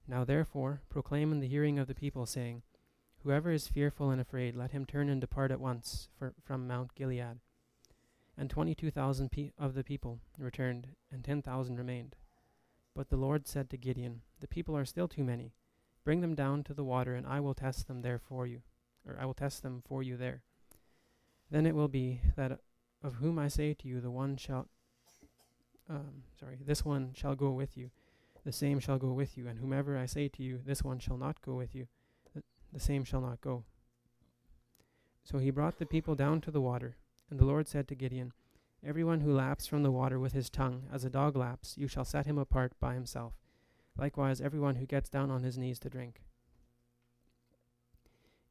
Now 0.07 0.23
therefore 0.23 0.81
proclaim 0.89 1.31
in 1.31 1.41
the 1.41 1.47
hearing 1.47 1.77
of 1.77 1.87
the 1.87 1.95
people, 1.95 2.25
saying, 2.25 2.61
Whoever 3.23 3.51
is 3.51 3.67
fearful 3.67 4.11
and 4.11 4.21
afraid, 4.21 4.55
let 4.55 4.71
him 4.71 4.85
turn 4.85 5.09
and 5.09 5.19
depart 5.19 5.51
at 5.51 5.59
once 5.59 6.07
for, 6.17 6.33
from 6.43 6.67
Mount 6.67 6.95
Gilead 6.95 7.39
and 8.37 8.49
twenty 8.49 8.75
two 8.75 8.91
thousand 8.91 9.31
pe- 9.31 9.51
of 9.57 9.73
the 9.73 9.83
people 9.83 10.19
returned, 10.37 10.87
and 11.11 11.23
ten 11.23 11.41
thousand 11.41 11.77
remained. 11.77 12.15
But 12.93 13.09
the 13.09 13.17
Lord 13.17 13.47
said 13.47 13.69
to 13.69 13.77
Gideon, 13.77 14.21
The 14.39 14.47
people 14.47 14.75
are 14.75 14.85
still 14.85 15.07
too 15.07 15.23
many. 15.23 15.53
Bring 16.03 16.21
them 16.21 16.35
down 16.35 16.63
to 16.63 16.73
the 16.73 16.83
water, 16.83 17.15
and 17.15 17.25
I 17.25 17.39
will 17.39 17.53
test 17.53 17.87
them 17.87 18.01
there 18.01 18.19
for 18.19 18.45
you, 18.45 18.61
or 19.07 19.17
I 19.19 19.25
will 19.25 19.33
test 19.33 19.63
them 19.63 19.81
for 19.87 20.03
you 20.03 20.17
there. 20.17 20.41
Then 21.51 21.65
it 21.65 21.75
will 21.75 21.87
be 21.87 22.21
that 22.35 22.59
of 23.03 23.15
whom 23.15 23.37
I 23.37 23.47
say 23.47 23.73
to 23.75 23.87
you, 23.87 24.01
the 24.01 24.11
one 24.11 24.35
shall, 24.35 24.67
um, 25.89 26.23
sorry, 26.39 26.57
this 26.65 26.83
one 26.83 27.11
shall 27.13 27.35
go 27.35 27.51
with 27.51 27.77
you, 27.77 27.91
the 28.43 28.51
same 28.51 28.79
shall 28.79 28.97
go 28.97 29.11
with 29.11 29.37
you, 29.37 29.47
and 29.47 29.59
whomever 29.59 29.97
I 29.97 30.05
say 30.05 30.27
to 30.29 30.43
you, 30.43 30.59
this 30.65 30.83
one 30.83 30.99
shall 30.99 31.17
not 31.17 31.41
go 31.41 31.53
with 31.53 31.75
you, 31.75 31.87
the, 32.73 32.79
same 32.79 33.03
shall 33.03 33.21
not 33.21 33.41
go. 33.41 33.63
So 35.23 35.37
he 35.37 35.49
brought 35.49 35.79
the 35.79 35.85
people 35.85 36.15
down 36.15 36.41
to 36.41 36.51
the 36.51 36.61
water, 36.61 36.97
and 37.29 37.39
the 37.39 37.45
Lord 37.45 37.67
said 37.67 37.87
to 37.87 37.95
Gideon, 37.95 38.33
Everyone 38.83 39.21
who 39.21 39.33
laps 39.33 39.65
from 39.65 39.81
the 39.81 39.91
water 39.91 40.19
with 40.19 40.33
his 40.33 40.49
tongue, 40.49 40.83
as 40.93 41.03
a 41.03 41.09
dog 41.09 41.35
laps, 41.35 41.75
you 41.77 41.87
shall 41.87 42.05
set 42.05 42.27
him 42.27 42.37
apart 42.37 42.73
by 42.79 42.93
himself. 42.93 43.33
Likewise, 43.97 44.41
everyone 44.41 44.75
who 44.75 44.85
gets 44.85 45.09
down 45.09 45.31
on 45.31 45.41
his 45.41 45.57
knees 45.57 45.79
to 45.79 45.89
drink. 45.89 46.21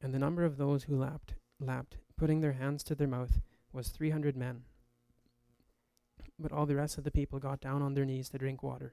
And 0.04 0.12
the 0.12 0.18
number 0.18 0.44
of 0.44 0.58
those 0.58 0.84
who 0.84 0.98
lapped, 0.98 1.32
lapped, 1.58 1.96
putting 2.18 2.42
their 2.42 2.52
hands 2.52 2.82
to 2.84 2.94
their 2.94 3.08
mouth, 3.08 3.40
was 3.72 3.88
three 3.88 4.10
hundred 4.10 4.36
men. 4.36 4.64
But 6.38 6.52
all 6.52 6.66
the 6.66 6.76
rest 6.76 6.98
of 6.98 7.04
the 7.04 7.10
people 7.10 7.38
got 7.38 7.62
down 7.62 7.80
on 7.80 7.94
their 7.94 8.04
knees 8.04 8.28
to 8.28 8.38
drink 8.38 8.62
water. 8.62 8.92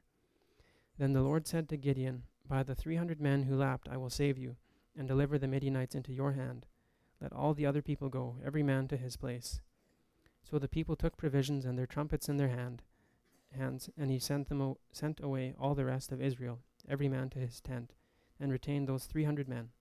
Then 0.98 1.12
the 1.12 1.22
Lord 1.22 1.48
said 1.48 1.68
to 1.68 1.76
Gideon, 1.76 2.24
By 2.48 2.64
the 2.64 2.76
three 2.76 2.96
hundred 2.96 3.20
men 3.20 3.44
who 3.44 3.58
lapped, 3.58 3.90
I 3.90 3.98
will 3.98 4.10
save 4.10 4.38
you, 4.38 4.56
and 4.98 5.06
deliver 5.06 5.38
the 5.38 5.50
Midianites 5.50 5.96
into 5.96 6.14
your 6.14 6.32
hand. 6.32 6.66
Let 7.20 7.34
all 7.34 7.54
the 7.54 7.66
other 7.66 7.82
people 7.82 8.08
go, 8.08 8.38
every 8.46 8.64
man 8.64 8.88
to 8.88 8.96
his 8.96 9.18
place. 9.18 9.60
So 10.50 10.60
the 10.60 10.70
people 10.70 10.96
took 10.96 11.18
provisions 11.18 11.66
and 11.66 11.78
their 11.78 11.88
trumpets 11.88 12.30
in 12.30 12.38
their 12.38 12.48
hand, 12.48 12.84
hands, 13.54 13.90
and 13.98 14.10
he 14.12 14.18
sent 14.18 14.48
them 14.48 14.62
o- 14.62 14.78
sent 14.94 15.20
away 15.20 15.56
all 15.60 15.76
the 15.76 15.84
rest 15.84 16.14
of 16.14 16.22
Israel, 16.22 16.60
every 16.88 17.10
man 17.10 17.30
to 17.32 17.40
his 17.40 17.60
tent, 17.60 17.92
and 18.40 18.50
retained 18.50 18.88
those 18.88 19.04
three 19.04 19.26
hundred 19.26 19.50
men. 19.50 19.72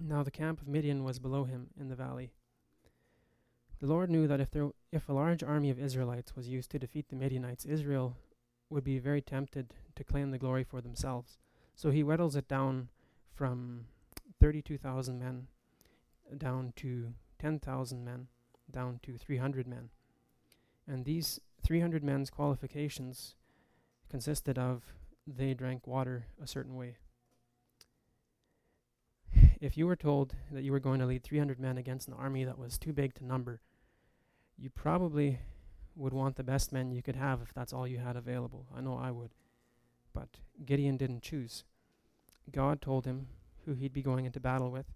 Now 0.00 0.22
the 0.22 0.30
camp 0.30 0.60
of 0.60 0.68
Midian 0.68 1.04
was 1.04 1.18
below 1.18 1.44
him 1.44 1.68
in 1.78 1.88
the 1.88 1.94
valley. 1.94 2.32
The 3.80 3.86
Lord 3.86 4.10
knew 4.10 4.26
that 4.26 4.40
if 4.40 4.50
there 4.50 4.70
if 4.92 5.08
a 5.08 5.12
large 5.12 5.42
army 5.42 5.70
of 5.70 5.78
Israelites 5.78 6.34
was 6.34 6.48
used 6.48 6.70
to 6.70 6.78
defeat 6.78 7.08
the 7.08 7.16
Midianites, 7.16 7.64
Israel 7.64 8.16
would 8.70 8.84
be 8.84 8.98
very 8.98 9.20
tempted 9.20 9.74
to 9.94 10.04
claim 10.04 10.30
the 10.30 10.38
glory 10.38 10.64
for 10.64 10.80
themselves. 10.80 11.38
So 11.74 11.90
he 11.90 12.02
whittles 12.02 12.36
it 12.36 12.48
down 12.48 12.88
from 13.34 13.86
thirty-two 14.40 14.78
thousand 14.78 15.18
men 15.18 15.48
down 16.38 16.72
to 16.76 17.12
ten 17.38 17.58
thousand 17.58 18.04
men 18.04 18.28
down 18.70 19.00
to 19.02 19.16
300 19.16 19.66
men. 19.66 19.90
And 20.86 21.04
these 21.04 21.40
300 21.64 22.02
men's 22.04 22.30
qualifications 22.30 23.34
consisted 24.08 24.58
of 24.58 24.82
they 25.26 25.54
drank 25.54 25.86
water 25.86 26.26
a 26.42 26.46
certain 26.46 26.76
way. 26.76 26.96
If 29.60 29.76
you 29.76 29.86
were 29.86 29.96
told 29.96 30.34
that 30.52 30.62
you 30.62 30.72
were 30.72 30.80
going 30.80 31.00
to 31.00 31.06
lead 31.06 31.22
300 31.22 31.58
men 31.58 31.78
against 31.78 32.08
an 32.08 32.14
army 32.14 32.44
that 32.44 32.58
was 32.58 32.78
too 32.78 32.92
big 32.92 33.14
to 33.14 33.24
number, 33.24 33.60
you 34.58 34.68
probably 34.68 35.40
would 35.94 36.12
want 36.12 36.36
the 36.36 36.44
best 36.44 36.72
men 36.72 36.92
you 36.92 37.02
could 37.02 37.16
have 37.16 37.40
if 37.40 37.54
that's 37.54 37.72
all 37.72 37.86
you 37.86 37.98
had 37.98 38.16
available. 38.16 38.66
I 38.76 38.82
know 38.82 38.98
I 38.98 39.10
would. 39.10 39.30
But 40.12 40.28
Gideon 40.64 40.98
didn't 40.98 41.22
choose. 41.22 41.64
God 42.52 42.82
told 42.82 43.06
him 43.06 43.28
who 43.64 43.74
he'd 43.74 43.94
be 43.94 44.02
going 44.02 44.26
into 44.26 44.40
battle 44.40 44.70
with, 44.70 44.92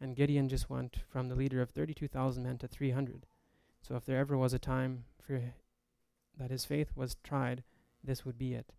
and 0.00 0.14
Gideon 0.14 0.48
just 0.48 0.68
went 0.68 0.98
from 1.08 1.28
the 1.28 1.34
leader 1.34 1.62
of 1.62 1.70
32,000 1.70 2.42
men 2.42 2.58
to 2.58 2.68
300. 2.68 3.26
So 3.80 3.96
if 3.96 4.04
there 4.04 4.18
ever 4.18 4.36
was 4.36 4.52
a 4.52 4.58
time 4.58 5.04
for 5.20 5.40
that 6.38 6.50
his 6.50 6.64
faith 6.64 6.90
was 6.94 7.16
tried, 7.24 7.62
this 8.02 8.24
would 8.24 8.36
be 8.36 8.54
it. 8.54 8.72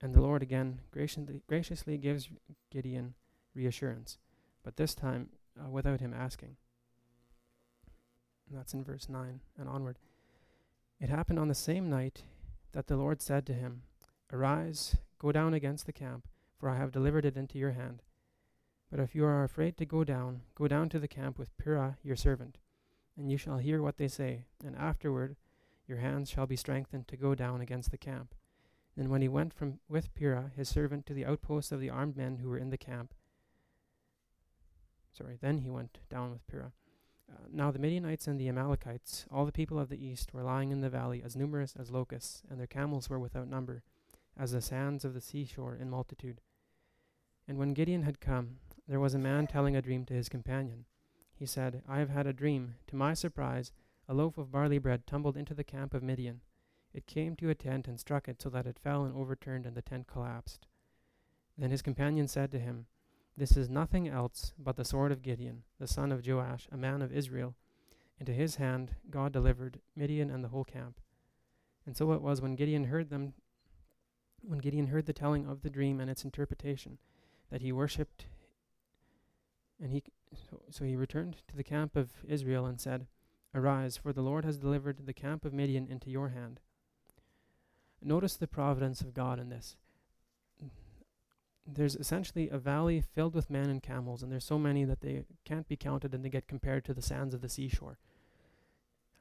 And 0.00 0.14
the 0.14 0.20
Lord 0.20 0.42
again 0.42 0.80
graciously, 0.90 1.42
graciously 1.48 1.98
gives 1.98 2.28
Gideon 2.70 3.14
reassurance, 3.56 4.18
but 4.62 4.76
this 4.76 4.94
time 4.94 5.30
uh, 5.58 5.68
without 5.68 6.00
him 6.00 6.14
asking. 6.14 6.56
And 8.48 8.58
that's 8.58 8.74
in 8.74 8.84
verse 8.84 9.08
9 9.08 9.40
and 9.58 9.68
onward. 9.68 9.98
It 11.00 11.08
happened 11.08 11.38
on 11.38 11.48
the 11.48 11.54
same 11.54 11.90
night 11.90 12.22
that 12.72 12.86
the 12.86 12.96
Lord 12.96 13.20
said 13.20 13.46
to 13.46 13.54
him, 13.54 13.82
Arise, 14.32 14.96
go 15.18 15.32
down 15.32 15.54
against 15.54 15.86
the 15.86 15.92
camp, 15.92 16.26
for 16.58 16.68
I 16.68 16.76
have 16.76 16.92
delivered 16.92 17.24
it 17.24 17.36
into 17.36 17.58
your 17.58 17.72
hand. 17.72 18.02
But 18.90 19.00
if 19.00 19.14
you 19.14 19.24
are 19.24 19.42
afraid 19.42 19.76
to 19.78 19.86
go 19.86 20.04
down, 20.04 20.42
go 20.54 20.68
down 20.68 20.88
to 20.90 20.98
the 20.98 21.08
camp 21.08 21.38
with 21.38 21.56
Purah 21.58 21.96
your 22.02 22.16
servant, 22.16 22.58
and 23.16 23.30
you 23.30 23.36
shall 23.36 23.58
hear 23.58 23.82
what 23.82 23.96
they 23.96 24.08
say, 24.08 24.44
and 24.64 24.76
afterward 24.76 25.36
your 25.86 25.98
hands 25.98 26.30
shall 26.30 26.46
be 26.46 26.56
strengthened 26.56 27.08
to 27.08 27.16
go 27.16 27.34
down 27.34 27.60
against 27.60 27.90
the 27.90 27.98
camp. 27.98 28.34
Then 28.96 29.10
when 29.10 29.22
he 29.22 29.28
went 29.28 29.52
from 29.52 29.80
with 29.88 30.14
Purah 30.14 30.52
his 30.54 30.68
servant 30.68 31.06
to 31.06 31.14
the 31.14 31.26
outposts 31.26 31.72
of 31.72 31.80
the 31.80 31.90
armed 31.90 32.16
men 32.16 32.38
who 32.38 32.48
were 32.48 32.58
in 32.58 32.70
the 32.70 32.78
camp, 32.78 33.14
sorry, 35.16 35.38
then 35.40 35.58
he 35.58 35.70
went 35.70 35.98
down 36.10 36.30
with 36.30 36.46
Purah. 36.46 36.72
Uh, 37.30 37.46
now 37.50 37.70
the 37.70 37.78
Midianites 37.78 38.26
and 38.28 38.38
the 38.38 38.48
Amalekites, 38.48 39.26
all 39.32 39.44
the 39.44 39.52
people 39.52 39.78
of 39.78 39.88
the 39.88 40.04
east, 40.04 40.32
were 40.32 40.42
lying 40.42 40.70
in 40.70 40.80
the 40.80 40.90
valley 40.90 41.22
as 41.24 41.34
numerous 41.34 41.74
as 41.78 41.90
locusts, 41.90 42.42
and 42.48 42.60
their 42.60 42.66
camels 42.66 43.10
were 43.10 43.18
without 43.18 43.48
number, 43.48 43.82
as 44.38 44.52
the 44.52 44.60
sands 44.60 45.04
of 45.04 45.14
the 45.14 45.20
seashore 45.20 45.74
in 45.74 45.90
multitude. 45.90 46.40
And 47.48 47.58
when 47.58 47.74
Gideon 47.74 48.02
had 48.02 48.20
come, 48.20 48.58
there 48.86 49.00
was 49.00 49.14
a 49.14 49.18
man 49.18 49.46
telling 49.46 49.74
a 49.74 49.82
dream 49.82 50.04
to 50.06 50.14
his 50.14 50.28
companion. 50.28 50.84
He 51.34 51.46
said, 51.46 51.82
I 51.88 51.98
have 51.98 52.10
had 52.10 52.26
a 52.26 52.32
dream. 52.32 52.76
To 52.88 52.96
my 52.96 53.14
surprise, 53.14 53.72
a 54.08 54.14
loaf 54.14 54.38
of 54.38 54.52
barley 54.52 54.78
bread 54.78 55.06
tumbled 55.06 55.36
into 55.36 55.54
the 55.54 55.64
camp 55.64 55.94
of 55.94 56.02
Midian. 56.02 56.42
It 56.94 57.06
came 57.06 57.34
to 57.36 57.50
a 57.50 57.54
tent 57.54 57.88
and 57.88 57.98
struck 57.98 58.28
it 58.28 58.40
so 58.40 58.48
that 58.50 58.66
it 58.66 58.78
fell 58.78 59.04
and 59.04 59.14
overturned, 59.14 59.66
and 59.66 59.76
the 59.76 59.82
tent 59.82 60.06
collapsed. 60.06 60.66
Then 61.58 61.70
his 61.70 61.82
companion 61.82 62.28
said 62.28 62.52
to 62.52 62.58
him, 62.58 62.86
This 63.36 63.56
is 63.56 63.68
nothing 63.68 64.08
else 64.08 64.52
but 64.58 64.76
the 64.76 64.84
sword 64.84 65.12
of 65.12 65.22
Gideon, 65.22 65.62
the 65.78 65.86
son 65.86 66.10
of 66.10 66.26
Joash, 66.26 66.68
a 66.72 66.76
man 66.76 67.02
of 67.02 67.12
Israel. 67.12 67.54
Into 68.18 68.32
his 68.32 68.56
hand 68.56 68.94
God 69.10 69.32
delivered 69.32 69.80
Midian 69.94 70.30
and 70.30 70.42
the 70.42 70.48
whole 70.48 70.64
camp. 70.64 71.00
And 71.84 71.96
so 71.96 72.12
it 72.12 72.22
was 72.22 72.40
when 72.40 72.56
Gideon 72.56 72.84
heard 72.84 73.10
them, 73.10 73.34
when 74.40 74.58
Gideon 74.58 74.86
heard 74.88 75.06
the 75.06 75.12
telling 75.12 75.46
of 75.46 75.62
the 75.62 75.70
dream 75.70 76.00
and 76.00 76.10
its 76.10 76.24
interpretation, 76.24 76.98
that 77.50 77.60
he 77.60 77.72
worshipped 77.72 78.26
and 79.80 79.92
he 79.92 80.02
so, 80.50 80.62
so 80.70 80.84
he 80.84 80.96
returned 80.96 81.36
to 81.48 81.56
the 81.56 81.64
camp 81.64 81.94
of 81.94 82.10
Israel 82.26 82.66
and 82.66 82.80
said, 82.80 83.06
Arise, 83.54 83.96
for 83.96 84.12
the 84.12 84.22
Lord 84.22 84.44
has 84.44 84.58
delivered 84.58 85.06
the 85.06 85.12
camp 85.12 85.44
of 85.44 85.52
Midian 85.52 85.86
into 85.86 86.10
your 86.10 86.30
hand. 86.30 86.60
Notice 88.02 88.36
the 88.36 88.46
providence 88.46 89.00
of 89.00 89.14
God 89.14 89.38
in 89.38 89.48
this. 89.48 89.76
There's 91.66 91.96
essentially 91.96 92.48
a 92.48 92.58
valley 92.58 93.00
filled 93.00 93.34
with 93.34 93.50
men 93.50 93.68
and 93.68 93.82
camels, 93.82 94.22
and 94.22 94.30
there's 94.30 94.44
so 94.44 94.58
many 94.58 94.84
that 94.84 95.00
they 95.00 95.24
can't 95.44 95.66
be 95.66 95.76
counted 95.76 96.14
and 96.14 96.24
they 96.24 96.28
get 96.28 96.46
compared 96.46 96.84
to 96.84 96.94
the 96.94 97.02
sands 97.02 97.34
of 97.34 97.40
the 97.40 97.48
seashore. 97.48 97.98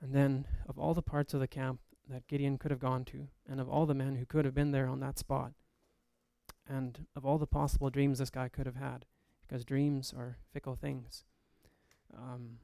And 0.01 0.13
then, 0.13 0.45
of 0.67 0.77
all 0.77 0.93
the 0.93 1.01
parts 1.01 1.33
of 1.33 1.39
the 1.39 1.47
camp 1.47 1.79
that 2.07 2.27
Gideon 2.27 2.57
could 2.57 2.69
have 2.69 2.79
gone 2.79 3.03
to, 3.05 3.29
and 3.49 3.59
of 3.59 3.67
all 3.67 3.87
the 3.87 3.95
men 3.95 4.15
who 4.15 4.25
could 4.25 4.45
have 4.45 4.53
been 4.53 4.71
there 4.71 4.87
on 4.87 4.99
that 4.99 5.17
spot, 5.17 5.53
and 6.67 7.07
of 7.15 7.25
all 7.25 7.37
the 7.39 7.47
possible 7.47 7.89
dreams 7.89 8.19
this 8.19 8.29
guy 8.29 8.47
could 8.47 8.67
have 8.67 8.75
had, 8.75 9.05
because 9.41 9.65
dreams 9.65 10.13
are 10.15 10.37
fickle 10.53 10.75
things, 10.75 11.23
um, 12.15 12.59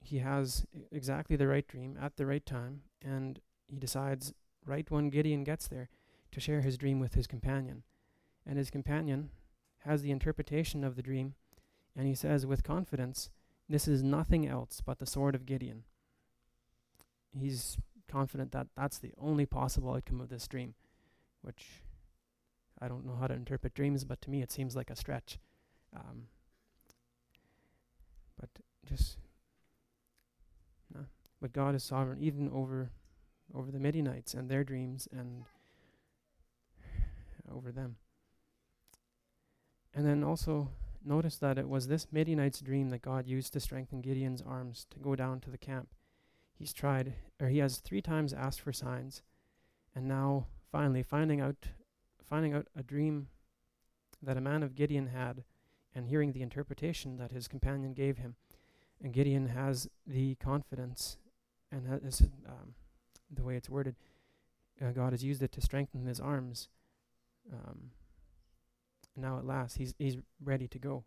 he 0.00 0.18
has 0.18 0.64
exactly 0.92 1.36
the 1.36 1.48
right 1.48 1.66
dream 1.66 1.98
at 2.00 2.16
the 2.16 2.26
right 2.26 2.46
time, 2.46 2.82
and 3.04 3.40
he 3.66 3.78
decides, 3.78 4.32
right 4.64 4.90
when 4.90 5.10
Gideon 5.10 5.44
gets 5.44 5.66
there, 5.66 5.88
to 6.30 6.40
share 6.40 6.60
his 6.60 6.78
dream 6.78 7.00
with 7.00 7.14
his 7.14 7.26
companion. 7.26 7.82
And 8.48 8.56
his 8.56 8.70
companion 8.70 9.28
has 9.80 10.00
the 10.00 10.10
interpretation 10.10 10.82
of 10.82 10.96
the 10.96 11.02
dream, 11.02 11.34
and 11.94 12.06
he 12.06 12.14
says 12.14 12.46
with 12.46 12.64
confidence, 12.64 13.28
This 13.68 13.86
is 13.86 14.02
nothing 14.02 14.48
else 14.48 14.80
but 14.84 14.98
the 14.98 15.06
sword 15.06 15.34
of 15.34 15.44
Gideon. 15.44 15.84
He's 17.38 17.76
confident 18.08 18.52
that 18.52 18.68
that's 18.74 18.98
the 18.98 19.12
only 19.18 19.44
possible 19.44 19.92
outcome 19.92 20.22
of 20.22 20.30
this 20.30 20.48
dream, 20.48 20.74
which 21.42 21.82
I 22.80 22.88
don't 22.88 23.04
know 23.04 23.16
how 23.20 23.26
to 23.26 23.34
interpret 23.34 23.74
dreams, 23.74 24.04
but 24.04 24.22
to 24.22 24.30
me 24.30 24.40
it 24.40 24.50
seems 24.50 24.74
like 24.74 24.88
a 24.88 24.96
stretch. 24.96 25.38
Um, 25.94 26.28
but 28.40 28.48
just, 28.86 29.18
no. 30.94 31.04
But 31.40 31.52
God 31.52 31.74
is 31.74 31.84
sovereign 31.84 32.22
even 32.22 32.50
over, 32.50 32.90
over 33.54 33.70
the 33.70 33.78
Midianites 33.78 34.32
and 34.32 34.48
their 34.48 34.64
dreams 34.64 35.06
and 35.12 35.44
over 37.52 37.70
them. 37.70 37.96
And 39.94 40.06
then 40.06 40.22
also 40.22 40.70
notice 41.04 41.36
that 41.36 41.58
it 41.58 41.68
was 41.68 41.88
this 41.88 42.06
Midianite's 42.12 42.60
dream 42.60 42.90
that 42.90 43.02
God 43.02 43.26
used 43.26 43.52
to 43.52 43.60
strengthen 43.60 44.00
Gideon's 44.00 44.42
arms 44.42 44.86
to 44.90 44.98
go 44.98 45.16
down 45.16 45.40
to 45.40 45.50
the 45.50 45.58
camp. 45.58 45.88
He's 46.58 46.72
tried, 46.72 47.14
or 47.40 47.48
he 47.48 47.58
has 47.58 47.78
three 47.78 48.02
times 48.02 48.32
asked 48.32 48.60
for 48.60 48.72
signs, 48.72 49.22
and 49.94 50.06
now 50.06 50.46
finally 50.70 51.02
finding 51.02 51.40
out, 51.40 51.68
finding 52.22 52.52
out 52.52 52.66
a 52.76 52.82
dream 52.82 53.28
that 54.22 54.36
a 54.36 54.40
man 54.40 54.62
of 54.62 54.74
Gideon 54.74 55.06
had, 55.06 55.44
and 55.94 56.06
hearing 56.06 56.32
the 56.32 56.42
interpretation 56.42 57.16
that 57.16 57.32
his 57.32 57.48
companion 57.48 57.92
gave 57.94 58.18
him, 58.18 58.34
and 59.02 59.12
Gideon 59.12 59.48
has 59.48 59.88
the 60.06 60.34
confidence, 60.36 61.16
and 61.70 61.86
has, 61.86 62.22
um, 62.46 62.74
the 63.30 63.44
way 63.44 63.56
it's 63.56 63.70
worded, 63.70 63.94
uh, 64.80 64.90
God 64.90 65.12
has 65.12 65.24
used 65.24 65.42
it 65.42 65.52
to 65.52 65.60
strengthen 65.60 66.06
his 66.06 66.20
arms. 66.20 66.68
Um, 67.52 67.92
now 69.18 69.38
at 69.38 69.44
last 69.44 69.76
he's 69.76 69.94
he's 69.98 70.16
ready 70.42 70.68
to 70.68 70.78
go. 70.78 71.04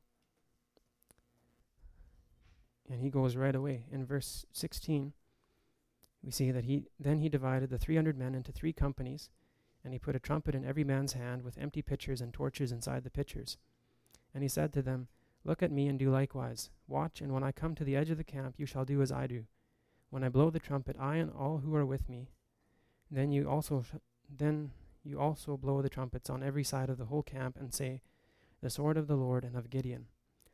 And 2.90 3.02
he 3.02 3.10
goes 3.10 3.36
right 3.36 3.56
away. 3.56 3.86
In 3.92 4.06
verse 4.06 4.46
16, 4.52 5.14
we 6.24 6.32
see 6.32 6.52
that 6.52 6.66
he 6.66 6.86
then 7.00 7.20
he 7.20 7.30
divided 7.30 7.70
the 7.70 7.78
300 7.78 8.18
men 8.18 8.36
into 8.36 8.52
three 8.52 8.74
companies, 8.74 9.30
and 9.84 9.94
he 9.94 10.00
put 10.00 10.16
a 10.16 10.20
trumpet 10.20 10.56
in 10.56 10.66
every 10.66 10.84
man's 10.84 11.14
hand 11.14 11.44
with 11.44 11.58
empty 11.58 11.82
pitchers 11.82 12.22
and 12.22 12.34
torches 12.34 12.72
inside 12.72 13.04
the 13.04 13.10
pitchers. 13.10 13.58
And 14.34 14.44
he 14.44 14.50
said 14.50 14.74
to 14.74 14.82
them, 14.82 15.08
Look 15.44 15.64
at 15.64 15.72
me 15.72 15.88
and 15.88 15.98
do 15.98 16.12
likewise. 16.12 16.70
Watch, 16.88 17.22
and 17.22 17.34
when 17.34 17.44
I 17.44 17.52
come 17.52 17.74
to 17.76 17.84
the 17.84 17.96
edge 17.96 18.12
of 18.12 18.18
the 18.18 18.24
camp, 18.24 18.56
you 18.58 18.66
shall 18.66 18.86
do 18.86 19.02
as 19.02 19.12
I 19.12 19.26
do. 19.26 19.46
When 20.10 20.24
I 20.24 20.30
blow 20.30 20.50
the 20.50 20.60
trumpet, 20.60 20.96
I 21.00 21.16
and 21.16 21.32
all 21.32 21.60
who 21.60 21.74
are 21.76 21.86
with 21.86 22.08
me, 22.10 22.30
then 23.10 23.32
you 23.32 23.50
also 23.50 23.82
sh- 23.82 23.98
then 24.30 24.72
you 25.04 25.20
also 25.20 25.58
blow 25.58 25.82
the 25.82 25.90
trumpets 25.90 26.30
on 26.30 26.44
every 26.44 26.64
side 26.64 26.90
of 26.90 26.98
the 26.98 27.06
whole 27.06 27.24
camp 27.24 27.58
and 27.60 27.74
say, 27.74 28.02
The 28.62 28.70
sword 28.70 28.98
of 28.98 29.08
the 29.08 29.16
Lord 29.16 29.44
and 29.44 29.56
of 29.56 29.70
Gideon. 29.70 30.06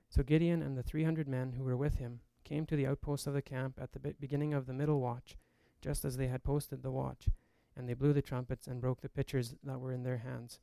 So 0.10 0.24
Gideon 0.24 0.62
and 0.62 0.78
the 0.78 0.84
three 0.84 1.04
hundred 1.04 1.28
men 1.28 1.54
who 1.54 1.64
were 1.64 1.76
with 1.76 1.95
him 1.95 2.22
came 2.43 2.66
to 2.66 2.76
the 2.76 2.88
outpost 2.88 3.28
of 3.28 3.34
the 3.34 3.41
camp 3.41 3.78
at 3.82 3.91
the 3.91 4.00
be- 4.00 4.16
beginning 4.20 4.54
of 4.54 4.66
the 4.66 4.74
middle 4.74 5.02
watch, 5.02 5.36
just 5.82 6.06
as 6.06 6.16
they 6.16 6.28
had 6.28 6.43
posted 6.43 6.82
the 6.82 6.91
watch, 6.91 7.28
and 7.76 7.88
they 7.88 7.93
blew 7.93 8.14
the 8.14 8.22
trumpets 8.22 8.68
and 8.68 8.80
broke 8.80 9.02
the 9.02 9.10
pitchers 9.10 9.56
that 9.64 9.80
were 9.80 9.91
in 9.91 10.04
their 10.04 10.20
hands. 10.20 10.60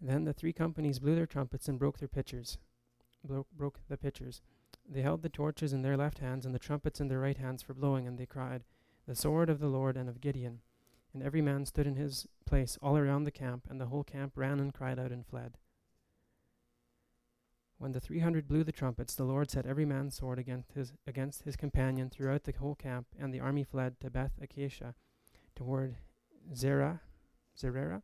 Then 0.00 0.24
the 0.24 0.32
three 0.32 0.52
companies 0.52 1.00
blew 1.00 1.16
their 1.16 1.26
trumpets 1.26 1.68
and 1.68 1.78
broke 1.78 1.98
their 1.98 2.08
pitchers, 2.08 2.58
bro- 3.24 3.46
broke 3.52 3.80
the 3.88 3.96
pitchers. 3.96 4.40
They 4.88 5.02
held 5.02 5.22
the 5.22 5.28
torches 5.28 5.72
in 5.72 5.82
their 5.82 5.96
left 5.96 6.18
hands 6.18 6.46
and 6.46 6.54
the 6.54 6.60
trumpets 6.60 7.00
in 7.00 7.08
their 7.08 7.18
right 7.18 7.36
hands 7.36 7.62
for 7.62 7.74
blowing, 7.74 8.06
and 8.06 8.18
they 8.18 8.26
cried, 8.26 8.62
The 9.06 9.16
sword 9.16 9.50
of 9.50 9.58
the 9.58 9.68
Lord 9.68 9.96
and 9.96 10.08
of 10.08 10.20
Gideon. 10.20 10.60
And 11.16 11.24
every 11.24 11.40
man 11.40 11.64
stood 11.64 11.86
in 11.86 11.96
his 11.96 12.26
place 12.44 12.76
all 12.82 12.98
around 12.98 13.24
the 13.24 13.30
camp, 13.30 13.68
and 13.70 13.80
the 13.80 13.86
whole 13.86 14.04
camp 14.04 14.32
ran 14.36 14.60
and 14.60 14.74
cried 14.74 14.98
out 14.98 15.12
and 15.12 15.26
fled. 15.26 15.56
When 17.78 17.92
the 17.92 18.00
three 18.00 18.18
hundred 18.18 18.46
blew 18.46 18.64
the 18.64 18.70
trumpets, 18.70 19.14
the 19.14 19.24
Lord 19.24 19.50
set 19.50 19.64
every 19.64 19.86
man's 19.86 20.14
sword 20.14 20.38
against 20.38 20.72
his, 20.72 20.92
against 21.06 21.44
his 21.44 21.56
companion 21.56 22.10
throughout 22.10 22.44
the 22.44 22.52
whole 22.52 22.74
camp, 22.74 23.06
and 23.18 23.32
the 23.32 23.40
army 23.40 23.64
fled 23.64 23.98
to 24.00 24.10
Beth 24.10 24.32
Acacia, 24.42 24.94
toward 25.54 25.96
Zerah, 26.54 27.00
Zererah, 27.58 28.02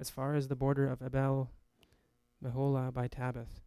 as 0.00 0.10
far 0.10 0.34
as 0.34 0.48
the 0.48 0.56
border 0.56 0.88
of 0.88 1.00
Abel 1.00 1.52
Meholah 2.44 2.92
by 2.92 3.06
Tabbath. 3.06 3.60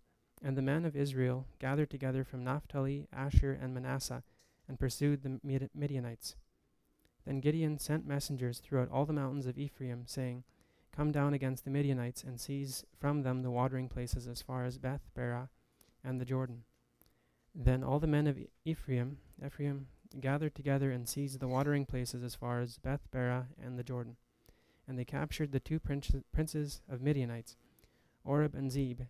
And 0.44 0.58
the 0.58 0.62
men 0.62 0.84
of 0.84 0.98
Israel 0.98 1.48
gathered 1.60 1.90
together 1.90 2.26
from 2.26 2.44
Naphtali, 2.44 3.08
Asher, 3.14 3.54
and 3.54 3.74
Manasseh, 3.74 4.24
and 4.68 4.78
pursued 4.78 5.24
the 5.24 5.40
Midianites. 5.74 6.36
Then 7.26 7.40
Gideon 7.40 7.78
sent 7.78 8.08
messengers 8.08 8.60
throughout 8.60 8.90
all 8.90 9.06
the 9.06 9.14
mountains 9.14 9.46
of 9.46 9.58
Ephraim, 9.58 10.04
saying, 10.06 10.44
Come 10.92 11.12
down 11.12 11.34
against 11.34 11.64
the 11.64 11.72
Midianites 11.72 12.24
and 12.24 12.40
seize 12.40 12.84
from 13.00 13.24
them 13.24 13.42
the 13.42 13.52
watering 13.52 13.88
places 13.88 14.28
as 14.28 14.42
far 14.42 14.66
as 14.66 14.78
Beth 14.78 15.10
Barah 15.16 15.50
and 16.04 16.20
the 16.20 16.26
Jordan. 16.26 16.64
Then 17.56 17.84
all 17.84 18.00
the 18.00 18.08
men 18.08 18.28
of 18.28 18.38
Ephraim, 18.66 19.18
Ephraim 19.46 19.88
gathered 20.20 20.56
together 20.56 20.92
and 20.92 21.08
seized 21.08 21.40
the 21.40 21.48
watering 21.48 21.86
places 21.86 22.24
as 22.24 22.36
far 22.36 22.60
as 22.60 22.78
Beth 22.78 23.08
Barah 23.12 23.46
and 23.62 23.78
the 23.78 23.84
Jordan. 23.84 24.18
And 24.88 24.98
they 25.00 25.06
captured 25.06 25.52
the 25.52 25.60
two 25.60 25.80
princes, 25.80 26.24
princes 26.34 26.82
of 26.90 27.02
Midianites, 27.02 27.56
Oreb 28.26 28.56
and 28.56 28.72
Zeb. 28.72 29.02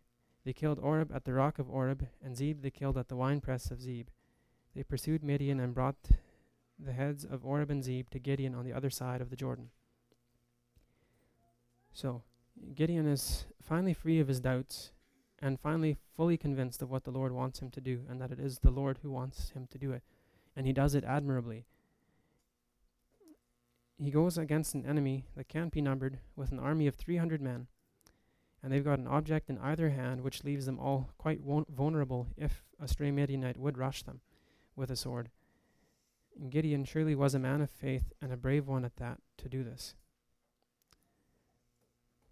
They 0.44 0.54
killed 0.54 0.80
Oreb 0.80 1.12
at 1.14 1.26
the 1.26 1.34
rock 1.34 1.60
of 1.60 1.70
Oreb, 1.70 2.08
and 2.24 2.36
Zeb 2.36 2.62
they 2.62 2.72
killed 2.72 2.98
at 2.98 3.08
the 3.08 3.16
winepress 3.16 3.72
of 3.72 3.82
Zeb. 3.82 4.08
They 4.76 4.84
pursued 4.84 5.24
Midian 5.24 5.60
and 5.60 5.74
brought 5.74 5.96
the 6.84 6.94
heads 6.94 7.26
of 7.26 7.46
Oreb 7.46 7.70
and 7.70 7.84
Zeb 7.84 8.10
to 8.12 8.20
Gideon 8.20 8.56
on 8.56 8.66
the 8.66 8.74
other 8.74 8.90
side 8.90 9.22
of 9.22 9.30
the 9.30 9.36
Jordan. 9.36 9.70
So, 11.94 12.24
Gideon 12.76 13.08
is 13.08 13.46
finally 13.62 13.94
free 13.94 14.20
of 14.20 14.28
his 14.28 14.40
doubts 14.40 14.92
and 15.40 15.60
finally 15.60 15.98
fully 16.16 16.38
convinced 16.38 16.82
of 16.82 16.90
what 16.90 17.04
the 17.04 17.12
Lord 17.12 17.32
wants 17.32 17.60
him 17.60 17.70
to 17.72 17.82
do 17.82 18.02
and 18.10 18.22
that 18.22 18.32
it 18.32 18.40
is 18.40 18.60
the 18.60 18.72
Lord 18.72 19.00
who 19.02 19.12
wants 19.12 19.52
him 19.52 19.68
to 19.72 19.78
do 19.78 19.92
it. 19.92 20.04
And 20.56 20.66
he 20.66 20.74
does 20.74 20.96
it 20.96 21.04
admirably. 21.04 21.66
He 24.02 24.12
goes 24.12 24.38
against 24.38 24.74
an 24.74 24.86
enemy 24.86 25.26
that 25.36 25.48
can't 25.48 25.72
be 25.72 25.82
numbered 25.82 26.20
with 26.36 26.52
an 26.52 26.60
army 26.60 26.88
of 26.88 26.96
300 26.96 27.40
men, 27.40 27.68
and 28.64 28.72
they've 28.72 28.84
got 28.84 28.98
an 28.98 29.08
object 29.08 29.50
in 29.50 29.60
either 29.60 29.90
hand 29.90 30.22
which 30.22 30.44
leaves 30.44 30.66
them 30.66 30.80
all 30.80 31.10
quite 31.20 31.42
vulnerable 31.42 32.28
if 32.36 32.64
a 32.82 32.88
stray 32.88 33.12
Midianite 33.12 33.58
would 33.58 33.78
rush 33.78 34.02
them 34.02 34.22
with 34.76 34.90
a 34.90 34.96
sword. 34.96 35.30
And 36.40 36.52
Gideon 36.52 36.86
surely 36.86 37.16
was 37.16 37.36
a 37.36 37.40
man 37.40 37.62
of 37.62 37.70
faith 37.70 38.14
and 38.22 38.32
a 38.32 38.38
brave 38.38 38.68
one 38.68 38.86
at 38.86 38.96
that 38.98 39.20
to 39.38 39.50
do 39.50 39.64
this. 39.64 39.96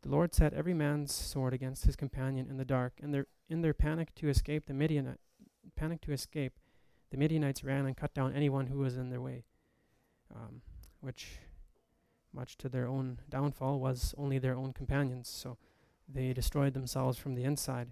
The 0.02 0.10
Lord 0.10 0.34
set 0.34 0.54
every 0.54 0.74
man's 0.74 1.14
sword 1.14 1.54
against 1.54 1.86
his 1.86 1.96
companion 1.96 2.48
in 2.50 2.58
the 2.58 2.66
dark, 2.66 2.94
and 3.02 3.14
their, 3.14 3.28
in 3.50 3.62
their 3.62 3.74
panic 3.74 4.16
to 4.16 4.30
escape 4.30 4.66
the 4.66 4.74
Midianite, 4.74 5.20
panic 5.76 6.02
to 6.02 6.14
escape, 6.14 6.54
the 7.12 7.18
Midianites 7.18 7.64
ran 7.64 7.86
and 7.86 7.98
cut 7.98 8.14
down 8.14 8.34
anyone 8.34 8.68
who 8.68 8.80
was 8.80 8.96
in 8.96 9.10
their 9.10 9.22
way, 9.22 9.44
um, 10.34 10.62
which, 11.02 11.40
much 12.34 12.58
to 12.60 12.70
their 12.70 12.88
own 12.88 13.20
downfall, 13.30 13.80
was 13.80 14.16
only 14.18 14.40
their 14.40 14.56
own 14.56 14.72
companions. 14.72 15.28
So 15.28 15.58
they 16.08 16.32
destroyed 16.32 16.74
themselves 16.74 17.18
from 17.18 17.36
the 17.36 17.44
inside. 17.44 17.90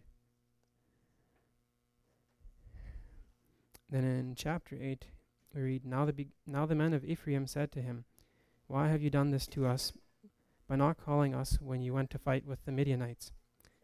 Then 3.89 4.03
in 4.03 4.36
chapter 4.36 4.78
eight, 4.80 5.08
we 5.54 5.62
read, 5.62 5.86
"Now 5.86 6.06
the 6.06 6.14
be- 6.14 6.34
now 6.45 6.66
the 6.66 6.76
men 6.76 6.93
of 6.93 7.06
Ephraim 7.06 7.48
said 7.48 7.72
to 7.72 7.82
him, 7.82 8.06
Why 8.68 8.89
have 8.89 9.02
you 9.02 9.10
done 9.10 9.32
this 9.32 9.48
to 9.48 9.66
us 9.66 9.93
by 10.68 10.76
not 10.76 10.98
calling 10.98 11.34
us 11.34 11.60
when 11.62 11.82
you 11.82 11.93
went 11.93 12.10
to 12.12 12.20
fight 12.20 12.45
with 12.45 12.64
the 12.66 12.72
Midianites. 12.72 13.32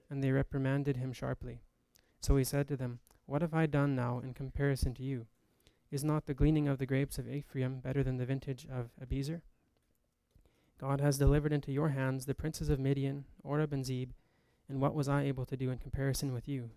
And 0.09 0.23
they 0.23 0.31
reprimanded 0.31 0.97
him 0.97 1.13
sharply. 1.13 1.61
So 2.21 2.35
he 2.35 2.43
said 2.43 2.67
to 2.67 2.77
them, 2.77 2.99
What 3.25 3.41
have 3.41 3.53
I 3.53 3.65
done 3.65 3.95
now 3.95 4.19
in 4.19 4.33
comparison 4.33 4.93
to 4.95 5.03
you? 5.03 5.27
Is 5.91 6.03
not 6.03 6.25
the 6.25 6.33
gleaning 6.33 6.67
of 6.67 6.79
the 6.79 6.85
grapes 6.85 7.17
of 7.17 7.27
Ephraim 7.27 7.79
better 7.79 8.03
than 8.03 8.17
the 8.17 8.25
vintage 8.25 8.67
of 8.71 8.89
Abiezer? 9.01 9.41
God 10.79 10.99
has 10.99 11.17
delivered 11.17 11.53
into 11.53 11.71
your 11.71 11.89
hands 11.89 12.25
the 12.25 12.33
princes 12.33 12.69
of 12.69 12.79
Midian, 12.79 13.25
Oreb 13.43 13.71
and 13.71 13.85
Zeb, 13.85 14.11
and 14.67 14.81
what 14.81 14.95
was 14.95 15.07
I 15.07 15.23
able 15.23 15.45
to 15.45 15.55
do 15.55 15.69
in 15.69 15.77
comparison 15.77 16.33
with 16.33 16.47
you? 16.47 16.71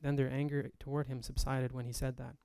Then 0.00 0.16
their 0.16 0.30
anger 0.30 0.70
toward 0.78 1.08
him 1.08 1.22
subsided 1.22 1.72
when 1.72 1.84
he 1.84 1.92
said 1.92 2.16
that. 2.16 2.36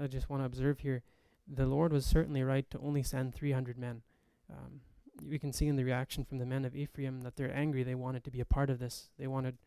I 0.00 0.06
just 0.06 0.30
want 0.30 0.42
to 0.42 0.46
observe 0.46 0.80
here 0.80 1.02
the 1.46 1.66
Lord 1.66 1.92
was 1.92 2.04
certainly 2.04 2.42
right 2.42 2.68
to 2.70 2.78
only 2.78 3.02
send 3.02 3.34
300 3.34 3.78
men 3.78 4.02
um, 4.50 4.80
we 5.26 5.38
can 5.38 5.52
see 5.52 5.66
in 5.66 5.76
the 5.76 5.84
reaction 5.84 6.24
from 6.24 6.38
the 6.38 6.46
men 6.46 6.64
of 6.64 6.76
Ephraim 6.76 7.22
that 7.22 7.36
they're 7.36 7.54
angry. 7.54 7.82
They 7.82 7.94
wanted 7.94 8.24
to 8.24 8.30
be 8.30 8.40
a 8.40 8.44
part 8.44 8.70
of 8.70 8.78
this. 8.78 9.10
They 9.18 9.26
wanted 9.26 9.58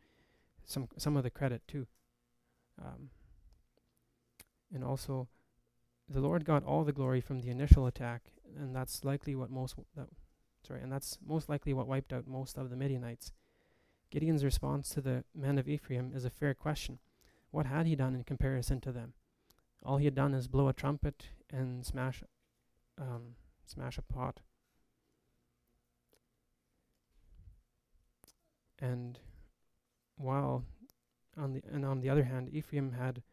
some 0.65 0.87
some 0.97 1.17
of 1.17 1.23
the 1.23 1.29
credit 1.29 1.61
too. 1.67 1.87
Um, 2.81 3.09
And 4.73 4.83
also, 4.83 5.27
the 6.07 6.21
Lord 6.21 6.45
got 6.45 6.63
all 6.63 6.85
the 6.85 6.93
glory 6.93 7.19
from 7.19 7.41
the 7.41 7.49
initial 7.49 7.87
attack, 7.87 8.31
and 8.57 8.73
that's 8.73 9.03
likely 9.03 9.35
what 9.35 9.51
most 9.51 9.75
that, 9.95 10.07
sorry, 10.65 10.81
and 10.81 10.91
that's 10.91 11.17
most 11.25 11.49
likely 11.49 11.73
what 11.73 11.87
wiped 11.87 12.13
out 12.13 12.27
most 12.27 12.57
of 12.57 12.69
the 12.69 12.77
Midianites. 12.77 13.33
Gideon's 14.09 14.45
response 14.45 14.89
to 14.89 15.01
the 15.01 15.23
men 15.35 15.57
of 15.57 15.67
Ephraim 15.67 16.13
is 16.15 16.25
a 16.25 16.29
fair 16.29 16.53
question. 16.53 16.99
What 17.51 17.65
had 17.65 17.85
he 17.85 17.95
done 17.95 18.15
in 18.15 18.23
comparison 18.23 18.79
to 18.81 18.91
them? 18.91 19.13
All 19.83 19.97
he 19.97 20.05
had 20.05 20.15
done 20.15 20.33
is 20.33 20.47
blow 20.47 20.67
a 20.67 20.73
trumpet 20.73 21.27
and 21.49 21.85
smash, 21.85 22.23
um, 22.99 23.35
smash 23.65 23.97
a 23.97 24.01
pot. 24.01 24.41
And 28.79 29.19
while 30.17 30.63
on 31.37 31.53
the 31.53 31.61
and 31.71 31.85
on 31.85 32.01
the 32.01 32.09
other 32.09 32.23
hand, 32.23 32.49
Ephraim 32.51 32.93
had 32.93 33.23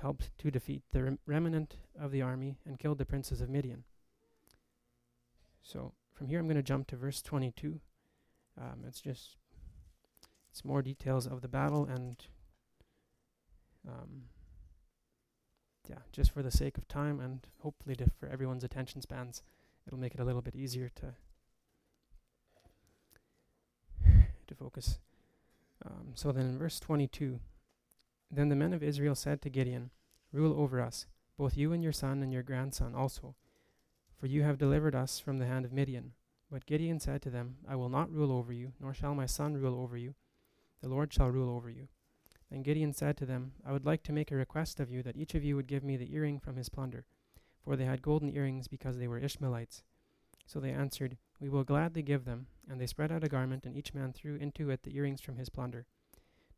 helped 0.00 0.30
to 0.38 0.50
defeat 0.50 0.82
the 0.92 1.02
rem- 1.02 1.18
remnant 1.26 1.76
of 1.98 2.10
the 2.12 2.22
army 2.22 2.58
and 2.64 2.78
killed 2.78 2.98
the 2.98 3.04
princes 3.04 3.40
of 3.40 3.48
Midian. 3.48 3.84
So 5.62 5.92
from 6.12 6.28
here, 6.28 6.38
I'm 6.38 6.46
going 6.46 6.56
to 6.56 6.62
jump 6.62 6.86
to 6.88 6.96
verse 6.96 7.20
22. 7.22 7.80
Um, 8.60 8.84
it's 8.86 9.00
just 9.00 9.36
it's 10.50 10.64
more 10.64 10.82
details 10.82 11.26
of 11.26 11.40
the 11.40 11.48
battle 11.48 11.84
and 11.84 12.24
um, 13.88 14.24
yeah, 15.88 15.98
just 16.12 16.30
for 16.30 16.42
the 16.42 16.50
sake 16.50 16.78
of 16.78 16.88
time 16.88 17.20
and 17.20 17.46
hopefully 17.60 17.94
to, 17.96 18.06
for 18.18 18.28
everyone's 18.28 18.64
attention 18.64 19.02
spans, 19.02 19.42
it'll 19.86 19.98
make 19.98 20.14
it 20.14 20.20
a 20.20 20.24
little 20.24 20.42
bit 20.42 20.54
easier 20.54 20.90
to 20.96 21.14
to 24.46 24.54
focus. 24.54 24.98
Um, 25.84 26.12
so 26.14 26.32
then 26.32 26.46
in 26.46 26.58
verse 26.58 26.80
22, 26.80 27.40
then 28.30 28.48
the 28.48 28.56
men 28.56 28.72
of 28.72 28.82
Israel 28.82 29.14
said 29.14 29.42
to 29.42 29.50
Gideon, 29.50 29.90
Rule 30.32 30.58
over 30.58 30.80
us, 30.80 31.06
both 31.36 31.56
you 31.56 31.72
and 31.72 31.82
your 31.82 31.92
son 31.92 32.22
and 32.22 32.32
your 32.32 32.42
grandson 32.42 32.94
also, 32.94 33.34
for 34.18 34.26
you 34.26 34.42
have 34.42 34.58
delivered 34.58 34.94
us 34.94 35.18
from 35.18 35.38
the 35.38 35.46
hand 35.46 35.64
of 35.64 35.72
Midian. 35.72 36.12
But 36.50 36.66
Gideon 36.66 37.00
said 37.00 37.22
to 37.22 37.30
them, 37.30 37.56
I 37.68 37.76
will 37.76 37.88
not 37.88 38.12
rule 38.12 38.32
over 38.32 38.52
you, 38.52 38.72
nor 38.80 38.94
shall 38.94 39.14
my 39.14 39.26
son 39.26 39.56
rule 39.56 39.80
over 39.80 39.96
you. 39.96 40.14
The 40.82 40.88
Lord 40.88 41.12
shall 41.12 41.30
rule 41.30 41.54
over 41.54 41.70
you. 41.70 41.88
Then 42.54 42.62
Gideon 42.62 42.92
said 42.92 43.16
to 43.16 43.26
them, 43.26 43.54
I 43.66 43.72
would 43.72 43.84
like 43.84 44.04
to 44.04 44.12
make 44.12 44.30
a 44.30 44.36
request 44.36 44.78
of 44.78 44.88
you 44.88 45.02
that 45.02 45.16
each 45.16 45.34
of 45.34 45.42
you 45.42 45.56
would 45.56 45.66
give 45.66 45.82
me 45.82 45.96
the 45.96 46.14
earring 46.14 46.38
from 46.38 46.54
his 46.54 46.68
plunder. 46.68 47.04
For 47.64 47.74
they 47.74 47.84
had 47.84 48.00
golden 48.00 48.32
earrings 48.32 48.68
because 48.68 48.96
they 48.96 49.08
were 49.08 49.18
Ishmaelites. 49.18 49.82
So 50.46 50.60
they 50.60 50.70
answered, 50.70 51.16
We 51.40 51.48
will 51.48 51.64
gladly 51.64 52.02
give 52.02 52.24
them. 52.24 52.46
And 52.70 52.80
they 52.80 52.86
spread 52.86 53.10
out 53.10 53.24
a 53.24 53.28
garment, 53.28 53.66
and 53.66 53.76
each 53.76 53.92
man 53.92 54.12
threw 54.12 54.36
into 54.36 54.70
it 54.70 54.84
the 54.84 54.94
earrings 54.96 55.20
from 55.20 55.36
his 55.36 55.48
plunder. 55.48 55.86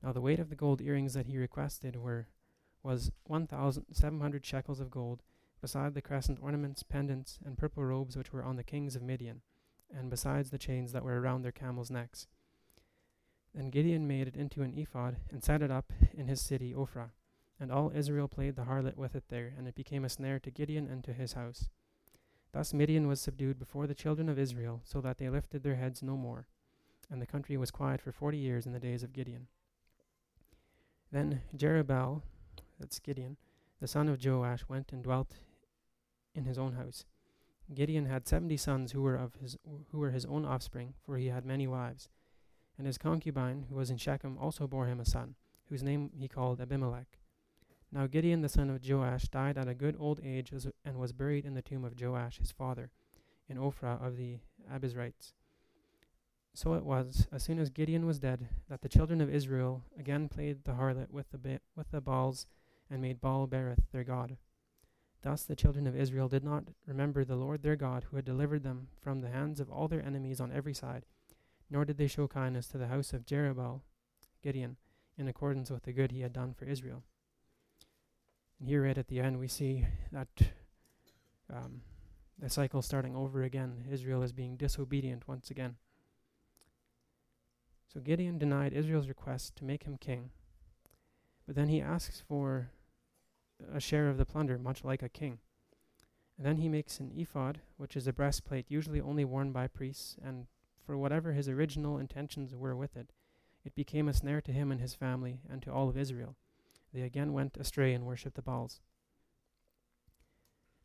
Now 0.02 0.12
the 0.12 0.20
weight 0.20 0.38
of 0.38 0.50
the 0.50 0.54
gold 0.54 0.82
earrings 0.82 1.14
that 1.14 1.24
he 1.24 1.38
requested 1.38 1.96
were 1.96 2.28
was 2.82 3.10
one 3.24 3.46
thousand 3.46 3.86
seven 3.92 4.20
hundred 4.20 4.44
shekels 4.44 4.80
of 4.80 4.90
gold, 4.90 5.22
beside 5.62 5.94
the 5.94 6.02
crescent 6.02 6.40
ornaments, 6.42 6.82
pendants, 6.82 7.38
and 7.42 7.56
purple 7.56 7.82
robes 7.82 8.18
which 8.18 8.34
were 8.34 8.44
on 8.44 8.56
the 8.56 8.62
kings 8.62 8.96
of 8.96 9.02
Midian, 9.02 9.40
and 9.90 10.10
besides 10.10 10.50
the 10.50 10.58
chains 10.58 10.92
that 10.92 11.04
were 11.04 11.18
around 11.18 11.40
their 11.40 11.52
camels' 11.52 11.90
necks. 11.90 12.26
Then 13.56 13.70
Gideon 13.70 14.06
made 14.06 14.28
it 14.28 14.36
into 14.36 14.60
an 14.60 14.76
ephod, 14.76 15.16
and 15.30 15.42
set 15.42 15.62
it 15.62 15.70
up 15.70 15.90
in 16.12 16.28
his 16.28 16.42
city 16.42 16.74
Ophrah. 16.74 17.12
And 17.58 17.72
all 17.72 17.90
Israel 17.94 18.28
played 18.28 18.54
the 18.54 18.64
harlot 18.64 18.98
with 18.98 19.16
it 19.16 19.24
there, 19.30 19.54
and 19.56 19.66
it 19.66 19.74
became 19.74 20.04
a 20.04 20.10
snare 20.10 20.38
to 20.40 20.50
Gideon 20.50 20.86
and 20.86 21.02
to 21.04 21.14
his 21.14 21.32
house. 21.32 21.70
Thus 22.52 22.74
Midian 22.74 23.08
was 23.08 23.18
subdued 23.18 23.58
before 23.58 23.86
the 23.86 23.94
children 23.94 24.28
of 24.28 24.38
Israel, 24.38 24.82
so 24.84 25.00
that 25.00 25.16
they 25.16 25.30
lifted 25.30 25.62
their 25.62 25.76
heads 25.76 26.02
no 26.02 26.18
more. 26.18 26.48
And 27.10 27.22
the 27.22 27.26
country 27.26 27.56
was 27.56 27.70
quiet 27.70 28.02
for 28.02 28.12
forty 28.12 28.36
years 28.36 28.66
in 28.66 28.72
the 28.74 28.78
days 28.78 29.02
of 29.02 29.14
Gideon. 29.14 29.46
Then 31.10 31.40
Jerubbaal, 31.56 32.22
that's 32.78 32.98
Gideon, 32.98 33.38
the 33.80 33.88
son 33.88 34.08
of 34.08 34.22
Joash, 34.22 34.64
went 34.68 34.92
and 34.92 35.02
dwelt 35.02 35.36
in 36.34 36.44
his 36.44 36.58
own 36.58 36.74
house. 36.74 37.06
Gideon 37.72 38.04
had 38.04 38.28
seventy 38.28 38.58
sons 38.58 38.92
who 38.92 39.00
were 39.00 39.16
of 39.16 39.36
his 39.36 39.56
who 39.92 39.98
were 39.98 40.10
his 40.10 40.26
own 40.26 40.44
offspring, 40.44 40.92
for 41.02 41.16
he 41.16 41.28
had 41.28 41.46
many 41.46 41.66
wives. 41.66 42.10
And 42.78 42.86
his 42.86 42.98
concubine, 42.98 43.66
who 43.68 43.76
was 43.76 43.90
in 43.90 43.96
Shechem, 43.96 44.36
also 44.38 44.66
bore 44.66 44.86
him 44.86 45.00
a 45.00 45.04
son, 45.04 45.34
whose 45.68 45.82
name 45.82 46.10
he 46.18 46.28
called 46.28 46.60
Abimelech. 46.60 47.18
Now 47.90 48.06
Gideon 48.06 48.42
the 48.42 48.48
son 48.48 48.68
of 48.68 48.86
Joash 48.86 49.28
died 49.28 49.56
at 49.56 49.68
a 49.68 49.74
good 49.74 49.96
old 49.98 50.20
age 50.22 50.52
and 50.84 50.98
was 50.98 51.12
buried 51.12 51.46
in 51.46 51.54
the 51.54 51.62
tomb 51.62 51.84
of 51.84 52.00
Joash 52.00 52.38
his 52.38 52.52
father, 52.52 52.90
in 53.48 53.56
Ophrah 53.56 54.04
of 54.04 54.16
the 54.16 54.38
Abiezrites. 54.70 55.32
So 56.52 56.74
it 56.74 56.84
was, 56.84 57.26
as 57.32 57.42
soon 57.42 57.58
as 57.58 57.70
Gideon 57.70 58.06
was 58.06 58.18
dead, 58.18 58.48
that 58.68 58.80
the 58.80 58.88
children 58.88 59.20
of 59.20 59.32
Israel 59.32 59.82
again 59.98 60.28
played 60.28 60.64
the 60.64 60.72
harlot 60.72 61.10
with 61.10 61.30
the, 61.30 61.38
ba- 61.38 61.60
with 61.76 61.90
the 61.90 62.00
Baals 62.00 62.46
and 62.90 63.02
made 63.02 63.20
Baal 63.20 63.46
Berith 63.46 63.90
their 63.92 64.04
god. 64.04 64.36
Thus 65.22 65.42
the 65.42 65.56
children 65.56 65.86
of 65.86 65.96
Israel 65.96 66.28
did 66.28 66.44
not 66.44 66.64
remember 66.86 67.24
the 67.24 67.36
Lord 67.36 67.62
their 67.62 67.76
God, 67.76 68.04
who 68.04 68.16
had 68.16 68.24
delivered 68.24 68.62
them 68.62 68.88
from 69.02 69.20
the 69.20 69.30
hands 69.30 69.60
of 69.60 69.70
all 69.70 69.88
their 69.88 70.04
enemies 70.04 70.40
on 70.40 70.52
every 70.52 70.74
side, 70.74 71.04
nor 71.70 71.84
did 71.84 71.98
they 71.98 72.06
show 72.06 72.28
kindness 72.28 72.66
to 72.68 72.78
the 72.78 72.88
house 72.88 73.12
of 73.12 73.26
Jerubbaal, 73.26 73.80
Gideon, 74.42 74.76
in 75.18 75.28
accordance 75.28 75.70
with 75.70 75.84
the 75.84 75.92
good 75.92 76.12
he 76.12 76.20
had 76.20 76.32
done 76.32 76.54
for 76.54 76.64
Israel. 76.64 77.02
And 78.58 78.68
here, 78.68 78.84
right 78.84 78.96
at 78.96 79.08
the 79.08 79.20
end, 79.20 79.38
we 79.38 79.48
see 79.48 79.86
that 80.12 80.28
um, 81.52 81.82
the 82.38 82.48
cycle 82.50 82.82
starting 82.82 83.14
over 83.14 83.42
again. 83.42 83.84
Israel 83.90 84.22
is 84.22 84.32
being 84.32 84.56
disobedient 84.56 85.26
once 85.26 85.50
again. 85.50 85.76
So 87.92 88.00
Gideon 88.00 88.38
denied 88.38 88.72
Israel's 88.72 89.08
request 89.08 89.56
to 89.56 89.64
make 89.64 89.84
him 89.84 89.96
king, 89.96 90.30
but 91.46 91.56
then 91.56 91.68
he 91.68 91.80
asks 91.80 92.22
for 92.28 92.70
a 93.72 93.80
share 93.80 94.08
of 94.08 94.18
the 94.18 94.26
plunder, 94.26 94.58
much 94.58 94.84
like 94.84 95.02
a 95.02 95.08
king. 95.08 95.38
And 96.36 96.46
then 96.46 96.58
he 96.58 96.68
makes 96.68 97.00
an 97.00 97.12
ephod, 97.16 97.60
which 97.78 97.96
is 97.96 98.06
a 98.06 98.12
breastplate 98.12 98.66
usually 98.68 99.00
only 99.00 99.24
worn 99.24 99.52
by 99.52 99.66
priests, 99.66 100.16
and 100.22 100.46
for 100.86 100.96
whatever 100.96 101.32
his 101.32 101.48
original 101.48 101.98
intentions 101.98 102.54
were 102.54 102.76
with 102.76 102.96
it, 102.96 103.10
it 103.64 103.74
became 103.74 104.08
a 104.08 104.14
snare 104.14 104.40
to 104.40 104.52
him 104.52 104.70
and 104.70 104.80
his 104.80 104.94
family 104.94 105.40
and 105.50 105.60
to 105.62 105.72
all 105.72 105.88
of 105.88 105.98
Israel. 105.98 106.36
They 106.94 107.02
again 107.02 107.32
went 107.32 107.56
astray 107.56 107.92
and 107.92 108.06
worshipped 108.06 108.36
the 108.36 108.42
Baals. 108.42 108.80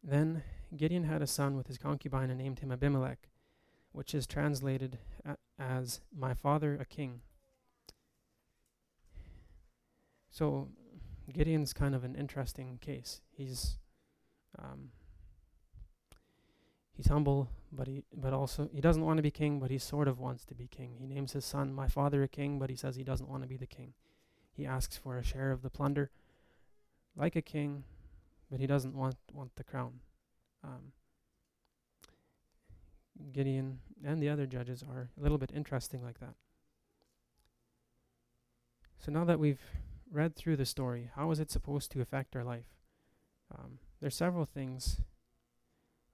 Then 0.04 0.42
Gideon 0.76 1.04
had 1.04 1.22
a 1.22 1.28
son 1.28 1.56
with 1.56 1.68
his 1.68 1.78
concubine 1.78 2.32
and 2.32 2.40
named 2.40 2.60
him 2.60 2.72
Abimelech, 2.72 3.30
which 3.92 4.16
is 4.16 4.26
translated 4.26 4.98
as 5.60 6.02
my 6.12 6.34
father 6.34 6.76
a 6.82 6.86
king. 6.86 7.22
So 10.32 10.70
Gideon's 11.32 11.74
kind 11.74 11.94
of 11.94 12.04
an 12.04 12.16
interesting 12.16 12.80
case. 12.82 13.22
He's 13.30 13.78
um, 14.58 14.90
he's 17.02 17.12
humble, 17.12 17.50
but 17.72 17.88
he 17.88 18.04
but 18.16 18.32
also 18.32 18.70
he 18.72 18.80
doesn't 18.80 19.04
want 19.04 19.18
to 19.18 19.24
be 19.24 19.32
king, 19.32 19.60
but 19.60 19.72
he 19.72 19.80
sort 19.80 20.08
of 20.08 20.20
wants 20.20 20.46
to 20.46 20.54
be 20.54 20.68
king. 20.68 20.98
He 21.00 21.08
names 21.08 21.32
his 21.32 21.46
son 21.46 21.74
my 21.74 21.88
father 21.88 22.22
a 22.22 22.28
king, 22.28 22.60
but 22.60 22.70
he 22.70 22.76
says 22.76 22.96
he 22.96 23.04
doesn't 23.04 23.28
want 23.28 23.42
to 23.42 23.50
be 23.50 23.58
the 23.58 23.66
king. 23.66 23.94
He 24.52 24.68
asks 24.68 24.98
for 24.98 25.18
a 25.18 25.24
share 25.24 25.52
of 25.52 25.64
the 25.64 25.70
plunder, 25.72 26.12
like 27.16 27.36
a 27.36 27.42
king, 27.42 27.86
but 28.52 28.60
he 28.60 28.68
doesn't 28.68 28.94
want 28.94 29.16
want 29.34 29.56
the 29.56 29.64
crown. 29.64 30.02
Um, 30.64 30.92
Gideon 33.34 33.80
and 34.04 34.22
the 34.22 34.30
other 34.30 34.46
judges 34.46 34.84
are 34.84 35.10
a 35.18 35.24
little 35.24 35.40
bit 35.40 35.52
interesting 35.56 36.04
like 36.04 36.20
that. 36.20 36.36
So 39.00 39.12
now 39.12 39.26
that 39.26 39.40
we've 39.40 39.62
read 40.12 40.36
through 40.36 40.58
the 40.58 40.66
story, 40.66 41.10
how 41.16 41.32
is 41.32 41.40
it 41.40 41.50
supposed 41.50 41.92
to 41.94 42.02
affect 42.02 42.36
our 42.36 42.44
life? 42.44 42.68
Um, 43.52 43.80
there's 44.00 44.16
several 44.16 44.46
things 44.46 45.02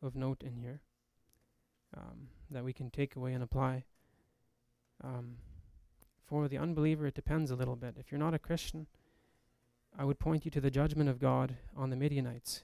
of 0.01 0.15
note 0.15 0.43
in 0.43 0.55
here 0.55 0.81
um, 1.95 2.27
that 2.49 2.63
we 2.63 2.73
can 2.73 2.89
take 2.89 3.15
away 3.15 3.33
and 3.33 3.43
apply. 3.43 3.85
Um, 5.03 5.37
for 6.25 6.47
the 6.47 6.57
unbeliever, 6.57 7.07
it 7.07 7.15
depends 7.15 7.51
a 7.51 7.55
little 7.55 7.75
bit. 7.75 7.95
If 7.97 8.11
you're 8.11 8.19
not 8.19 8.33
a 8.33 8.39
Christian, 8.39 8.87
I 9.97 10.03
would 10.03 10.19
point 10.19 10.45
you 10.45 10.51
to 10.51 10.61
the 10.61 10.71
judgment 10.71 11.09
of 11.09 11.19
God 11.19 11.55
on 11.75 11.89
the 11.89 11.95
Midianites. 11.95 12.63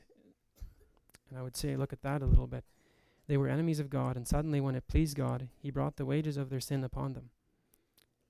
And 1.30 1.40
I 1.40 1.42
would 1.42 1.56
say, 1.56 1.76
look 1.76 1.94
at 1.94 2.04
that 2.04 2.22
a 2.22 2.28
little 2.28 2.48
bit. 2.48 2.64
They 3.28 3.38
were 3.38 3.48
enemies 3.48 3.80
of 3.80 3.90
God, 3.90 4.18
and 4.18 4.28
suddenly, 4.28 4.60
when 4.60 4.76
it 4.76 4.88
pleased 4.88 5.16
God, 5.16 5.48
He 5.62 5.72
brought 5.72 5.96
the 5.96 6.06
wages 6.06 6.36
of 6.36 6.50
their 6.50 6.60
sin 6.60 6.84
upon 6.84 7.14
them. 7.14 7.30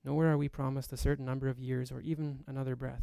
Nowhere 0.04 0.30
are 0.32 0.38
we 0.38 0.48
promised 0.48 0.92
a 0.92 0.96
certain 0.96 1.24
number 1.24 1.48
of 1.48 1.58
years 1.58 1.90
or 1.90 2.00
even 2.00 2.44
another 2.46 2.76
breath. 2.76 3.02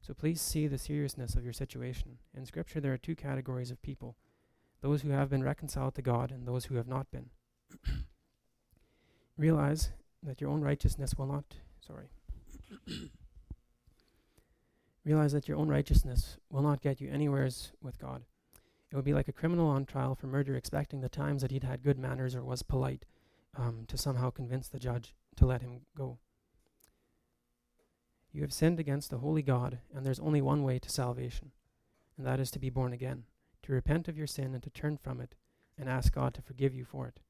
So 0.00 0.14
please 0.14 0.40
see 0.40 0.66
the 0.66 0.78
seriousness 0.78 1.34
of 1.34 1.44
your 1.44 1.52
situation. 1.52 2.18
In 2.34 2.46
Scripture, 2.46 2.80
there 2.80 2.92
are 2.92 2.98
two 2.98 3.14
categories 3.14 3.70
of 3.70 3.82
people 3.82 4.16
those 4.80 5.02
who 5.02 5.10
have 5.10 5.30
been 5.30 5.42
reconciled 5.42 5.94
to 5.94 6.02
God 6.02 6.30
and 6.30 6.46
those 6.46 6.66
who 6.66 6.76
have 6.76 6.88
not 6.88 7.10
been. 7.10 7.30
Realize 9.36 9.90
that 10.22 10.40
your 10.40 10.50
own 10.50 10.62
righteousness 10.62 11.14
will 11.16 11.26
not, 11.26 11.44
sorry. 11.86 12.10
Realize 15.04 15.32
that 15.32 15.46
your 15.48 15.56
own 15.56 15.68
righteousness 15.68 16.36
will 16.50 16.62
not 16.62 16.82
get 16.82 17.00
you 17.00 17.10
anywheres 17.10 17.72
with 17.80 17.98
God. 17.98 18.22
It 18.90 18.96
would 18.96 19.04
be 19.04 19.14
like 19.14 19.28
a 19.28 19.32
criminal 19.32 19.68
on 19.68 19.84
trial 19.84 20.14
for 20.14 20.26
murder 20.26 20.56
expecting 20.56 21.00
the 21.00 21.08
times 21.08 21.42
that 21.42 21.50
he'd 21.50 21.64
had 21.64 21.82
good 21.82 21.98
manners 21.98 22.34
or 22.34 22.42
was 22.42 22.62
polite 22.62 23.04
um, 23.56 23.84
to 23.88 23.96
somehow 23.96 24.30
convince 24.30 24.68
the 24.68 24.78
judge 24.78 25.14
to 25.36 25.46
let 25.46 25.62
him 25.62 25.82
go. 25.96 26.18
You 28.32 28.42
have 28.42 28.52
sinned 28.52 28.78
against 28.78 29.10
the 29.10 29.18
holy 29.18 29.42
God, 29.42 29.78
and 29.94 30.04
there's 30.04 30.20
only 30.20 30.42
one 30.42 30.62
way 30.62 30.78
to 30.78 30.90
salvation. 30.90 31.52
and 32.16 32.26
that 32.26 32.40
is 32.40 32.50
to 32.52 32.58
be 32.58 32.70
born 32.70 32.92
again, 32.92 33.24
to 33.66 33.72
repent 33.72 34.08
of 34.08 34.16
your 34.16 34.26
sin 34.26 34.54
and 34.54 34.62
to 34.62 34.70
turn 34.70 34.96
from 34.96 35.20
it 35.20 35.34
and 35.76 35.88
ask 35.88 36.14
God 36.14 36.34
to 36.34 36.42
forgive 36.42 36.74
you 36.74 36.84
for 36.84 37.08
it, 37.08 37.20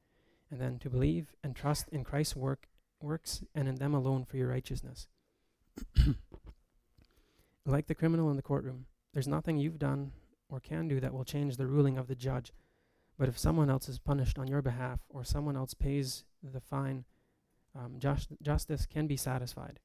and 0.51 0.61
then 0.61 0.78
to 0.78 0.91
believe 0.91 1.34
and 1.43 1.57
trust 1.57 1.89
in 1.89 2.05
Christ's 2.05 2.37
work 2.37 2.68
works 3.01 3.43
and 3.55 3.66
in 3.66 3.76
them 3.76 3.95
alone 3.95 4.24
for 4.24 4.37
your 4.37 4.49
righteousness. 4.49 5.09
like 7.66 7.87
the 7.87 7.95
criminal 7.95 8.30
in 8.30 8.37
the 8.37 8.43
courtroom, 8.43 8.87
there's 9.12 9.26
nothing 9.26 9.57
you've 9.57 9.78
done 9.78 10.12
or 10.49 10.61
can 10.61 10.89
do 10.89 11.01
that 11.01 11.12
will 11.12 11.24
change 11.24 11.57
the 11.57 11.66
ruling 11.66 11.97
of 11.99 12.07
the 12.07 12.14
judge. 12.14 12.53
But 13.18 13.28
if 13.28 13.39
someone 13.39 13.70
else 13.70 13.89
is 13.89 13.99
punished 13.99 14.39
on 14.39 14.47
your 14.47 14.62
behalf 14.62 15.01
or 15.09 15.24
someone 15.24 15.57
else 15.57 15.72
pays 15.74 16.24
the 16.43 16.61
fine, 16.61 17.05
um, 17.74 17.95
just, 17.99 18.28
justice 18.43 18.87
can 18.87 19.07
be 19.07 19.16
satisfied. 19.16 19.80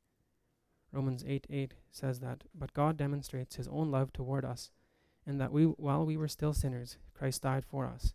Romans 0.91 1.23
8 1.25 1.47
8 1.49 1.73
says 1.91 2.19
that, 2.19 2.43
But 2.53 2.73
God 2.73 2.97
demonstrates 2.97 3.55
his 3.55 3.69
own 3.69 3.89
love 3.89 4.11
toward 4.11 4.43
us, 4.43 4.69
and 5.25 5.39
that 5.39 5.51
we, 5.51 5.65
while 5.65 6.05
we 6.05 6.17
were 6.17 6.27
still 6.27 6.53
sinners, 6.53 6.97
Christ 7.13 7.43
died 7.43 7.65
for 7.65 7.85
us. 7.85 8.13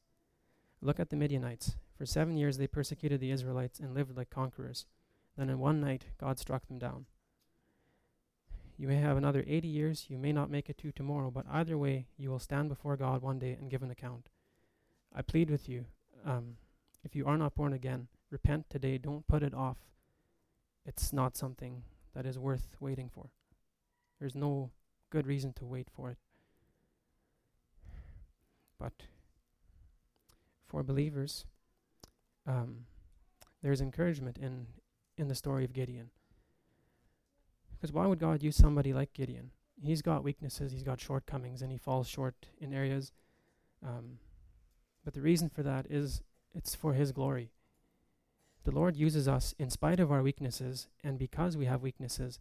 Look 0.81 1.01
at 1.01 1.11
the 1.11 1.17
Midianites. 1.17 1.77
For 1.97 2.07
seven 2.07 2.37
years 2.37 2.59
they 2.59 2.67
persecuted 2.67 3.21
the 3.21 3.31
Israelites 3.31 3.81
and 3.81 3.95
lived 3.95 4.17
like 4.17 4.31
conquerors. 4.31 4.87
Then 5.37 5.51
in 5.51 5.59
one 5.59 5.81
night, 5.81 6.07
God 6.19 6.39
struck 6.39 6.67
them 6.67 6.79
down. 6.79 7.07
You 8.79 8.89
may 8.89 8.97
have 8.97 9.17
another 9.17 9.45
80 9.47 9.69
years, 9.69 10.07
you 10.09 10.19
may 10.19 10.33
not 10.33 10.51
make 10.51 10.69
it 10.69 10.77
to 10.79 10.93
tomorrow, 10.93 11.31
but 11.31 11.47
either 11.51 11.79
way, 11.79 12.09
you 12.19 12.31
will 12.31 12.39
stand 12.39 12.69
before 12.69 12.97
God 12.97 13.23
one 13.23 13.39
day 13.39 13.57
and 13.59 13.71
give 13.71 13.83
an 13.83 13.91
account. 13.91 14.29
I 15.15 15.23
plead 15.23 15.49
with 15.51 15.67
you, 15.69 15.87
um, 16.27 16.57
if 17.03 17.15
you 17.15 17.27
are 17.27 17.39
not 17.39 17.55
born 17.55 17.73
again, 17.73 18.09
repent 18.31 18.69
today, 18.69 18.99
don't 18.99 19.27
put 19.27 19.43
it 19.43 19.55
off. 19.55 19.79
It's 20.85 21.13
not 21.13 21.37
something 21.37 21.85
that 22.15 22.27
is 22.27 22.39
worth 22.39 22.77
waiting 22.81 23.09
for. 23.09 23.31
There's 24.19 24.35
no 24.35 24.71
good 25.11 25.27
reason 25.27 25.53
to 25.55 25.65
wait 25.65 25.89
for 25.95 26.11
it. 26.11 26.19
But 28.79 28.93
for 30.67 30.83
believers, 30.83 31.47
um, 32.47 32.87
there's 33.63 33.81
encouragement 33.81 34.39
in 34.39 34.67
in 35.17 35.29
the 35.29 35.35
story 35.35 35.65
of 35.65 35.73
Gideon. 35.73 36.11
Because 37.73 37.93
why 37.93 38.07
would 38.07 38.19
God 38.19 38.43
use 38.43 38.57
somebody 38.57 38.93
like 38.93 39.13
Gideon? 39.13 39.51
He's 39.83 40.03
got 40.03 40.25
weaknesses, 40.25 40.73
he's 40.73 40.83
got 40.83 41.01
shortcomings, 41.01 41.63
and 41.63 41.71
he 41.71 41.79
falls 41.79 42.09
short 42.09 42.35
in 42.59 42.73
areas. 42.73 43.13
Um, 43.83 44.19
but 45.05 45.15
the 45.15 45.21
reason 45.21 45.49
for 45.49 45.63
that 45.63 45.87
is 45.91 46.23
it's 46.55 46.75
for 46.75 46.95
his 46.95 47.13
glory. 47.13 47.51
The 48.65 48.73
Lord 48.73 48.97
uses 48.97 49.29
us 49.29 49.55
in 49.61 49.71
spite 49.71 50.01
of 50.01 50.11
our 50.11 50.23
weaknesses, 50.23 50.89
and 51.05 51.19
because 51.19 51.57
we 51.57 51.67
have 51.67 51.83
weaknesses, 51.83 52.41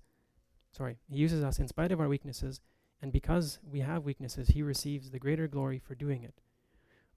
sorry, 0.71 0.97
He 1.07 1.17
uses 1.17 1.43
us 1.43 1.59
in 1.59 1.67
spite 1.67 1.91
of 1.91 2.01
our 2.01 2.07
weaknesses, 2.07 2.61
and 3.01 3.11
because 3.11 3.59
we 3.69 3.81
have 3.81 4.05
weaknesses, 4.05 4.49
He 4.49 4.61
receives 4.61 5.11
the 5.11 5.19
greater 5.19 5.47
glory 5.47 5.79
for 5.79 5.95
doing 5.95 6.23
it. 6.23 6.41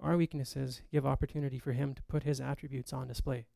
Our 0.01 0.16
weaknesses 0.16 0.83
give 0.93 1.07
opportunity 1.07 1.59
for 1.59 1.72
Him 1.72 1.95
to 1.95 2.03
put 2.03 2.22
His 2.22 2.41
attributes 2.41 2.93
on 2.93 3.09
display. 3.09 3.47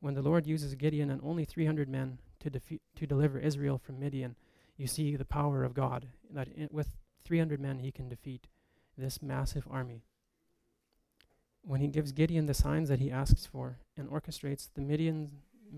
When 0.00 0.14
the 0.14 0.22
Lord 0.22 0.46
uses 0.46 0.74
Gideon 0.74 1.10
and 1.10 1.20
only 1.22 1.44
300 1.44 1.88
men 1.88 2.18
to, 2.40 2.50
defe- 2.50 2.80
to 2.96 3.06
deliver 3.06 3.38
Israel 3.38 3.78
from 3.78 4.00
Midian, 4.00 4.36
you 4.76 4.86
see 4.86 5.14
the 5.14 5.26
power 5.26 5.62
of 5.62 5.74
God, 5.74 6.08
that 6.32 6.48
with 6.70 6.96
300 7.24 7.60
men 7.60 7.80
he 7.80 7.92
can 7.92 8.08
defeat 8.08 8.48
this 8.96 9.20
massive 9.20 9.66
army. 9.70 10.04
When 11.62 11.82
he 11.82 11.88
gives 11.88 12.12
Gideon 12.12 12.46
the 12.46 12.54
signs 12.54 12.88
that 12.88 12.98
he 12.98 13.10
asks 13.10 13.44
for 13.44 13.78
and 13.96 14.08
orchestrates 14.08 14.68
the 14.74 14.80
Midian, 14.80 15.30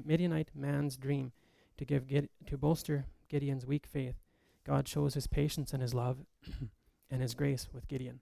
Midianite 0.05 0.51
man's 0.55 0.97
dream 0.97 1.33
to, 1.79 1.85
give 1.85 2.07
Gide- 2.07 2.29
to 2.47 2.57
bolster 2.57 3.07
Gideon's 3.29 3.67
weak 3.67 3.87
faith, 3.87 4.22
God 4.65 4.87
shows 4.87 5.15
his 5.15 5.27
patience 5.27 5.73
and 5.73 5.83
his 5.83 5.95
love 5.95 6.19
and 7.11 7.23
his 7.23 7.35
grace 7.35 7.69
with 7.73 7.89
Gideon. 7.89 8.21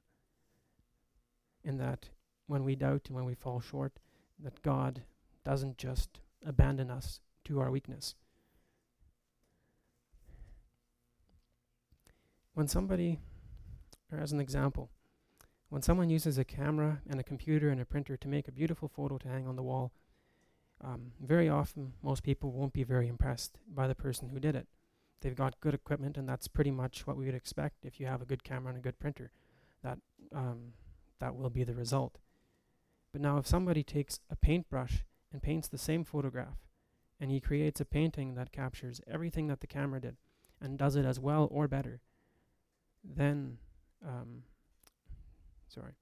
In 1.62 1.76
that 1.78 2.08
when 2.46 2.64
we 2.64 2.74
doubt 2.74 3.02
and 3.06 3.16
when 3.16 3.26
we 3.26 3.34
fall 3.34 3.60
short, 3.60 3.98
that 4.38 4.62
God 4.62 5.02
doesn't 5.44 5.76
just 5.76 6.20
abandon 6.44 6.90
us 6.90 7.20
to 7.44 7.60
our 7.60 7.70
weakness. 7.70 8.14
When 12.54 12.68
somebody, 12.68 13.18
or 14.10 14.18
as 14.18 14.32
an 14.32 14.40
example, 14.40 14.90
when 15.68 15.82
someone 15.82 16.10
uses 16.10 16.36
a 16.36 16.44
camera 16.44 17.00
and 17.08 17.20
a 17.20 17.24
computer 17.24 17.68
and 17.68 17.80
a 17.80 17.84
printer 17.84 18.16
to 18.16 18.28
make 18.28 18.48
a 18.48 18.52
beautiful 18.52 18.88
photo 18.88 19.18
to 19.18 19.28
hang 19.28 19.46
on 19.46 19.56
the 19.56 19.62
wall, 19.62 19.92
um, 20.82 21.12
very 21.20 21.48
often 21.48 21.92
most 22.02 22.22
people 22.22 22.50
won't 22.50 22.72
be 22.72 22.82
very 22.82 23.06
impressed 23.06 23.58
by 23.72 23.86
the 23.86 23.94
person 23.94 24.30
who 24.30 24.40
did 24.40 24.56
it. 24.56 24.66
They've 25.20 25.36
got 25.36 25.60
good 25.60 25.74
equipment, 25.74 26.16
and 26.16 26.28
that's 26.28 26.48
pretty 26.48 26.70
much 26.70 27.06
what 27.06 27.16
we 27.16 27.26
would 27.26 27.34
expect 27.34 27.84
if 27.84 28.00
you 28.00 28.06
have 28.06 28.22
a 28.22 28.26
good 28.26 28.42
camera 28.42 28.70
and 28.70 28.78
a 28.78 28.82
good 28.82 28.98
printer. 28.98 29.30
That 29.82 29.98
um, 30.34 30.72
that 31.18 31.34
will 31.34 31.50
be 31.50 31.64
the 31.64 31.74
result. 31.74 32.18
But 33.12 33.20
now, 33.20 33.38
if 33.38 33.46
somebody 33.46 33.82
takes 33.82 34.20
a 34.30 34.36
paintbrush 34.36 35.04
and 35.32 35.42
paints 35.42 35.68
the 35.68 35.78
same 35.78 36.04
photograph, 36.04 36.58
and 37.20 37.30
he 37.30 37.40
creates 37.40 37.80
a 37.80 37.84
painting 37.84 38.34
that 38.34 38.52
captures 38.52 39.00
everything 39.06 39.46
that 39.48 39.60
the 39.60 39.66
camera 39.66 40.00
did 40.00 40.16
and 40.60 40.78
does 40.78 40.96
it 40.96 41.04
as 41.04 41.18
well 41.20 41.48
or 41.50 41.68
better, 41.68 42.00
then, 43.04 43.58
um, 44.06 44.44
sorry, 45.68 45.92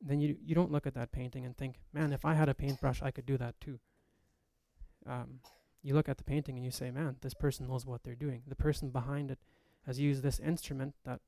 then 0.00 0.20
you 0.20 0.36
you 0.44 0.54
don't 0.54 0.72
look 0.72 0.86
at 0.86 0.94
that 0.94 1.12
painting 1.12 1.44
and 1.44 1.56
think, 1.56 1.80
man, 1.92 2.12
if 2.12 2.24
I 2.24 2.34
had 2.34 2.48
a 2.48 2.54
paintbrush, 2.54 3.02
I 3.02 3.10
could 3.10 3.26
do 3.26 3.36
that 3.38 3.60
too. 3.60 3.78
Um, 5.06 5.40
you 5.82 5.94
look 5.94 6.08
at 6.08 6.18
the 6.18 6.24
painting 6.24 6.56
and 6.56 6.64
you 6.64 6.70
say, 6.70 6.90
man, 6.90 7.16
this 7.20 7.34
person 7.34 7.68
knows 7.68 7.86
what 7.86 8.02
they're 8.02 8.14
doing. 8.14 8.42
The 8.46 8.56
person 8.56 8.90
behind 8.90 9.30
it 9.30 9.38
has 9.86 10.00
used 10.00 10.22
this 10.22 10.40
instrument 10.40 10.94
that 11.04 11.20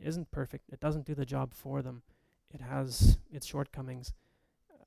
isn't 0.00 0.30
perfect. 0.30 0.70
It 0.72 0.80
doesn't 0.80 1.06
do 1.06 1.14
the 1.14 1.26
job 1.26 1.52
for 1.54 1.82
them. 1.82 2.02
It 2.52 2.60
has 2.60 3.18
its 3.30 3.46
shortcomings 3.46 4.12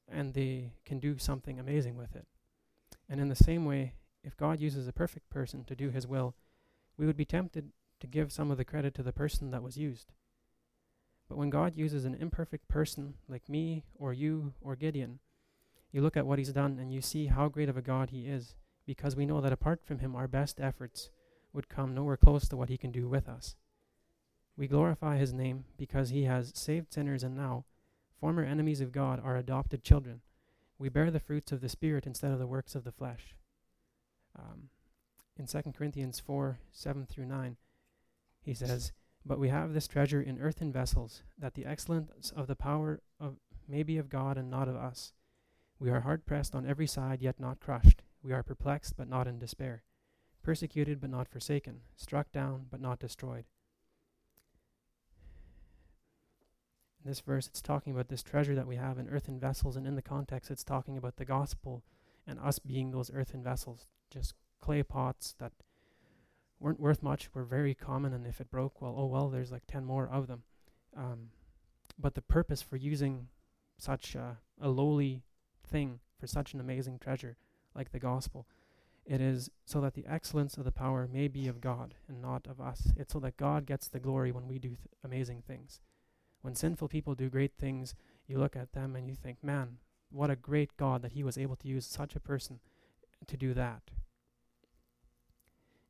and 0.07 0.33
they 0.33 0.73
can 0.85 0.99
do 0.99 1.17
something 1.17 1.59
amazing 1.59 1.97
with 1.97 2.15
it. 2.15 2.25
And 3.09 3.19
in 3.19 3.29
the 3.29 3.35
same 3.35 3.65
way, 3.65 3.93
if 4.23 4.37
God 4.37 4.59
uses 4.59 4.87
a 4.87 4.93
perfect 4.93 5.29
person 5.29 5.63
to 5.65 5.75
do 5.75 5.89
his 5.89 6.07
will, 6.07 6.35
we 6.97 7.05
would 7.05 7.17
be 7.17 7.25
tempted 7.25 7.71
to 7.99 8.07
give 8.07 8.31
some 8.31 8.51
of 8.51 8.57
the 8.57 8.65
credit 8.65 8.93
to 8.95 9.03
the 9.03 9.13
person 9.13 9.51
that 9.51 9.63
was 9.63 9.77
used. 9.77 10.13
But 11.27 11.37
when 11.37 11.49
God 11.49 11.75
uses 11.75 12.05
an 12.05 12.15
imperfect 12.15 12.67
person 12.67 13.15
like 13.27 13.49
me 13.49 13.83
or 13.95 14.13
you 14.13 14.53
or 14.61 14.75
Gideon, 14.75 15.19
you 15.91 16.01
look 16.01 16.17
at 16.17 16.25
what 16.25 16.39
he's 16.39 16.51
done 16.51 16.77
and 16.79 16.91
you 16.93 17.01
see 17.01 17.27
how 17.27 17.47
great 17.47 17.69
of 17.69 17.77
a 17.77 17.81
God 17.81 18.09
he 18.09 18.27
is, 18.27 18.55
because 18.85 19.15
we 19.15 19.25
know 19.25 19.41
that 19.41 19.53
apart 19.53 19.81
from 19.83 19.99
him, 19.99 20.15
our 20.15 20.27
best 20.27 20.59
efforts 20.59 21.09
would 21.53 21.69
come 21.69 21.93
nowhere 21.93 22.17
close 22.17 22.47
to 22.49 22.57
what 22.57 22.69
he 22.69 22.77
can 22.77 22.91
do 22.91 23.07
with 23.07 23.27
us. 23.27 23.55
We 24.57 24.67
glorify 24.67 25.17
his 25.17 25.33
name 25.33 25.65
because 25.77 26.09
he 26.09 26.23
has 26.23 26.51
saved 26.55 26.93
sinners 26.93 27.23
and 27.23 27.35
now 27.35 27.65
Former 28.19 28.43
enemies 28.43 28.81
of 28.81 28.91
God 28.91 29.21
are 29.23 29.35
adopted 29.35 29.83
children. 29.83 30.21
We 30.79 30.89
bear 30.89 31.11
the 31.11 31.19
fruits 31.19 31.51
of 31.51 31.61
the 31.61 31.69
Spirit 31.69 32.05
instead 32.05 32.31
of 32.31 32.39
the 32.39 32.47
works 32.47 32.75
of 32.75 32.83
the 32.83 32.91
flesh. 32.91 33.35
Um, 34.37 34.69
in 35.37 35.47
2 35.47 35.73
Corinthians 35.77 36.19
4 36.19 36.59
7 36.71 37.05
through 37.05 37.25
9, 37.25 37.57
he 38.41 38.53
says, 38.53 38.93
But 39.25 39.39
we 39.39 39.49
have 39.49 39.73
this 39.73 39.87
treasure 39.87 40.21
in 40.21 40.39
earthen 40.39 40.71
vessels, 40.71 41.23
that 41.37 41.55
the 41.55 41.65
excellence 41.65 42.31
of 42.35 42.47
the 42.47 42.55
power 42.55 43.01
of 43.19 43.35
may 43.67 43.83
be 43.83 43.97
of 43.97 44.09
God 44.09 44.37
and 44.37 44.49
not 44.49 44.67
of 44.67 44.75
us. 44.75 45.13
We 45.79 45.89
are 45.89 46.01
hard 46.01 46.25
pressed 46.25 46.55
on 46.55 46.65
every 46.65 46.87
side, 46.87 47.21
yet 47.21 47.39
not 47.39 47.59
crushed. 47.59 48.01
We 48.25 48.33
are 48.33 48.43
perplexed, 48.43 48.97
but 48.97 49.07
not 49.07 49.27
in 49.27 49.37
despair. 49.37 49.83
Persecuted, 50.41 50.99
but 50.99 51.11
not 51.11 51.27
forsaken. 51.27 51.81
Struck 51.95 52.31
down, 52.31 52.65
but 52.71 52.81
not 52.81 52.99
destroyed 52.99 53.45
in 57.05 57.11
this 57.11 57.19
verse, 57.19 57.45
it's 57.45 57.61
talking 57.61 57.93
about 57.93 58.07
this 58.09 58.23
treasure 58.23 58.55
that 58.55 58.65
we 58.65 58.77
have 58.77 58.97
in 58.97 59.07
earthen 59.09 59.39
vessels, 59.39 59.75
and 59.75 59.85
in 59.85 59.95
the 59.95 60.01
context, 60.01 60.49
it's 60.49 60.63
talking 60.63 60.97
about 60.97 61.17
the 61.17 61.25
gospel 61.25 61.83
and 62.25 62.39
us 62.39 62.57
being 62.57 62.89
those 62.89 63.11
earthen 63.13 63.43
vessels, 63.43 63.85
just 64.09 64.33
clay 64.59 64.81
pots 64.81 65.35
that 65.37 65.51
weren't 66.59 66.79
worth 66.79 67.03
much, 67.03 67.29
were 67.35 67.43
very 67.43 67.75
common, 67.75 68.11
and 68.11 68.25
if 68.25 68.41
it 68.41 68.49
broke, 68.49 68.81
well, 68.81 68.95
oh 68.97 69.05
well, 69.05 69.29
there's 69.29 69.51
like 69.51 69.67
10 69.67 69.85
more 69.85 70.09
of 70.11 70.25
them. 70.25 70.41
Um, 70.97 71.29
but 71.99 72.15
the 72.15 72.23
purpose 72.23 72.63
for 72.63 72.75
using 72.75 73.27
such 73.77 74.15
a, 74.15 74.39
a 74.59 74.69
lowly 74.69 75.21
thing 75.67 75.99
for 76.19 76.25
such 76.25 76.55
an 76.55 76.59
amazing 76.59 76.97
treasure 76.97 77.37
like 77.75 77.91
the 77.91 77.99
gospel, 77.99 78.47
it 79.05 79.21
is 79.21 79.51
so 79.65 79.81
that 79.81 79.93
the 79.93 80.05
excellence 80.09 80.57
of 80.57 80.63
the 80.63 80.71
power 80.71 81.07
may 81.11 81.27
be 81.27 81.47
of 81.47 81.61
God 81.61 81.93
and 82.07 82.21
not 82.21 82.47
of 82.47 82.59
us. 82.59 82.91
It's 82.97 83.13
so 83.13 83.19
that 83.19 83.37
God 83.37 83.67
gets 83.67 83.87
the 83.87 83.99
glory 83.99 84.31
when 84.31 84.47
we 84.47 84.57
do 84.57 84.69
th- 84.69 84.79
amazing 85.03 85.43
things. 85.45 85.79
When 86.41 86.55
sinful 86.55 86.87
people 86.87 87.13
do 87.13 87.29
great 87.29 87.53
things, 87.59 87.93
you 88.27 88.39
look 88.39 88.55
at 88.55 88.73
them 88.73 88.95
and 88.95 89.07
you 89.07 89.15
think, 89.15 89.43
man, 89.43 89.77
what 90.11 90.31
a 90.31 90.35
great 90.35 90.75
God 90.77 91.03
that 91.03 91.11
he 91.11 91.23
was 91.23 91.37
able 91.37 91.55
to 91.57 91.67
use 91.67 91.85
such 91.85 92.15
a 92.15 92.19
person 92.19 92.59
to 93.27 93.37
do 93.37 93.53
that. 93.53 93.81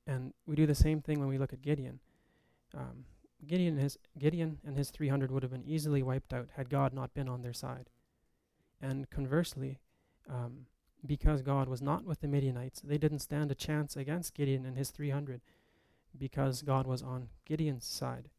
And 0.07 0.33
we 0.45 0.55
do 0.55 0.65
the 0.65 0.75
same 0.75 1.01
thing 1.01 1.19
when 1.19 1.29
we 1.29 1.37
look 1.37 1.53
at 1.53 1.61
Gideon. 1.61 1.99
Um, 2.73 3.05
Gideon, 3.47 3.75
and 3.75 3.83
his, 3.83 3.97
Gideon 4.17 4.59
and 4.65 4.77
his 4.77 4.89
300 4.89 5.31
would 5.31 5.43
have 5.43 5.51
been 5.51 5.65
easily 5.65 6.03
wiped 6.03 6.33
out 6.33 6.49
had 6.55 6.69
God 6.69 6.93
not 6.93 7.13
been 7.13 7.29
on 7.29 7.41
their 7.41 7.53
side. 7.53 7.89
And 8.81 9.09
conversely, 9.09 9.79
um, 10.29 10.67
because 11.05 11.41
God 11.41 11.67
was 11.67 11.81
not 11.81 12.05
with 12.05 12.21
the 12.21 12.27
Midianites, 12.27 12.81
they 12.81 12.97
didn't 12.97 13.19
stand 13.19 13.51
a 13.51 13.55
chance 13.55 13.95
against 13.95 14.33
Gideon 14.33 14.65
and 14.65 14.77
his 14.77 14.89
300 14.89 15.41
because 16.17 16.61
God 16.61 16.87
was 16.87 17.01
on 17.01 17.29
Gideon's 17.45 17.85
side. 17.85 18.29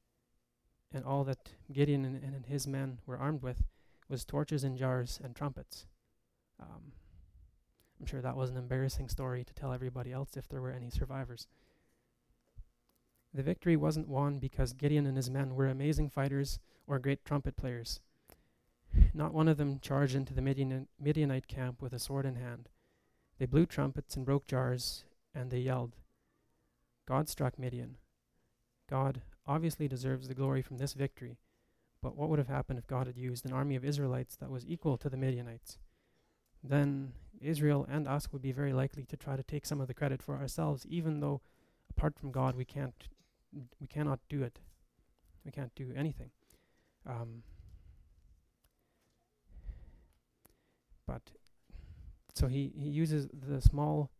And 0.92 1.04
all 1.04 1.24
that 1.24 1.50
Gideon 1.72 2.04
and, 2.04 2.22
and 2.22 2.46
his 2.46 2.66
men 2.66 2.98
were 3.06 3.18
armed 3.18 3.42
with 3.42 3.64
was 4.08 4.24
torches 4.24 4.64
and 4.64 4.78
jars 4.78 5.20
and 5.22 5.34
trumpets. 5.34 5.86
Um, 6.60 6.92
I'm 8.00 8.06
sure 8.06 8.20
that 8.20 8.36
was 8.36 8.50
an 8.50 8.56
embarrassing 8.56 9.08
story 9.08 9.44
to 9.44 9.54
tell 9.54 9.72
everybody 9.72 10.12
else 10.12 10.36
if 10.36 10.48
there 10.48 10.60
were 10.60 10.70
any 10.70 10.90
survivors. 10.90 11.48
The 13.34 13.42
victory 13.42 13.76
wasn't 13.76 14.08
won 14.08 14.38
because 14.38 14.72
Gideon 14.72 15.06
and 15.06 15.16
his 15.16 15.30
men 15.30 15.54
were 15.54 15.66
amazing 15.66 16.10
fighters 16.10 16.58
or 16.86 16.98
great 16.98 17.24
trumpet 17.24 17.56
players. 17.56 18.00
Not 19.16 19.32
one 19.32 19.48
of 19.48 19.56
them 19.56 19.80
charged 19.80 20.14
into 20.14 20.34
the 20.34 20.42
Midian- 20.42 20.88
Midianite 21.00 21.48
camp 21.48 21.80
with 21.80 21.94
a 21.94 21.98
sword 21.98 22.26
in 22.26 22.34
hand. 22.34 22.68
They 23.38 23.46
blew 23.46 23.64
trumpets 23.64 24.14
and 24.14 24.26
broke 24.26 24.46
jars, 24.46 25.04
and 25.34 25.50
they 25.50 25.60
yelled. 25.60 25.96
God 27.06 27.26
struck 27.30 27.58
Midian. 27.58 27.96
God 28.90 29.22
obviously 29.46 29.88
deserves 29.88 30.28
the 30.28 30.34
glory 30.34 30.60
from 30.60 30.76
this 30.76 30.92
victory, 30.92 31.38
but 32.02 32.14
what 32.14 32.28
would 32.28 32.38
have 32.38 32.48
happened 32.48 32.78
if 32.78 32.86
God 32.86 33.06
had 33.06 33.16
used 33.16 33.46
an 33.46 33.54
army 33.54 33.74
of 33.74 33.86
Israelites 33.86 34.36
that 34.36 34.50
was 34.50 34.66
equal 34.66 34.98
to 34.98 35.08
the 35.08 35.16
Midianites? 35.16 35.78
Then 36.62 37.14
Israel 37.40 37.86
and 37.88 38.06
us 38.06 38.30
would 38.32 38.42
be 38.42 38.52
very 38.52 38.74
likely 38.74 39.06
to 39.06 39.16
try 39.16 39.34
to 39.36 39.42
take 39.42 39.64
some 39.64 39.80
of 39.80 39.88
the 39.88 39.94
credit 39.94 40.20
for 40.20 40.36
ourselves, 40.36 40.84
even 40.90 41.20
though 41.20 41.40
apart 41.88 42.18
from 42.18 42.32
God 42.32 42.54
we 42.54 42.66
can't 42.66 43.08
we 43.80 43.86
cannot 43.86 44.20
do 44.28 44.42
it. 44.42 44.58
We 45.42 45.52
can't 45.52 45.74
do 45.74 45.90
anything. 45.96 46.30
Um, 47.06 47.44
but 51.06 51.22
so 52.34 52.48
he, 52.48 52.72
he 52.76 52.88
uses 52.88 53.28
the 53.32 53.60
small 53.60 54.10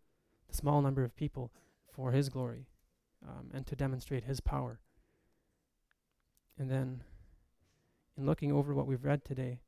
the 0.48 0.54
small 0.54 0.80
number 0.80 1.04
of 1.04 1.16
people 1.16 1.50
for 1.92 2.12
his 2.12 2.28
glory 2.28 2.66
um, 3.26 3.50
and 3.52 3.66
to 3.66 3.74
demonstrate 3.74 4.24
his 4.24 4.40
power. 4.40 4.78
And 6.58 6.70
then 6.70 7.02
in 8.16 8.24
looking 8.24 8.52
over 8.52 8.72
what 8.72 8.86
we've 8.86 9.04
read 9.04 9.24
today, 9.24 9.60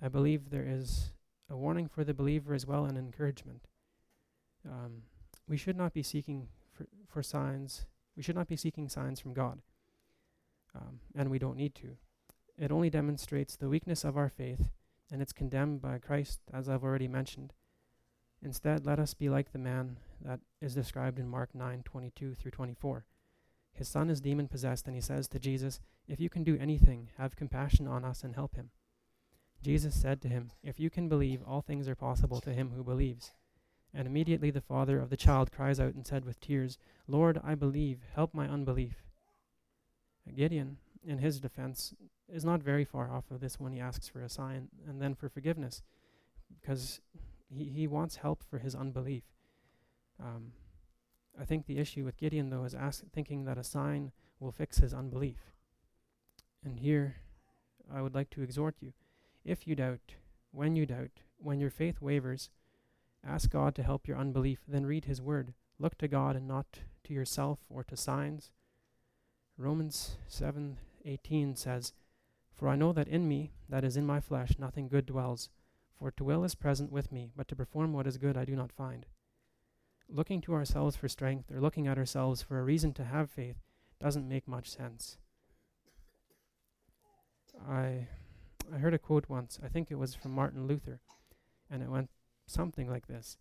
I 0.00 0.08
believe 0.08 0.50
there 0.50 0.66
is 0.66 1.12
a 1.50 1.56
warning 1.56 1.88
for 1.88 2.04
the 2.04 2.14
believer 2.14 2.54
as 2.54 2.66
well 2.66 2.84
and 2.84 2.96
encouragement. 2.96 3.66
Um, 4.66 5.02
we 5.48 5.56
should 5.56 5.76
not 5.76 5.92
be 5.92 6.02
seeking 6.02 6.48
for, 6.72 6.86
for 7.08 7.22
signs 7.22 7.86
we 8.16 8.22
should 8.22 8.36
not 8.36 8.48
be 8.48 8.56
seeking 8.56 8.88
signs 8.88 9.20
from 9.20 9.32
God, 9.32 9.60
um, 10.74 11.00
and 11.14 11.30
we 11.30 11.38
don't 11.38 11.56
need 11.56 11.74
to. 11.76 11.96
It 12.58 12.70
only 12.70 12.90
demonstrates 12.90 13.56
the 13.56 13.68
weakness 13.68 14.04
of 14.04 14.16
our 14.16 14.28
faith, 14.28 14.68
and 15.12 15.20
it's 15.20 15.32
condemned 15.32 15.82
by 15.82 15.98
Christ, 15.98 16.40
as 16.52 16.68
I've 16.68 16.82
already 16.82 17.06
mentioned. 17.06 17.52
Instead, 18.42 18.86
let 18.86 18.98
us 18.98 19.12
be 19.12 19.28
like 19.28 19.52
the 19.52 19.58
man 19.58 19.98
that 20.24 20.40
is 20.60 20.74
described 20.74 21.18
in 21.18 21.28
Mark 21.28 21.54
9 21.54 21.82
22 21.84 22.34
through 22.34 22.50
24. 22.50 23.04
His 23.74 23.88
son 23.88 24.10
is 24.10 24.20
demon 24.20 24.48
possessed, 24.48 24.86
and 24.86 24.96
he 24.96 25.02
says 25.02 25.28
to 25.28 25.38
Jesus, 25.38 25.80
If 26.08 26.18
you 26.18 26.30
can 26.30 26.42
do 26.42 26.58
anything, 26.58 27.10
have 27.18 27.36
compassion 27.36 27.86
on 27.86 28.04
us 28.04 28.24
and 28.24 28.34
help 28.34 28.56
him. 28.56 28.70
Jesus 29.62 29.94
said 29.94 30.20
to 30.22 30.28
him, 30.28 30.50
If 30.62 30.80
you 30.80 30.90
can 30.90 31.08
believe, 31.08 31.40
all 31.46 31.60
things 31.60 31.88
are 31.88 31.94
possible 31.94 32.40
to 32.40 32.52
him 32.52 32.72
who 32.74 32.82
believes. 32.82 33.32
And 33.94 34.06
immediately 34.06 34.50
the 34.50 34.60
father 34.60 34.98
of 34.98 35.10
the 35.10 35.16
child 35.16 35.52
cries 35.52 35.78
out 35.78 35.94
and 35.94 36.06
said 36.06 36.24
with 36.24 36.40
tears, 36.40 36.78
Lord, 37.06 37.38
I 37.44 37.54
believe, 37.54 38.00
help 38.14 38.32
my 38.34 38.48
unbelief. 38.48 39.04
Gideon, 40.34 40.78
in 41.04 41.18
his 41.18 41.40
defense, 41.40 41.94
is 42.28 42.44
not 42.44 42.62
very 42.62 42.84
far 42.84 43.10
off 43.10 43.30
of 43.30 43.40
this 43.40 43.58
when 43.58 43.72
he 43.72 43.80
asks 43.80 44.08
for 44.08 44.22
a 44.22 44.28
sign 44.28 44.68
and 44.88 45.00
then 45.00 45.14
for 45.14 45.28
forgiveness, 45.28 45.82
because 46.60 47.00
he, 47.48 47.64
he 47.64 47.86
wants 47.86 48.16
help 48.16 48.42
for 48.48 48.58
his 48.58 48.74
unbelief. 48.74 49.24
Um, 50.20 50.52
I 51.40 51.44
think 51.44 51.66
the 51.66 51.78
issue 51.78 52.04
with 52.04 52.16
Gideon, 52.16 52.50
though, 52.50 52.64
is 52.64 52.74
ask, 52.74 53.02
thinking 53.12 53.44
that 53.44 53.58
a 53.58 53.64
sign 53.64 54.12
will 54.38 54.52
fix 54.52 54.78
his 54.78 54.94
unbelief. 54.94 55.52
And 56.64 56.78
here, 56.78 57.16
I 57.92 58.02
would 58.02 58.14
like 58.14 58.30
to 58.30 58.42
exhort 58.42 58.76
you 58.80 58.92
if 59.44 59.66
you 59.66 59.74
doubt, 59.74 60.14
when 60.52 60.76
you 60.76 60.86
doubt, 60.86 61.22
when 61.38 61.58
your 61.58 61.70
faith 61.70 62.00
wavers, 62.00 62.50
Ask 63.24 63.50
God 63.50 63.74
to 63.76 63.82
help 63.84 64.08
your 64.08 64.18
unbelief, 64.18 64.60
then 64.66 64.84
read 64.84 65.04
His 65.04 65.22
Word. 65.22 65.54
Look 65.78 65.96
to 65.98 66.08
God 66.08 66.34
and 66.34 66.48
not 66.48 66.80
to 67.04 67.14
yourself 67.14 67.60
or 67.70 67.84
to 67.84 67.96
signs. 67.96 68.50
Romans 69.56 70.16
7:18 71.04 71.56
says, 71.56 71.92
"For 72.52 72.68
I 72.68 72.76
know 72.76 72.92
that 72.92 73.08
in 73.08 73.26
me, 73.28 73.52
that 73.68 73.84
is 73.84 73.96
in 73.96 74.06
my 74.06 74.20
flesh, 74.20 74.58
nothing 74.58 74.88
good 74.88 75.06
dwells. 75.06 75.50
For 75.94 76.10
to 76.12 76.24
will 76.24 76.44
is 76.44 76.54
present 76.54 76.90
with 76.90 77.12
me, 77.12 77.32
but 77.36 77.48
to 77.48 77.56
perform 77.56 77.92
what 77.92 78.06
is 78.06 78.18
good 78.18 78.36
I 78.36 78.44
do 78.44 78.56
not 78.56 78.72
find." 78.72 79.06
Looking 80.08 80.40
to 80.42 80.54
ourselves 80.54 80.96
for 80.96 81.08
strength 81.08 81.50
or 81.50 81.60
looking 81.60 81.86
at 81.86 81.98
ourselves 81.98 82.42
for 82.42 82.58
a 82.58 82.64
reason 82.64 82.92
to 82.94 83.04
have 83.04 83.30
faith 83.30 83.62
doesn't 83.98 84.28
make 84.28 84.46
much 84.46 84.70
sense. 84.70 85.18
I 87.60 88.08
I 88.70 88.78
heard 88.78 88.94
a 88.94 88.98
quote 88.98 89.28
once. 89.28 89.58
I 89.62 89.68
think 89.68 89.90
it 89.90 89.96
was 89.96 90.14
from 90.14 90.32
Martin 90.32 90.66
Luther, 90.66 91.00
and 91.68 91.82
it 91.82 91.90
went 91.90 92.10
something 92.46 92.88
like 92.88 93.06
this 93.06 93.38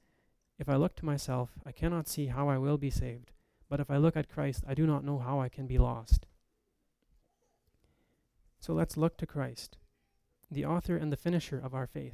If 0.57 0.67
I 0.69 0.75
look 0.75 0.95
to 0.95 1.05
myself, 1.05 1.57
I 1.65 1.71
cannot 1.71 2.07
see 2.07 2.27
how 2.27 2.49
I 2.49 2.57
will 2.57 2.77
be 2.77 2.89
saved, 2.89 3.31
but 3.69 3.79
if 3.79 3.89
I 3.89 3.97
look 3.97 4.17
at 4.17 4.29
Christ, 4.29 4.63
I 4.67 4.73
do 4.73 4.85
not 4.85 5.03
know 5.03 5.19
how 5.19 5.39
I 5.39 5.49
can 5.49 5.67
be 5.67 5.77
lost. 5.77 6.25
So 8.61 8.73
let's 8.73 8.95
look 8.95 9.17
to 9.17 9.25
Christ, 9.25 9.79
the 10.51 10.65
author 10.65 10.95
and 10.95 11.11
the 11.11 11.17
finisher 11.17 11.59
of 11.59 11.73
our 11.73 11.87
faith. 11.87 12.13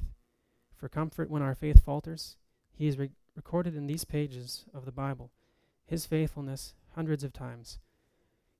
For 0.74 0.88
comfort 0.88 1.28
when 1.28 1.42
our 1.42 1.54
faith 1.54 1.84
falters, 1.84 2.38
he 2.72 2.86
is 2.86 2.96
re- 2.96 3.10
recorded 3.36 3.76
in 3.76 3.86
these 3.86 4.06
pages 4.06 4.64
of 4.72 4.86
the 4.86 4.90
Bible, 4.90 5.30
his 5.84 6.06
faithfulness 6.06 6.72
hundreds 6.94 7.22
of 7.22 7.34
times. 7.34 7.78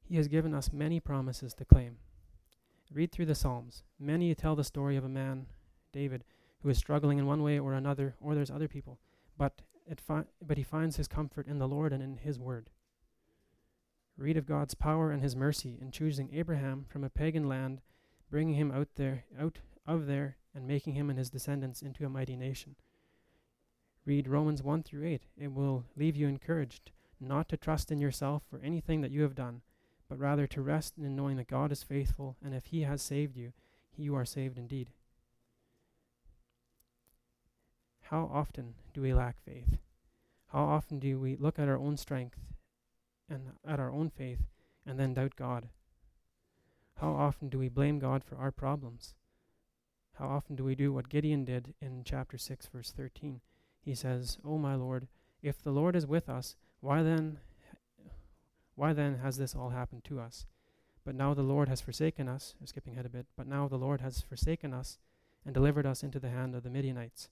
He 0.05 0.17
has 0.17 0.29
given 0.29 0.53
us 0.53 0.71
many 0.71 1.01
promises 1.01 1.55
to 1.55 1.65
claim. 1.65 1.97
Read 2.93 3.11
through 3.11 3.27
the 3.27 3.35
Psalms. 3.35 3.85
Many 3.99 4.35
tell 4.35 4.55
the 4.55 4.65
story 4.65 4.99
of 4.99 5.05
a 5.05 5.09
man, 5.09 5.47
David, 5.91 6.25
who 6.63 6.69
is 6.69 6.77
struggling 6.77 7.17
in 7.17 7.27
one 7.27 7.43
way 7.43 7.59
or 7.59 7.73
another, 7.73 8.17
or 8.21 8.35
there's 8.35 8.51
other 8.51 8.69
people. 8.69 8.99
But, 9.39 9.63
fi- 9.97 10.25
but 10.47 10.59
he 10.59 10.63
finds 10.63 10.97
his 10.97 11.09
comfort 11.09 11.47
in 11.47 11.59
the 11.59 11.69
Lord 11.69 11.95
and 11.95 12.03
in 12.03 12.19
his 12.19 12.39
word. 12.39 12.69
Read 14.19 14.37
of 14.37 14.47
God's 14.47 14.75
power 14.75 15.13
and 15.13 15.23
his 15.23 15.37
mercy 15.37 15.79
in 15.81 15.93
choosing 15.93 16.31
Abraham 16.35 16.85
from 16.89 17.05
a 17.05 17.09
pagan 17.09 17.49
land, 17.49 17.81
bringing 18.29 18.57
him 18.57 18.73
out 18.73 18.89
there, 18.97 19.25
out 19.39 19.59
of 19.87 20.07
there, 20.07 20.39
and 20.53 20.67
making 20.67 20.95
him 20.95 21.09
and 21.09 21.17
his 21.17 21.31
descendants 21.31 21.83
into 21.83 22.05
a 22.05 22.09
mighty 22.09 22.35
nation. 22.35 22.75
Read 24.05 24.27
Romans 24.27 24.61
1 24.61 24.83
through 24.83 25.07
8. 25.07 25.23
It 25.37 25.53
will 25.53 25.85
leave 25.97 26.17
you 26.17 26.27
encouraged 26.27 26.91
not 27.21 27.49
to 27.49 27.57
trust 27.57 27.93
in 27.93 28.01
yourself 28.01 28.43
or 28.53 28.61
anything 28.61 29.03
that 29.03 29.13
you 29.13 29.23
have 29.23 29.37
done, 29.37 29.63
but 30.09 30.19
rather 30.19 30.49
to 30.49 30.63
rest 30.63 30.95
in 30.99 31.15
knowing 31.15 31.37
that 31.37 31.47
God 31.47 31.71
is 31.71 31.85
faithful, 31.85 32.37
and 32.45 32.55
if 32.55 32.67
he 32.67 32.83
has 32.83 33.01
saved 33.01 33.37
you, 33.37 33.53
you 33.97 34.17
are 34.17 34.25
saved 34.25 34.59
indeed. 34.59 34.91
How 38.03 38.29
often 38.33 38.75
do 38.95 39.01
we 39.01 39.15
lack 39.15 39.37
faith? 39.45 39.79
How 40.49 40.65
often 40.65 40.99
do 40.99 41.21
we 41.21 41.37
look 41.37 41.59
at 41.59 41.69
our 41.69 41.79
own 41.79 41.97
strength 41.97 42.39
and 43.29 43.53
at 43.67 43.81
our 43.81 43.91
own 43.91 44.11
faith 44.11 44.41
and 44.87 44.99
then 44.99 45.15
doubt 45.15 45.37
God? 45.37 45.69
How 46.97 47.13
often 47.13 47.49
do 47.49 47.59
we 47.59 47.69
blame 47.69 47.99
God 47.99 48.25
for 48.25 48.37
our 48.37 48.51
problems? 48.51 49.15
How 50.15 50.27
often 50.27 50.57
do 50.57 50.65
we 50.65 50.75
do 50.75 50.93
what 50.93 51.09
Gideon 51.09 51.45
did 51.45 51.75
in 51.81 52.03
chapter 52.05 52.37
6, 52.37 52.67
verse 52.67 52.91
13? 52.91 53.41
He 53.81 53.95
says, 53.95 54.39
"O 54.45 54.59
my 54.59 54.75
Lord, 54.75 55.07
if 55.43 55.63
the 55.63 55.71
Lord 55.71 55.95
is 55.95 56.07
with 56.07 56.29
us, 56.29 56.57
why 56.81 57.03
then 57.03 57.39
why 58.75 58.93
then 58.93 59.17
has 59.17 59.39
this 59.39 59.55
all 59.55 59.71
happened 59.71 60.05
to 60.05 60.21
us? 60.21 60.47
But 61.05 61.15
now 61.15 61.35
the 61.35 61.43
Lord 61.43 61.69
has 61.69 61.81
forsaken 61.81 62.29
us, 62.29 62.55
skipping 62.65 62.95
ahead 62.95 63.07
a 63.07 63.09
bit, 63.09 63.27
but 63.37 63.47
now 63.47 63.67
the 63.67 63.79
Lord 63.79 64.01
has 64.01 64.21
forsaken 64.21 64.73
us 64.73 64.99
and 65.45 65.55
delivered 65.55 65.87
us 65.87 66.03
into 66.03 66.21
the 66.21 66.31
hand 66.31 66.55
of 66.55 66.63
the 66.63 66.71
Midianites. 66.71 67.29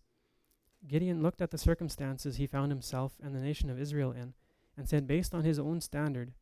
Gideon 0.86 1.22
looked 1.22 1.40
at 1.40 1.50
the 1.50 1.58
circumstances 1.58 2.36
he 2.36 2.46
found 2.46 2.72
himself 2.72 3.18
and 3.22 3.34
the 3.34 3.40
nation 3.40 3.70
of 3.70 3.80
Israel 3.80 4.12
in 4.12 4.34
and 4.76 4.88
said, 4.88 5.06
based 5.06 5.34
on 5.34 5.44
his 5.44 5.58
own 5.58 5.80
standard, 5.80 6.32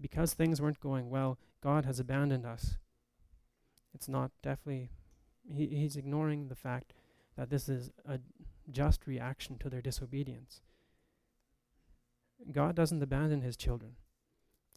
because 0.00 0.34
things 0.34 0.60
weren't 0.60 0.80
going 0.80 1.08
well, 1.08 1.38
God 1.62 1.84
has 1.84 1.98
abandoned 1.98 2.44
us. 2.44 2.76
It's 3.94 4.08
not 4.08 4.30
definitely, 4.42 4.90
he, 5.48 5.66
he's 5.66 5.96
ignoring 5.96 6.48
the 6.48 6.54
fact 6.54 6.92
that 7.36 7.50
this 7.50 7.68
is 7.68 7.90
a 8.06 8.18
just 8.70 9.06
reaction 9.06 9.58
to 9.58 9.70
their 9.70 9.80
disobedience. 9.80 10.60
God 12.52 12.74
doesn't 12.74 13.02
abandon 13.02 13.42
his 13.42 13.56
children. 13.56 13.92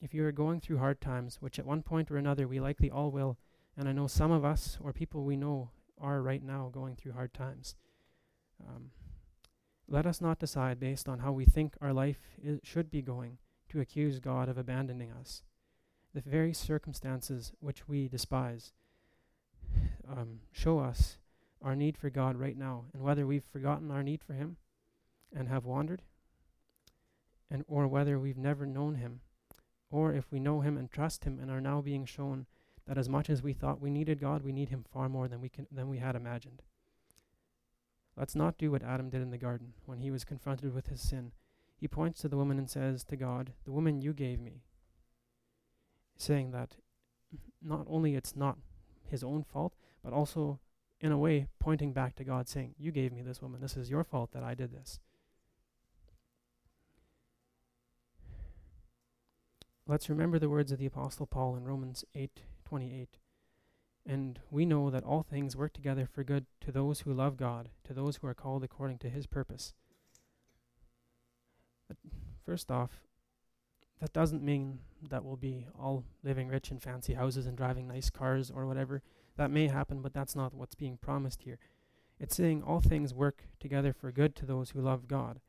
If 0.01 0.14
you 0.14 0.26
are 0.26 0.32
going 0.32 0.62
through 0.62 0.78
hard 0.78 1.01
times, 1.01 1.41
which 1.41 1.60
at 1.60 1.66
one 1.66 1.84
point 1.84 2.10
or 2.10 2.18
another 2.18 2.47
we 2.47 2.60
likely 2.60 2.89
all 2.89 3.12
will, 3.12 3.38
and 3.76 3.89
I 3.89 3.91
know 3.91 4.07
some 4.07 4.32
of 4.32 4.45
us 4.45 4.78
or 4.82 4.93
people 4.93 5.24
we 5.24 5.36
know 5.36 5.72
are 5.99 6.22
right 6.22 6.41
now 6.41 6.70
going 6.72 6.95
through 6.95 7.14
hard 7.14 7.34
times, 7.34 7.76
um, 8.66 8.91
let 9.89 10.05
us 10.05 10.21
not 10.21 10.39
decide 10.39 10.79
based 10.79 11.09
on 11.09 11.19
how 11.19 11.31
we 11.31 11.45
think 11.45 11.73
our 11.81 11.93
life 11.93 12.19
I- 12.45 12.59
should 12.63 12.91
be 12.91 13.01
going 13.01 13.39
to 13.69 13.79
accuse 13.79 14.19
God 14.19 14.47
of 14.47 14.57
abandoning 14.57 15.11
us. 15.11 15.43
The 16.13 16.21
very 16.21 16.53
circumstances 16.53 17.51
which 17.59 17.87
we 17.87 18.07
despise 18.07 18.73
um, 20.07 20.41
show 20.51 20.79
us 20.79 21.17
our 21.61 21.75
need 21.75 21.97
for 21.97 22.09
God 22.09 22.37
right 22.37 22.57
now 22.57 22.85
and 22.93 23.03
whether 23.03 23.27
we've 23.27 23.43
forgotten 23.43 23.91
our 23.91 24.03
need 24.03 24.23
for 24.23 24.33
Him 24.33 24.57
and 25.35 25.47
have 25.47 25.65
wandered, 25.65 26.01
and 27.51 27.63
or 27.67 27.87
whether 27.87 28.17
we've 28.17 28.37
never 28.37 28.65
known 28.65 28.95
Him 28.95 29.21
or 29.91 30.13
if 30.13 30.31
we 30.31 30.39
know 30.39 30.61
Him 30.61 30.77
and 30.77 30.89
trust 30.89 31.25
Him 31.25 31.39
and 31.39 31.49
are 31.49 31.61
now 31.61 31.81
being 31.81 32.05
shown 32.05 32.45
that 32.87 32.97
as 32.97 33.09
much 33.09 33.29
as 33.29 33.43
we 33.43 33.53
thought 33.53 33.81
we 33.81 33.89
needed 33.89 34.19
God, 34.19 34.43
we 34.43 34.51
need 34.51 34.69
Him 34.69 34.85
far 34.91 35.09
more 35.09 35.27
than 35.27 35.41
we 35.41 35.49
can 35.49 35.67
than 35.71 35.89
we 35.89 35.97
had 35.99 36.15
imagined. 36.15 36.61
Let's 38.20 38.36
not 38.36 38.57
do 38.57 38.70
what 38.70 38.84
Adam 38.84 39.09
did 39.09 39.22
in 39.22 39.32
the 39.32 39.38
garden 39.38 39.76
when 39.86 39.99
he 39.99 40.11
was 40.11 40.26
confronted 40.26 40.74
with 40.74 40.88
his 40.88 41.01
sin. 41.01 41.32
He 41.78 41.88
points 41.88 42.20
to 42.20 42.28
the 42.28 42.36
woman 42.36 42.59
and 42.59 42.70
says 42.70 43.05
to 43.05 43.15
God, 43.15 43.53
"The 43.63 43.72
woman 43.72 44.01
you 44.01 44.13
gave 44.13 44.41
me," 44.41 44.65
saying 46.17 46.51
that 46.51 46.76
not 47.61 47.88
only 47.88 48.15
it's 48.15 48.36
not 48.36 48.59
his 49.05 49.24
own 49.24 49.45
fault, 49.45 49.74
but 50.03 50.11
also 50.11 50.59
in 50.99 51.13
a 51.13 51.17
way 51.17 51.47
pointing 51.59 51.93
back 51.93 52.13
to 52.15 52.26
God, 52.26 52.49
saying, 52.49 52.76
"You 52.78 52.91
gave 52.91 53.13
me 53.13 53.22
this 53.22 53.41
woman. 53.41 53.61
This 53.61 53.78
is 53.78 53.89
your 53.89 54.03
fault 54.03 54.32
that 54.32 54.43
I 54.43 54.53
did 54.53 54.72
this." 54.72 54.99
Let's 59.88 60.09
remember 60.09 60.39
the 60.39 60.49
words 60.49 60.74
of 60.74 60.78
the 60.78 60.86
apostle 60.86 61.26
Paul 61.26 61.55
in 61.55 61.63
Romans 61.63 62.03
8:28. 62.13 63.17
And 64.05 64.39
we 64.49 64.65
know 64.65 64.89
that 64.89 65.03
all 65.03 65.23
things 65.23 65.55
work 65.55 65.73
together 65.73 66.07
for 66.11 66.23
good 66.23 66.45
to 66.61 66.71
those 66.71 67.01
who 67.01 67.13
love 67.13 67.37
God, 67.37 67.69
to 67.83 67.93
those 67.93 68.17
who 68.17 68.27
are 68.27 68.33
called 68.33 68.63
according 68.63 68.97
to 68.99 69.09
his 69.09 69.27
purpose. 69.27 69.73
But 71.87 71.97
first 72.45 72.71
off, 72.71 73.01
that 73.99 74.13
doesn't 74.13 74.43
mean 74.43 74.79
that 75.09 75.23
we'll 75.23 75.35
be 75.35 75.67
all 75.77 76.05
living 76.23 76.47
rich 76.47 76.71
in 76.71 76.79
fancy 76.79 77.13
houses 77.13 77.45
and 77.45 77.57
driving 77.57 77.87
nice 77.87 78.09
cars 78.09 78.49
or 78.49 78.65
whatever. 78.65 79.01
That 79.35 79.51
may 79.51 79.67
happen, 79.67 80.01
but 80.01 80.13
that's 80.13 80.35
not 80.35 80.53
what's 80.53 80.75
being 80.75 80.97
promised 80.97 81.43
here. 81.43 81.59
It's 82.19 82.35
saying 82.35 82.63
all 82.63 82.81
things 82.81 83.13
work 83.13 83.43
together 83.59 83.93
for 83.93 84.11
good 84.11 84.35
to 84.37 84.45
those 84.45 84.71
who 84.71 84.81
love 84.81 85.07
God. 85.07 85.39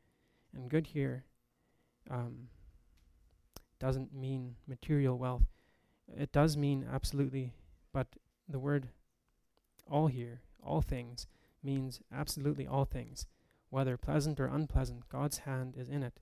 And 0.53 0.69
good 0.69 0.87
here 0.87 1.25
um, 2.09 2.49
doesn't 3.79 4.13
mean 4.13 4.55
material 4.67 5.17
wealth. 5.17 5.43
It 6.07 6.31
does 6.31 6.57
mean 6.57 6.85
absolutely, 6.91 7.53
but 7.93 8.07
the 8.51 8.59
word 8.59 8.89
all 9.89 10.07
here, 10.07 10.41
all 10.63 10.81
things, 10.81 11.27
means 11.63 12.01
absolutely 12.13 12.67
all 12.67 12.85
things. 12.85 13.25
Whether 13.69 13.97
pleasant 13.97 14.39
or 14.39 14.47
unpleasant, 14.47 15.09
God's 15.09 15.39
hand 15.39 15.75
is 15.77 15.89
in 15.89 16.03
it. 16.03 16.19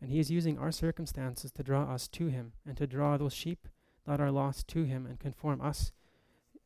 And 0.00 0.10
He 0.10 0.20
is 0.20 0.30
using 0.30 0.58
our 0.58 0.72
circumstances 0.72 1.50
to 1.52 1.62
draw 1.62 1.92
us 1.92 2.06
to 2.08 2.26
Him 2.28 2.52
and 2.66 2.76
to 2.76 2.86
draw 2.86 3.16
those 3.16 3.34
sheep 3.34 3.68
that 4.06 4.20
are 4.20 4.30
lost 4.30 4.68
to 4.68 4.84
Him 4.84 5.06
and 5.06 5.18
conform 5.18 5.60
us 5.60 5.92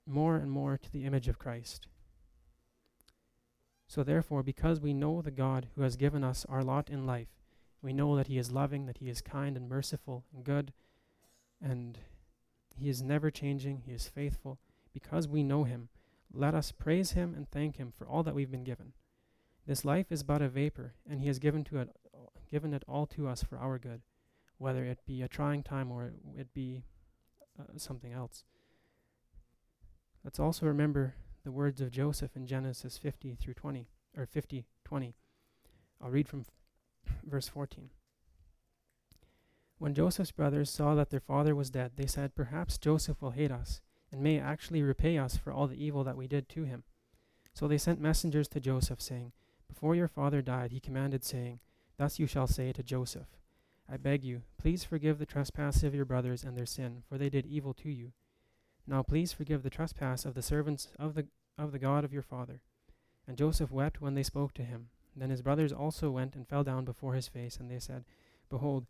more 0.06 0.36
and 0.36 0.50
more 0.50 0.76
to 0.76 0.92
the 0.92 1.04
image 1.04 1.28
of 1.28 1.38
Christ. 1.38 1.86
So, 3.86 4.02
therefore, 4.02 4.42
because 4.42 4.80
we 4.80 4.94
know 4.94 5.20
the 5.20 5.30
God 5.30 5.68
who 5.74 5.82
has 5.82 5.96
given 5.96 6.24
us 6.24 6.46
our 6.48 6.62
lot 6.62 6.88
in 6.88 7.06
life, 7.06 7.28
we 7.82 7.92
know 7.92 8.16
that 8.16 8.26
He 8.26 8.38
is 8.38 8.52
loving, 8.52 8.86
that 8.86 8.98
He 8.98 9.08
is 9.08 9.20
kind 9.20 9.56
and 9.56 9.68
merciful 9.68 10.24
and 10.34 10.44
good, 10.44 10.72
and 11.60 11.98
He 12.74 12.88
is 12.88 13.02
never 13.02 13.30
changing, 13.30 13.82
He 13.84 13.92
is 13.92 14.08
faithful. 14.08 14.58
Because 14.92 15.28
we 15.28 15.42
know 15.42 15.64
Him, 15.64 15.88
let 16.32 16.54
us 16.54 16.72
praise 16.72 17.12
Him 17.12 17.34
and 17.34 17.50
thank 17.50 17.76
Him 17.76 17.92
for 17.96 18.06
all 18.06 18.22
that 18.22 18.34
we've 18.34 18.50
been 18.50 18.64
given. 18.64 18.92
This 19.66 19.84
life 19.84 20.10
is 20.10 20.22
but 20.22 20.42
a 20.42 20.48
vapor, 20.48 20.94
and 21.08 21.20
He 21.20 21.28
has 21.28 21.38
given, 21.38 21.64
to 21.64 21.78
it, 21.78 21.90
given 22.50 22.74
it 22.74 22.84
all 22.88 23.06
to 23.06 23.28
us 23.28 23.42
for 23.42 23.58
our 23.58 23.78
good, 23.78 24.02
whether 24.58 24.84
it 24.84 25.00
be 25.06 25.22
a 25.22 25.28
trying 25.28 25.62
time 25.62 25.90
or 25.90 26.12
it, 26.36 26.52
be 26.52 26.82
uh, 27.58 27.64
something 27.76 28.12
else. 28.12 28.44
Let's 30.24 30.40
also 30.40 30.66
remember 30.66 31.14
the 31.44 31.52
words 31.52 31.80
of 31.80 31.90
Joseph 31.90 32.36
in 32.36 32.46
Genesis 32.46 32.98
50 32.98 33.36
through 33.36 33.54
20, 33.54 33.88
or 34.16 34.26
50, 34.26 34.66
20. 34.84 35.14
I'll 36.00 36.10
read 36.10 36.28
from 36.28 36.44
Verse 37.24 37.48
14. 37.48 37.90
When 39.78 39.94
Joseph's 39.94 40.30
brothers 40.30 40.70
saw 40.70 40.94
that 40.94 41.10
their 41.10 41.20
father 41.20 41.56
was 41.56 41.70
dead, 41.70 41.92
they 41.96 42.06
said, 42.06 42.36
Perhaps 42.36 42.78
Joseph 42.78 43.20
will 43.20 43.32
hate 43.32 43.50
us, 43.50 43.80
and 44.12 44.20
may 44.20 44.38
actually 44.38 44.82
repay 44.82 45.18
us 45.18 45.36
for 45.36 45.52
all 45.52 45.66
the 45.66 45.82
evil 45.82 46.04
that 46.04 46.16
we 46.16 46.28
did 46.28 46.48
to 46.50 46.64
him. 46.64 46.84
So 47.54 47.66
they 47.66 47.78
sent 47.78 48.00
messengers 48.00 48.48
to 48.48 48.60
Joseph, 48.60 49.00
saying, 49.00 49.32
Before 49.68 49.94
your 49.94 50.08
father 50.08 50.42
died, 50.42 50.72
he 50.72 50.80
commanded, 50.80 51.24
saying, 51.24 51.60
Thus 51.96 52.18
you 52.18 52.26
shall 52.26 52.46
say 52.46 52.72
to 52.72 52.82
Joseph, 52.82 53.28
I 53.90 53.96
beg 53.96 54.24
you, 54.24 54.42
please 54.58 54.84
forgive 54.84 55.18
the 55.18 55.26
trespass 55.26 55.82
of 55.82 55.94
your 55.94 56.04
brothers 56.04 56.44
and 56.44 56.56
their 56.56 56.66
sin, 56.66 57.02
for 57.08 57.18
they 57.18 57.28
did 57.28 57.46
evil 57.46 57.74
to 57.74 57.90
you. 57.90 58.12
Now 58.86 59.02
please 59.02 59.32
forgive 59.32 59.62
the 59.62 59.70
trespass 59.70 60.24
of 60.24 60.34
the 60.34 60.42
servants 60.42 60.88
of 60.98 61.14
the, 61.14 61.26
of 61.58 61.72
the 61.72 61.78
God 61.78 62.04
of 62.04 62.12
your 62.12 62.22
father. 62.22 62.62
And 63.26 63.36
Joseph 63.36 63.70
wept 63.70 64.00
when 64.00 64.14
they 64.14 64.22
spoke 64.22 64.54
to 64.54 64.64
him. 64.64 64.88
Then 65.14 65.30
his 65.30 65.42
brothers 65.42 65.72
also 65.72 66.10
went 66.10 66.34
and 66.34 66.48
fell 66.48 66.64
down 66.64 66.84
before 66.84 67.14
his 67.14 67.28
face, 67.28 67.58
and 67.58 67.70
they 67.70 67.78
said, 67.78 68.04
Behold, 68.48 68.86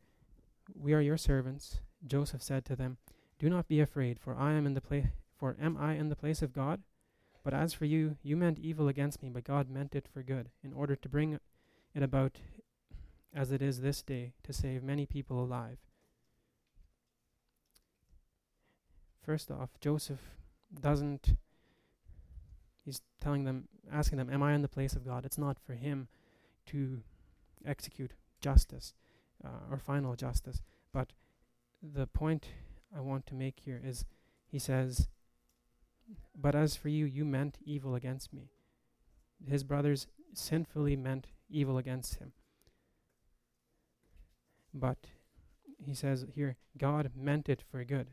we 0.75 0.93
are 0.93 1.01
your 1.01 1.17
servants. 1.17 1.81
Joseph 2.07 2.43
said 2.43 2.65
to 2.67 2.77
them, 2.77 2.99
Do 3.43 3.51
not 3.51 3.67
be 3.67 3.81
afraid, 3.81 4.21
for 4.21 4.37
I 4.37 4.53
am 4.53 4.67
in 4.67 4.75
the 4.75 4.81
place 4.81 5.07
for 5.37 5.57
am 5.61 5.77
I 5.77 5.95
in 5.95 6.11
the 6.11 6.15
place 6.15 6.43
of 6.43 6.53
God? 6.53 6.81
But 7.43 7.53
as 7.53 7.75
for 7.75 7.87
you, 7.87 8.17
you 8.23 8.37
meant 8.37 8.61
evil 8.61 8.87
against 8.87 9.21
me, 9.21 9.31
but 9.31 9.43
God 9.43 9.69
meant 9.69 9.97
it 9.97 10.07
for 10.07 10.23
good, 10.23 10.51
in 10.63 10.73
order 10.73 10.95
to 10.95 11.09
bring 11.09 11.33
it 11.93 12.03
about 12.03 12.39
as 13.35 13.51
it 13.51 13.61
is 13.61 13.81
this 13.81 14.01
day, 14.01 14.35
to 14.45 14.53
save 14.53 14.85
many 14.85 15.07
people 15.07 15.43
alive. 15.43 15.79
First 19.25 19.51
off, 19.51 19.71
Joseph 19.81 20.21
doesn't 20.81 21.35
He's 22.85 23.01
telling 23.21 23.43
them, 23.45 23.67
asking 23.93 24.19
them, 24.19 24.31
Am 24.31 24.43
I 24.43 24.55
in 24.55 24.63
the 24.63 24.69
place 24.69 24.95
of 24.95 25.05
God? 25.05 25.25
It's 25.25 25.39
not 25.39 25.59
for 25.59 25.75
him 25.75 26.07
to 26.67 27.03
execute 27.65 28.13
justice 28.41 28.95
uh, 29.45 29.71
or 29.71 29.79
final 29.79 30.15
justice. 30.15 30.63
But 30.93 31.13
the 31.83 32.07
point 32.07 32.49
I 32.97 33.01
want 33.01 33.27
to 33.27 33.35
make 33.35 33.61
here 33.65 33.81
is 33.83 34.05
he 34.47 34.59
says, 34.59 35.09
But 36.37 36.55
as 36.55 36.77
for 36.77 36.89
you, 36.89 37.05
you 37.07 37.25
meant 37.25 37.59
evil 37.65 37.95
against 37.95 38.33
me. 38.33 38.51
His 39.49 39.65
brothers 39.65 40.07
sinfully 40.35 40.97
meant 40.97 41.29
evil 41.49 41.79
against 41.79 42.17
him. 42.17 42.33
But 44.75 45.07
he 45.79 45.95
says 45.95 46.27
here, 46.35 46.57
God 46.79 47.11
meant 47.17 47.49
it 47.49 47.63
for 47.71 47.85
good. 47.85 48.09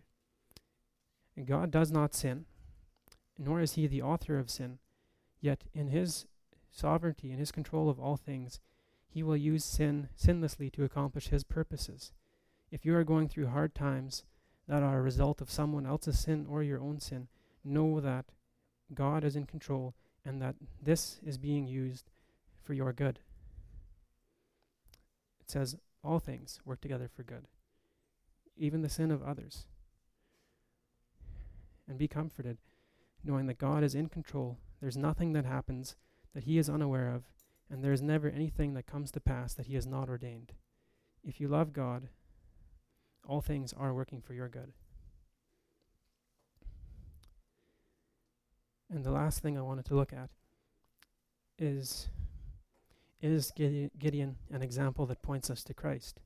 And 1.35 1.45
God 1.45 1.71
does 1.71 1.91
not 1.91 2.13
sin 2.13 2.45
nor 3.39 3.61
is 3.61 3.73
he 3.73 3.87
the 3.87 4.01
author 4.01 4.37
of 4.37 4.49
sin. 4.49 4.77
Yet 5.39 5.63
in 5.73 5.87
his 5.87 6.27
sovereignty 6.69 7.31
and 7.31 7.39
his 7.39 7.53
control 7.53 7.89
of 7.89 7.99
all 7.99 8.17
things, 8.17 8.59
he 9.07 9.23
will 9.23 9.37
use 9.37 9.63
sin 9.63 10.09
sinlessly 10.15 10.69
to 10.73 10.83
accomplish 10.83 11.29
his 11.29 11.45
purposes. 11.45 12.11
If 12.69 12.85
you 12.85 12.93
are 12.95 13.05
going 13.05 13.29
through 13.29 13.47
hard 13.47 13.73
times 13.73 14.25
that 14.69 14.83
are 14.83 14.99
a 14.99 15.01
result 15.01 15.41
of 15.41 15.51
someone 15.51 15.87
else's 15.87 16.19
sin 16.19 16.45
or 16.47 16.61
your 16.61 16.79
own 16.79 16.99
sin, 16.99 17.27
know 17.65 17.99
that 17.99 18.25
God 18.93 19.23
is 19.23 19.35
in 19.35 19.45
control 19.45 19.95
and 20.23 20.39
that 20.41 20.55
this 20.81 21.19
is 21.25 21.39
being 21.39 21.67
used 21.67 22.11
for 22.63 22.73
your 22.73 22.93
good. 22.93 23.19
It 25.41 25.49
says, 25.49 25.75
All 26.03 26.19
things 26.19 26.59
work 26.63 26.81
together 26.81 27.09
for 27.13 27.23
good, 27.23 27.47
even 28.55 28.83
the 28.83 28.89
sin 28.89 29.09
of 29.09 29.23
others. 29.23 29.65
And 31.87 31.97
be 31.97 32.07
comforted 32.07 32.59
knowing 33.23 33.47
that 33.47 33.57
God 33.57 33.83
is 33.83 33.95
in 33.95 34.07
control. 34.07 34.59
There's 34.79 34.95
nothing 34.95 35.33
that 35.33 35.45
happens 35.45 35.95
that 36.35 36.43
He 36.43 36.59
is 36.59 36.69
unaware 36.69 37.09
of, 37.09 37.23
and 37.71 37.83
there 37.83 37.91
is 37.91 38.03
never 38.03 38.29
anything 38.29 38.75
that 38.75 38.85
comes 38.85 39.11
to 39.11 39.19
pass 39.19 39.55
that 39.55 39.65
He 39.65 39.75
has 39.75 39.87
not 39.87 40.09
ordained. 40.09 40.53
If 41.23 41.41
you 41.41 41.47
love 41.47 41.73
God, 41.73 42.09
all 43.27 43.41
things 43.41 43.73
are 43.73 43.93
working 43.93 44.21
for 44.21 44.33
your 44.33 44.49
good. 44.49 44.73
And 48.91 49.03
the 49.03 49.11
last 49.11 49.41
thing 49.41 49.57
I 49.57 49.61
wanted 49.61 49.85
to 49.85 49.95
look 49.95 50.13
at 50.13 50.31
is 51.57 52.09
is 53.21 53.51
Gideon 53.51 54.37
an 54.49 54.61
example 54.61 55.05
that 55.07 55.21
points 55.21 55.49
us 55.49 55.63
to 55.65 55.73
Christ? 55.73 56.21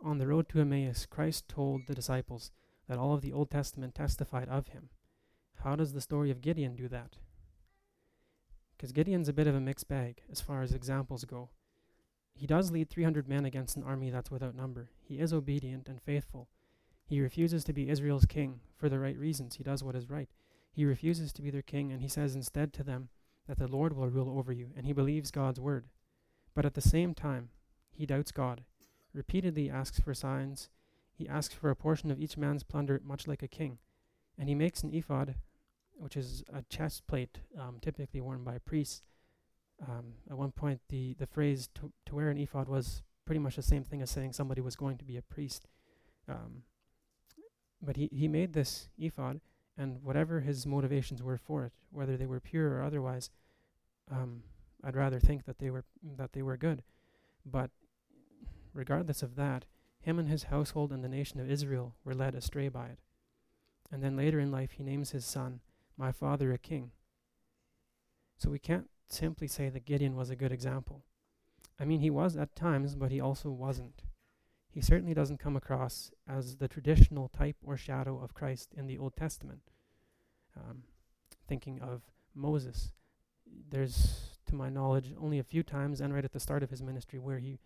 On 0.00 0.18
the 0.18 0.26
road 0.26 0.48
to 0.48 0.60
Emmaus, 0.60 1.04
Christ 1.06 1.48
told 1.48 1.82
the 1.86 1.94
disciples 1.94 2.52
that 2.88 2.98
all 2.98 3.14
of 3.14 3.22
the 3.22 3.32
Old 3.32 3.50
Testament 3.50 3.94
testified 3.94 4.48
of 4.48 4.68
him. 4.68 4.90
How 5.64 5.76
does 5.76 5.92
the 5.92 6.00
story 6.00 6.30
of 6.30 6.40
Gideon 6.40 6.74
do 6.74 6.88
that? 6.88 7.16
Because 8.76 8.92
Gideon's 8.92 9.28
a 9.28 9.32
bit 9.32 9.46
of 9.46 9.54
a 9.54 9.60
mixed 9.60 9.88
bag 9.88 10.22
as 10.30 10.40
far 10.40 10.62
as 10.62 10.72
examples 10.72 11.24
go. 11.24 11.50
He 12.34 12.46
does 12.46 12.70
lead 12.70 12.90
300 12.90 13.28
men 13.28 13.44
against 13.44 13.76
an 13.76 13.82
army 13.82 14.10
that's 14.10 14.30
without 14.30 14.54
number. 14.54 14.90
He 15.00 15.20
is 15.20 15.32
obedient 15.32 15.88
and 15.88 16.00
faithful. 16.02 16.48
He 17.04 17.20
refuses 17.20 17.64
to 17.64 17.72
be 17.72 17.88
Israel's 17.88 18.24
king 18.24 18.60
for 18.76 18.88
the 18.88 18.98
right 18.98 19.16
reasons. 19.18 19.56
He 19.56 19.64
does 19.64 19.84
what 19.84 19.94
is 19.94 20.10
right. 20.10 20.28
He 20.72 20.84
refuses 20.84 21.32
to 21.34 21.42
be 21.42 21.50
their 21.50 21.62
king, 21.62 21.92
and 21.92 22.00
he 22.00 22.08
says 22.08 22.34
instead 22.34 22.72
to 22.72 22.82
them 22.82 23.10
that 23.46 23.58
the 23.58 23.68
Lord 23.68 23.94
will 23.94 24.08
rule 24.08 24.38
over 24.38 24.52
you, 24.52 24.70
and 24.76 24.86
he 24.86 24.92
believes 24.92 25.30
God's 25.30 25.60
word. 25.60 25.86
But 26.54 26.64
at 26.64 26.74
the 26.74 26.80
same 26.80 27.14
time, 27.14 27.50
he 27.90 28.06
doubts 28.06 28.32
God, 28.32 28.62
repeatedly 29.12 29.68
asks 29.68 30.00
for 30.00 30.14
signs. 30.14 30.70
He 31.12 31.28
asks 31.28 31.54
for 31.54 31.70
a 31.70 31.76
portion 31.76 32.10
of 32.10 32.18
each 32.18 32.38
man's 32.38 32.62
plunder, 32.62 33.00
much 33.04 33.26
like 33.26 33.42
a 33.42 33.48
king. 33.48 33.78
And 34.38 34.48
he 34.48 34.54
makes 34.54 34.82
an 34.82 34.94
ephod 34.94 35.34
which 36.02 36.16
is 36.16 36.42
a 36.52 36.62
chest 36.62 37.06
plate 37.06 37.38
um, 37.58 37.78
typically 37.80 38.20
worn 38.20 38.42
by 38.42 38.58
priests. 38.58 39.02
Um, 39.88 40.14
at 40.30 40.36
one 40.36 40.52
point, 40.52 40.80
the, 40.88 41.14
the 41.18 41.26
phrase 41.26 41.68
to, 41.74 41.92
to 42.06 42.14
wear 42.14 42.30
an 42.30 42.38
ephod 42.38 42.68
was 42.68 43.02
pretty 43.24 43.40
much 43.40 43.56
the 43.56 43.62
same 43.62 43.84
thing 43.84 44.02
as 44.02 44.10
saying 44.10 44.32
somebody 44.32 44.60
was 44.60 44.76
going 44.76 44.98
to 44.98 45.04
be 45.04 45.16
a 45.16 45.22
priest. 45.22 45.66
Um, 46.28 46.62
but 47.80 47.96
he, 47.96 48.08
he 48.12 48.28
made 48.28 48.52
this 48.52 48.88
ephod, 48.98 49.40
and 49.76 50.02
whatever 50.02 50.40
his 50.40 50.66
motivations 50.66 51.22
were 51.22 51.38
for 51.38 51.64
it, 51.64 51.72
whether 51.90 52.16
they 52.16 52.26
were 52.26 52.40
pure 52.40 52.76
or 52.76 52.82
otherwise, 52.82 53.30
um, 54.10 54.42
I'd 54.84 54.96
rather 54.96 55.18
think 55.18 55.44
that 55.46 55.58
they 55.58 55.70
were 55.70 55.84
that 56.16 56.32
they 56.32 56.42
were 56.42 56.56
good. 56.56 56.82
But 57.44 57.70
regardless 58.72 59.22
of 59.22 59.36
that, 59.36 59.64
him 60.00 60.18
and 60.18 60.28
his 60.28 60.44
household 60.44 60.92
and 60.92 61.02
the 61.02 61.08
nation 61.08 61.40
of 61.40 61.50
Israel 61.50 61.94
were 62.04 62.14
led 62.14 62.34
astray 62.34 62.68
by 62.68 62.86
it. 62.86 62.98
And 63.90 64.02
then 64.02 64.16
later 64.16 64.40
in 64.40 64.50
life, 64.50 64.72
he 64.72 64.82
names 64.82 65.10
his 65.10 65.24
son, 65.24 65.60
My 65.96 66.12
father, 66.12 66.52
a 66.52 66.58
king. 66.58 66.92
So 68.38 68.50
we 68.50 68.58
can't 68.58 68.88
simply 69.08 69.46
say 69.46 69.68
that 69.68 69.84
Gideon 69.84 70.16
was 70.16 70.30
a 70.30 70.36
good 70.36 70.52
example. 70.52 71.02
I 71.78 71.84
mean, 71.84 72.00
he 72.00 72.10
was 72.10 72.36
at 72.36 72.54
times, 72.54 72.94
but 72.94 73.10
he 73.10 73.20
also 73.20 73.50
wasn't. 73.50 74.02
He 74.70 74.80
certainly 74.80 75.14
doesn't 75.14 75.40
come 75.40 75.56
across 75.56 76.12
as 76.26 76.56
the 76.56 76.68
traditional 76.68 77.28
type 77.28 77.56
or 77.62 77.76
shadow 77.76 78.20
of 78.22 78.34
Christ 78.34 78.72
in 78.76 78.86
the 78.86 78.98
Old 78.98 79.16
Testament. 79.16 79.60
Um, 80.56 80.84
thinking 81.46 81.80
of 81.80 82.02
Moses, 82.34 82.92
there's, 83.70 84.38
to 84.46 84.54
my 84.54 84.70
knowledge, 84.70 85.12
only 85.20 85.38
a 85.38 85.44
few 85.44 85.62
times, 85.62 86.00
and 86.00 86.14
right 86.14 86.24
at 86.24 86.32
the 86.32 86.40
start 86.40 86.62
of 86.62 86.70
his 86.70 86.82
ministry, 86.82 87.18
where 87.18 87.38
he, 87.38 87.58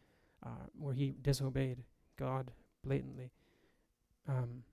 uh, 0.45 0.66
where 0.78 0.95
he 0.95 1.14
disobeyed 1.22 1.84
God 2.18 2.51
blatantly. 2.84 3.30
Um, 4.28 4.64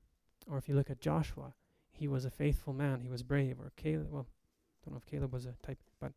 or 0.49 0.57
if 0.57 0.67
you 0.67 0.75
look 0.75 0.89
at 0.89 0.99
Joshua, 0.99 1.53
he 1.91 2.07
was 2.07 2.25
a 2.25 2.31
faithful 2.31 2.73
man. 2.73 3.01
He 3.01 3.09
was 3.09 3.23
brave. 3.23 3.59
Or 3.59 3.71
Caleb, 3.75 4.07
well, 4.11 4.27
I 4.27 4.85
don't 4.85 4.93
know 4.93 5.01
if 5.03 5.05
Caleb 5.05 5.33
was 5.33 5.45
a 5.45 5.53
type, 5.61 5.79
but 5.99 6.13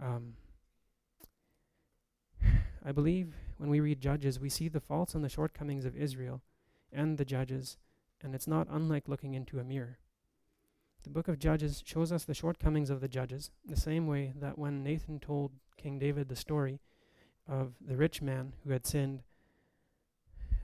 um, 0.00 0.34
I 2.84 2.92
believe 2.92 3.34
when 3.58 3.70
we 3.70 3.80
read 3.80 4.00
Judges, 4.00 4.40
we 4.40 4.48
see 4.48 4.68
the 4.68 4.80
faults 4.80 5.14
and 5.14 5.24
the 5.24 5.28
shortcomings 5.28 5.84
of 5.84 5.96
Israel 5.96 6.40
and 6.92 7.18
the 7.18 7.24
judges, 7.24 7.76
and 8.22 8.34
it's 8.34 8.46
not 8.46 8.66
unlike 8.70 9.06
looking 9.06 9.34
into 9.34 9.58
a 9.58 9.64
mirror. 9.64 9.98
The 11.02 11.10
book 11.10 11.28
of 11.28 11.38
Judges 11.38 11.82
shows 11.84 12.12
us 12.12 12.24
the 12.24 12.34
shortcomings 12.34 12.90
of 12.90 13.00
the 13.00 13.08
judges, 13.08 13.50
the 13.64 13.76
same 13.76 14.06
way 14.06 14.32
that 14.38 14.58
when 14.58 14.82
Nathan 14.82 15.18
told 15.18 15.52
King 15.76 15.98
David 15.98 16.28
the 16.28 16.36
story 16.36 16.80
of 17.48 17.72
the 17.80 17.96
rich 17.96 18.20
man 18.20 18.52
who 18.64 18.72
had 18.72 18.86
sinned, 18.86 19.22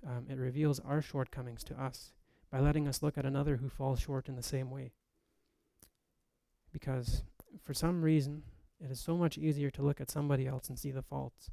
um, 0.07 0.27
it 0.29 0.39
reveals 0.39 0.79
our 0.81 1.01
shortcomings 1.01 1.65
to 1.65 1.83
us 1.83 2.13
by 2.51 2.61
letting 2.61 2.87
us 2.87 3.03
look 3.03 3.17
at 3.17 3.25
another 3.25 3.57
who 3.57 3.69
falls 3.69 4.01
short 4.01 4.29
in 4.29 4.37
the 4.37 4.43
same 4.43 4.71
way. 4.71 4.93
Because 6.73 7.23
for 7.63 7.73
some 7.73 8.03
reason, 8.03 8.43
it 8.81 8.91
is 8.91 9.01
so 9.01 9.17
much 9.17 9.39
easier 9.39 9.71
to 9.71 9.83
look 9.83 10.01
at 10.01 10.11
somebody 10.11 10.47
else 10.47 10.69
and 10.69 10.79
see 10.79 10.91
the 10.91 11.03
faults. 11.03 11.51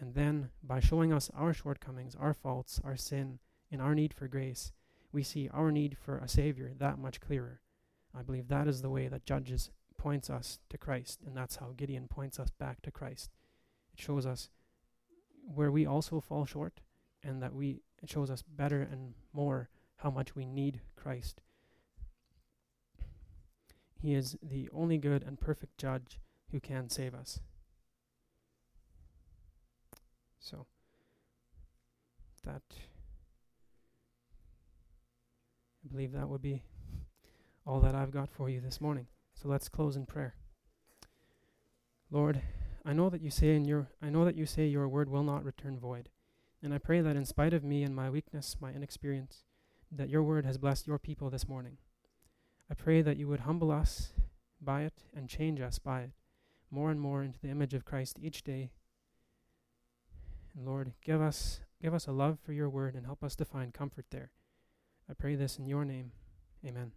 And 0.00 0.14
then, 0.14 0.50
by 0.62 0.80
showing 0.80 1.12
us 1.12 1.30
our 1.36 1.52
shortcomings, 1.52 2.14
our 2.14 2.32
faults, 2.32 2.80
our 2.84 2.96
sin, 2.96 3.38
and 3.70 3.82
our 3.82 3.94
need 3.94 4.14
for 4.14 4.28
grace, 4.28 4.72
we 5.12 5.22
see 5.22 5.48
our 5.52 5.70
need 5.70 5.96
for 5.98 6.18
a 6.18 6.28
Savior 6.28 6.72
that 6.78 6.98
much 6.98 7.20
clearer. 7.20 7.60
I 8.16 8.22
believe 8.22 8.48
that 8.48 8.68
is 8.68 8.80
the 8.80 8.90
way 8.90 9.08
that 9.08 9.26
Judges 9.26 9.70
points 9.96 10.30
us 10.30 10.60
to 10.70 10.78
Christ, 10.78 11.20
and 11.26 11.36
that's 11.36 11.56
how 11.56 11.74
Gideon 11.76 12.08
points 12.08 12.38
us 12.38 12.50
back 12.50 12.80
to 12.82 12.90
Christ. 12.90 13.30
It 13.92 14.00
shows 14.00 14.24
us 14.24 14.48
where 15.42 15.72
we 15.72 15.84
also 15.84 16.20
fall 16.20 16.46
short, 16.46 16.80
and 17.22 17.42
that 17.42 17.54
we 17.54 17.82
it 18.02 18.08
shows 18.08 18.30
us 18.30 18.42
better 18.42 18.80
and 18.82 19.14
more 19.32 19.68
how 19.96 20.10
much 20.10 20.36
we 20.36 20.46
need 20.46 20.80
Christ. 20.94 21.42
He 24.00 24.14
is 24.14 24.36
the 24.40 24.68
only 24.72 24.98
good 24.98 25.24
and 25.24 25.40
perfect 25.40 25.76
judge 25.76 26.20
who 26.52 26.60
can 26.60 26.88
save 26.88 27.14
us. 27.14 27.40
So, 30.40 30.66
that, 32.44 32.62
I 35.84 35.88
believe 35.90 36.12
that 36.12 36.28
would 36.28 36.42
be 36.42 36.62
all 37.66 37.80
that 37.80 37.94
I've 37.94 38.10
got 38.10 38.30
for 38.30 38.48
you 38.48 38.60
this 38.60 38.80
morning. 38.80 39.06
So 39.34 39.48
let's 39.48 39.68
close 39.68 39.94
in 39.94 40.06
prayer. 40.06 40.34
Lord, 42.10 42.40
I 42.84 42.94
know 42.94 43.10
that 43.10 43.20
you 43.20 43.30
say 43.30 43.54
in 43.54 43.66
your 43.66 43.88
I 44.02 44.08
know 44.08 44.24
that 44.24 44.36
you 44.36 44.46
say 44.46 44.66
your 44.66 44.88
word 44.88 45.10
will 45.10 45.22
not 45.22 45.44
return 45.44 45.78
void. 45.78 46.08
And 46.62 46.72
I 46.72 46.78
pray 46.78 47.02
that 47.02 47.14
in 47.14 47.24
spite 47.26 47.52
of 47.52 47.62
me 47.62 47.82
and 47.82 47.94
my 47.94 48.08
weakness, 48.08 48.56
my 48.58 48.72
inexperience, 48.72 49.44
that 49.92 50.08
your 50.08 50.22
word 50.22 50.44
has 50.46 50.58
blessed 50.58 50.86
your 50.86 50.98
people 50.98 51.30
this 51.30 51.46
morning. 51.46 51.76
I 52.70 52.74
pray 52.74 53.02
that 53.02 53.16
you 53.16 53.28
would 53.28 53.40
humble 53.40 53.70
us 53.70 54.12
by 54.60 54.82
it 54.82 55.04
and 55.14 55.28
change 55.28 55.60
us 55.60 55.78
by 55.78 56.00
it 56.00 56.10
more 56.70 56.90
and 56.90 57.00
more 57.00 57.22
into 57.22 57.38
the 57.40 57.48
image 57.48 57.74
of 57.74 57.84
Christ 57.84 58.18
each 58.20 58.42
day. 58.42 58.70
And 60.54 60.66
Lord, 60.66 60.92
give 61.04 61.20
us 61.20 61.60
give 61.80 61.94
us 61.94 62.06
a 62.06 62.12
love 62.12 62.38
for 62.44 62.52
your 62.52 62.68
word 62.68 62.94
and 62.94 63.06
help 63.06 63.22
us 63.22 63.36
to 63.36 63.44
find 63.44 63.72
comfort 63.72 64.06
there. 64.10 64.32
I 65.08 65.14
pray 65.14 65.36
this 65.36 65.58
in 65.58 65.66
your 65.66 65.84
name. 65.84 66.12
Amen. 66.66 66.92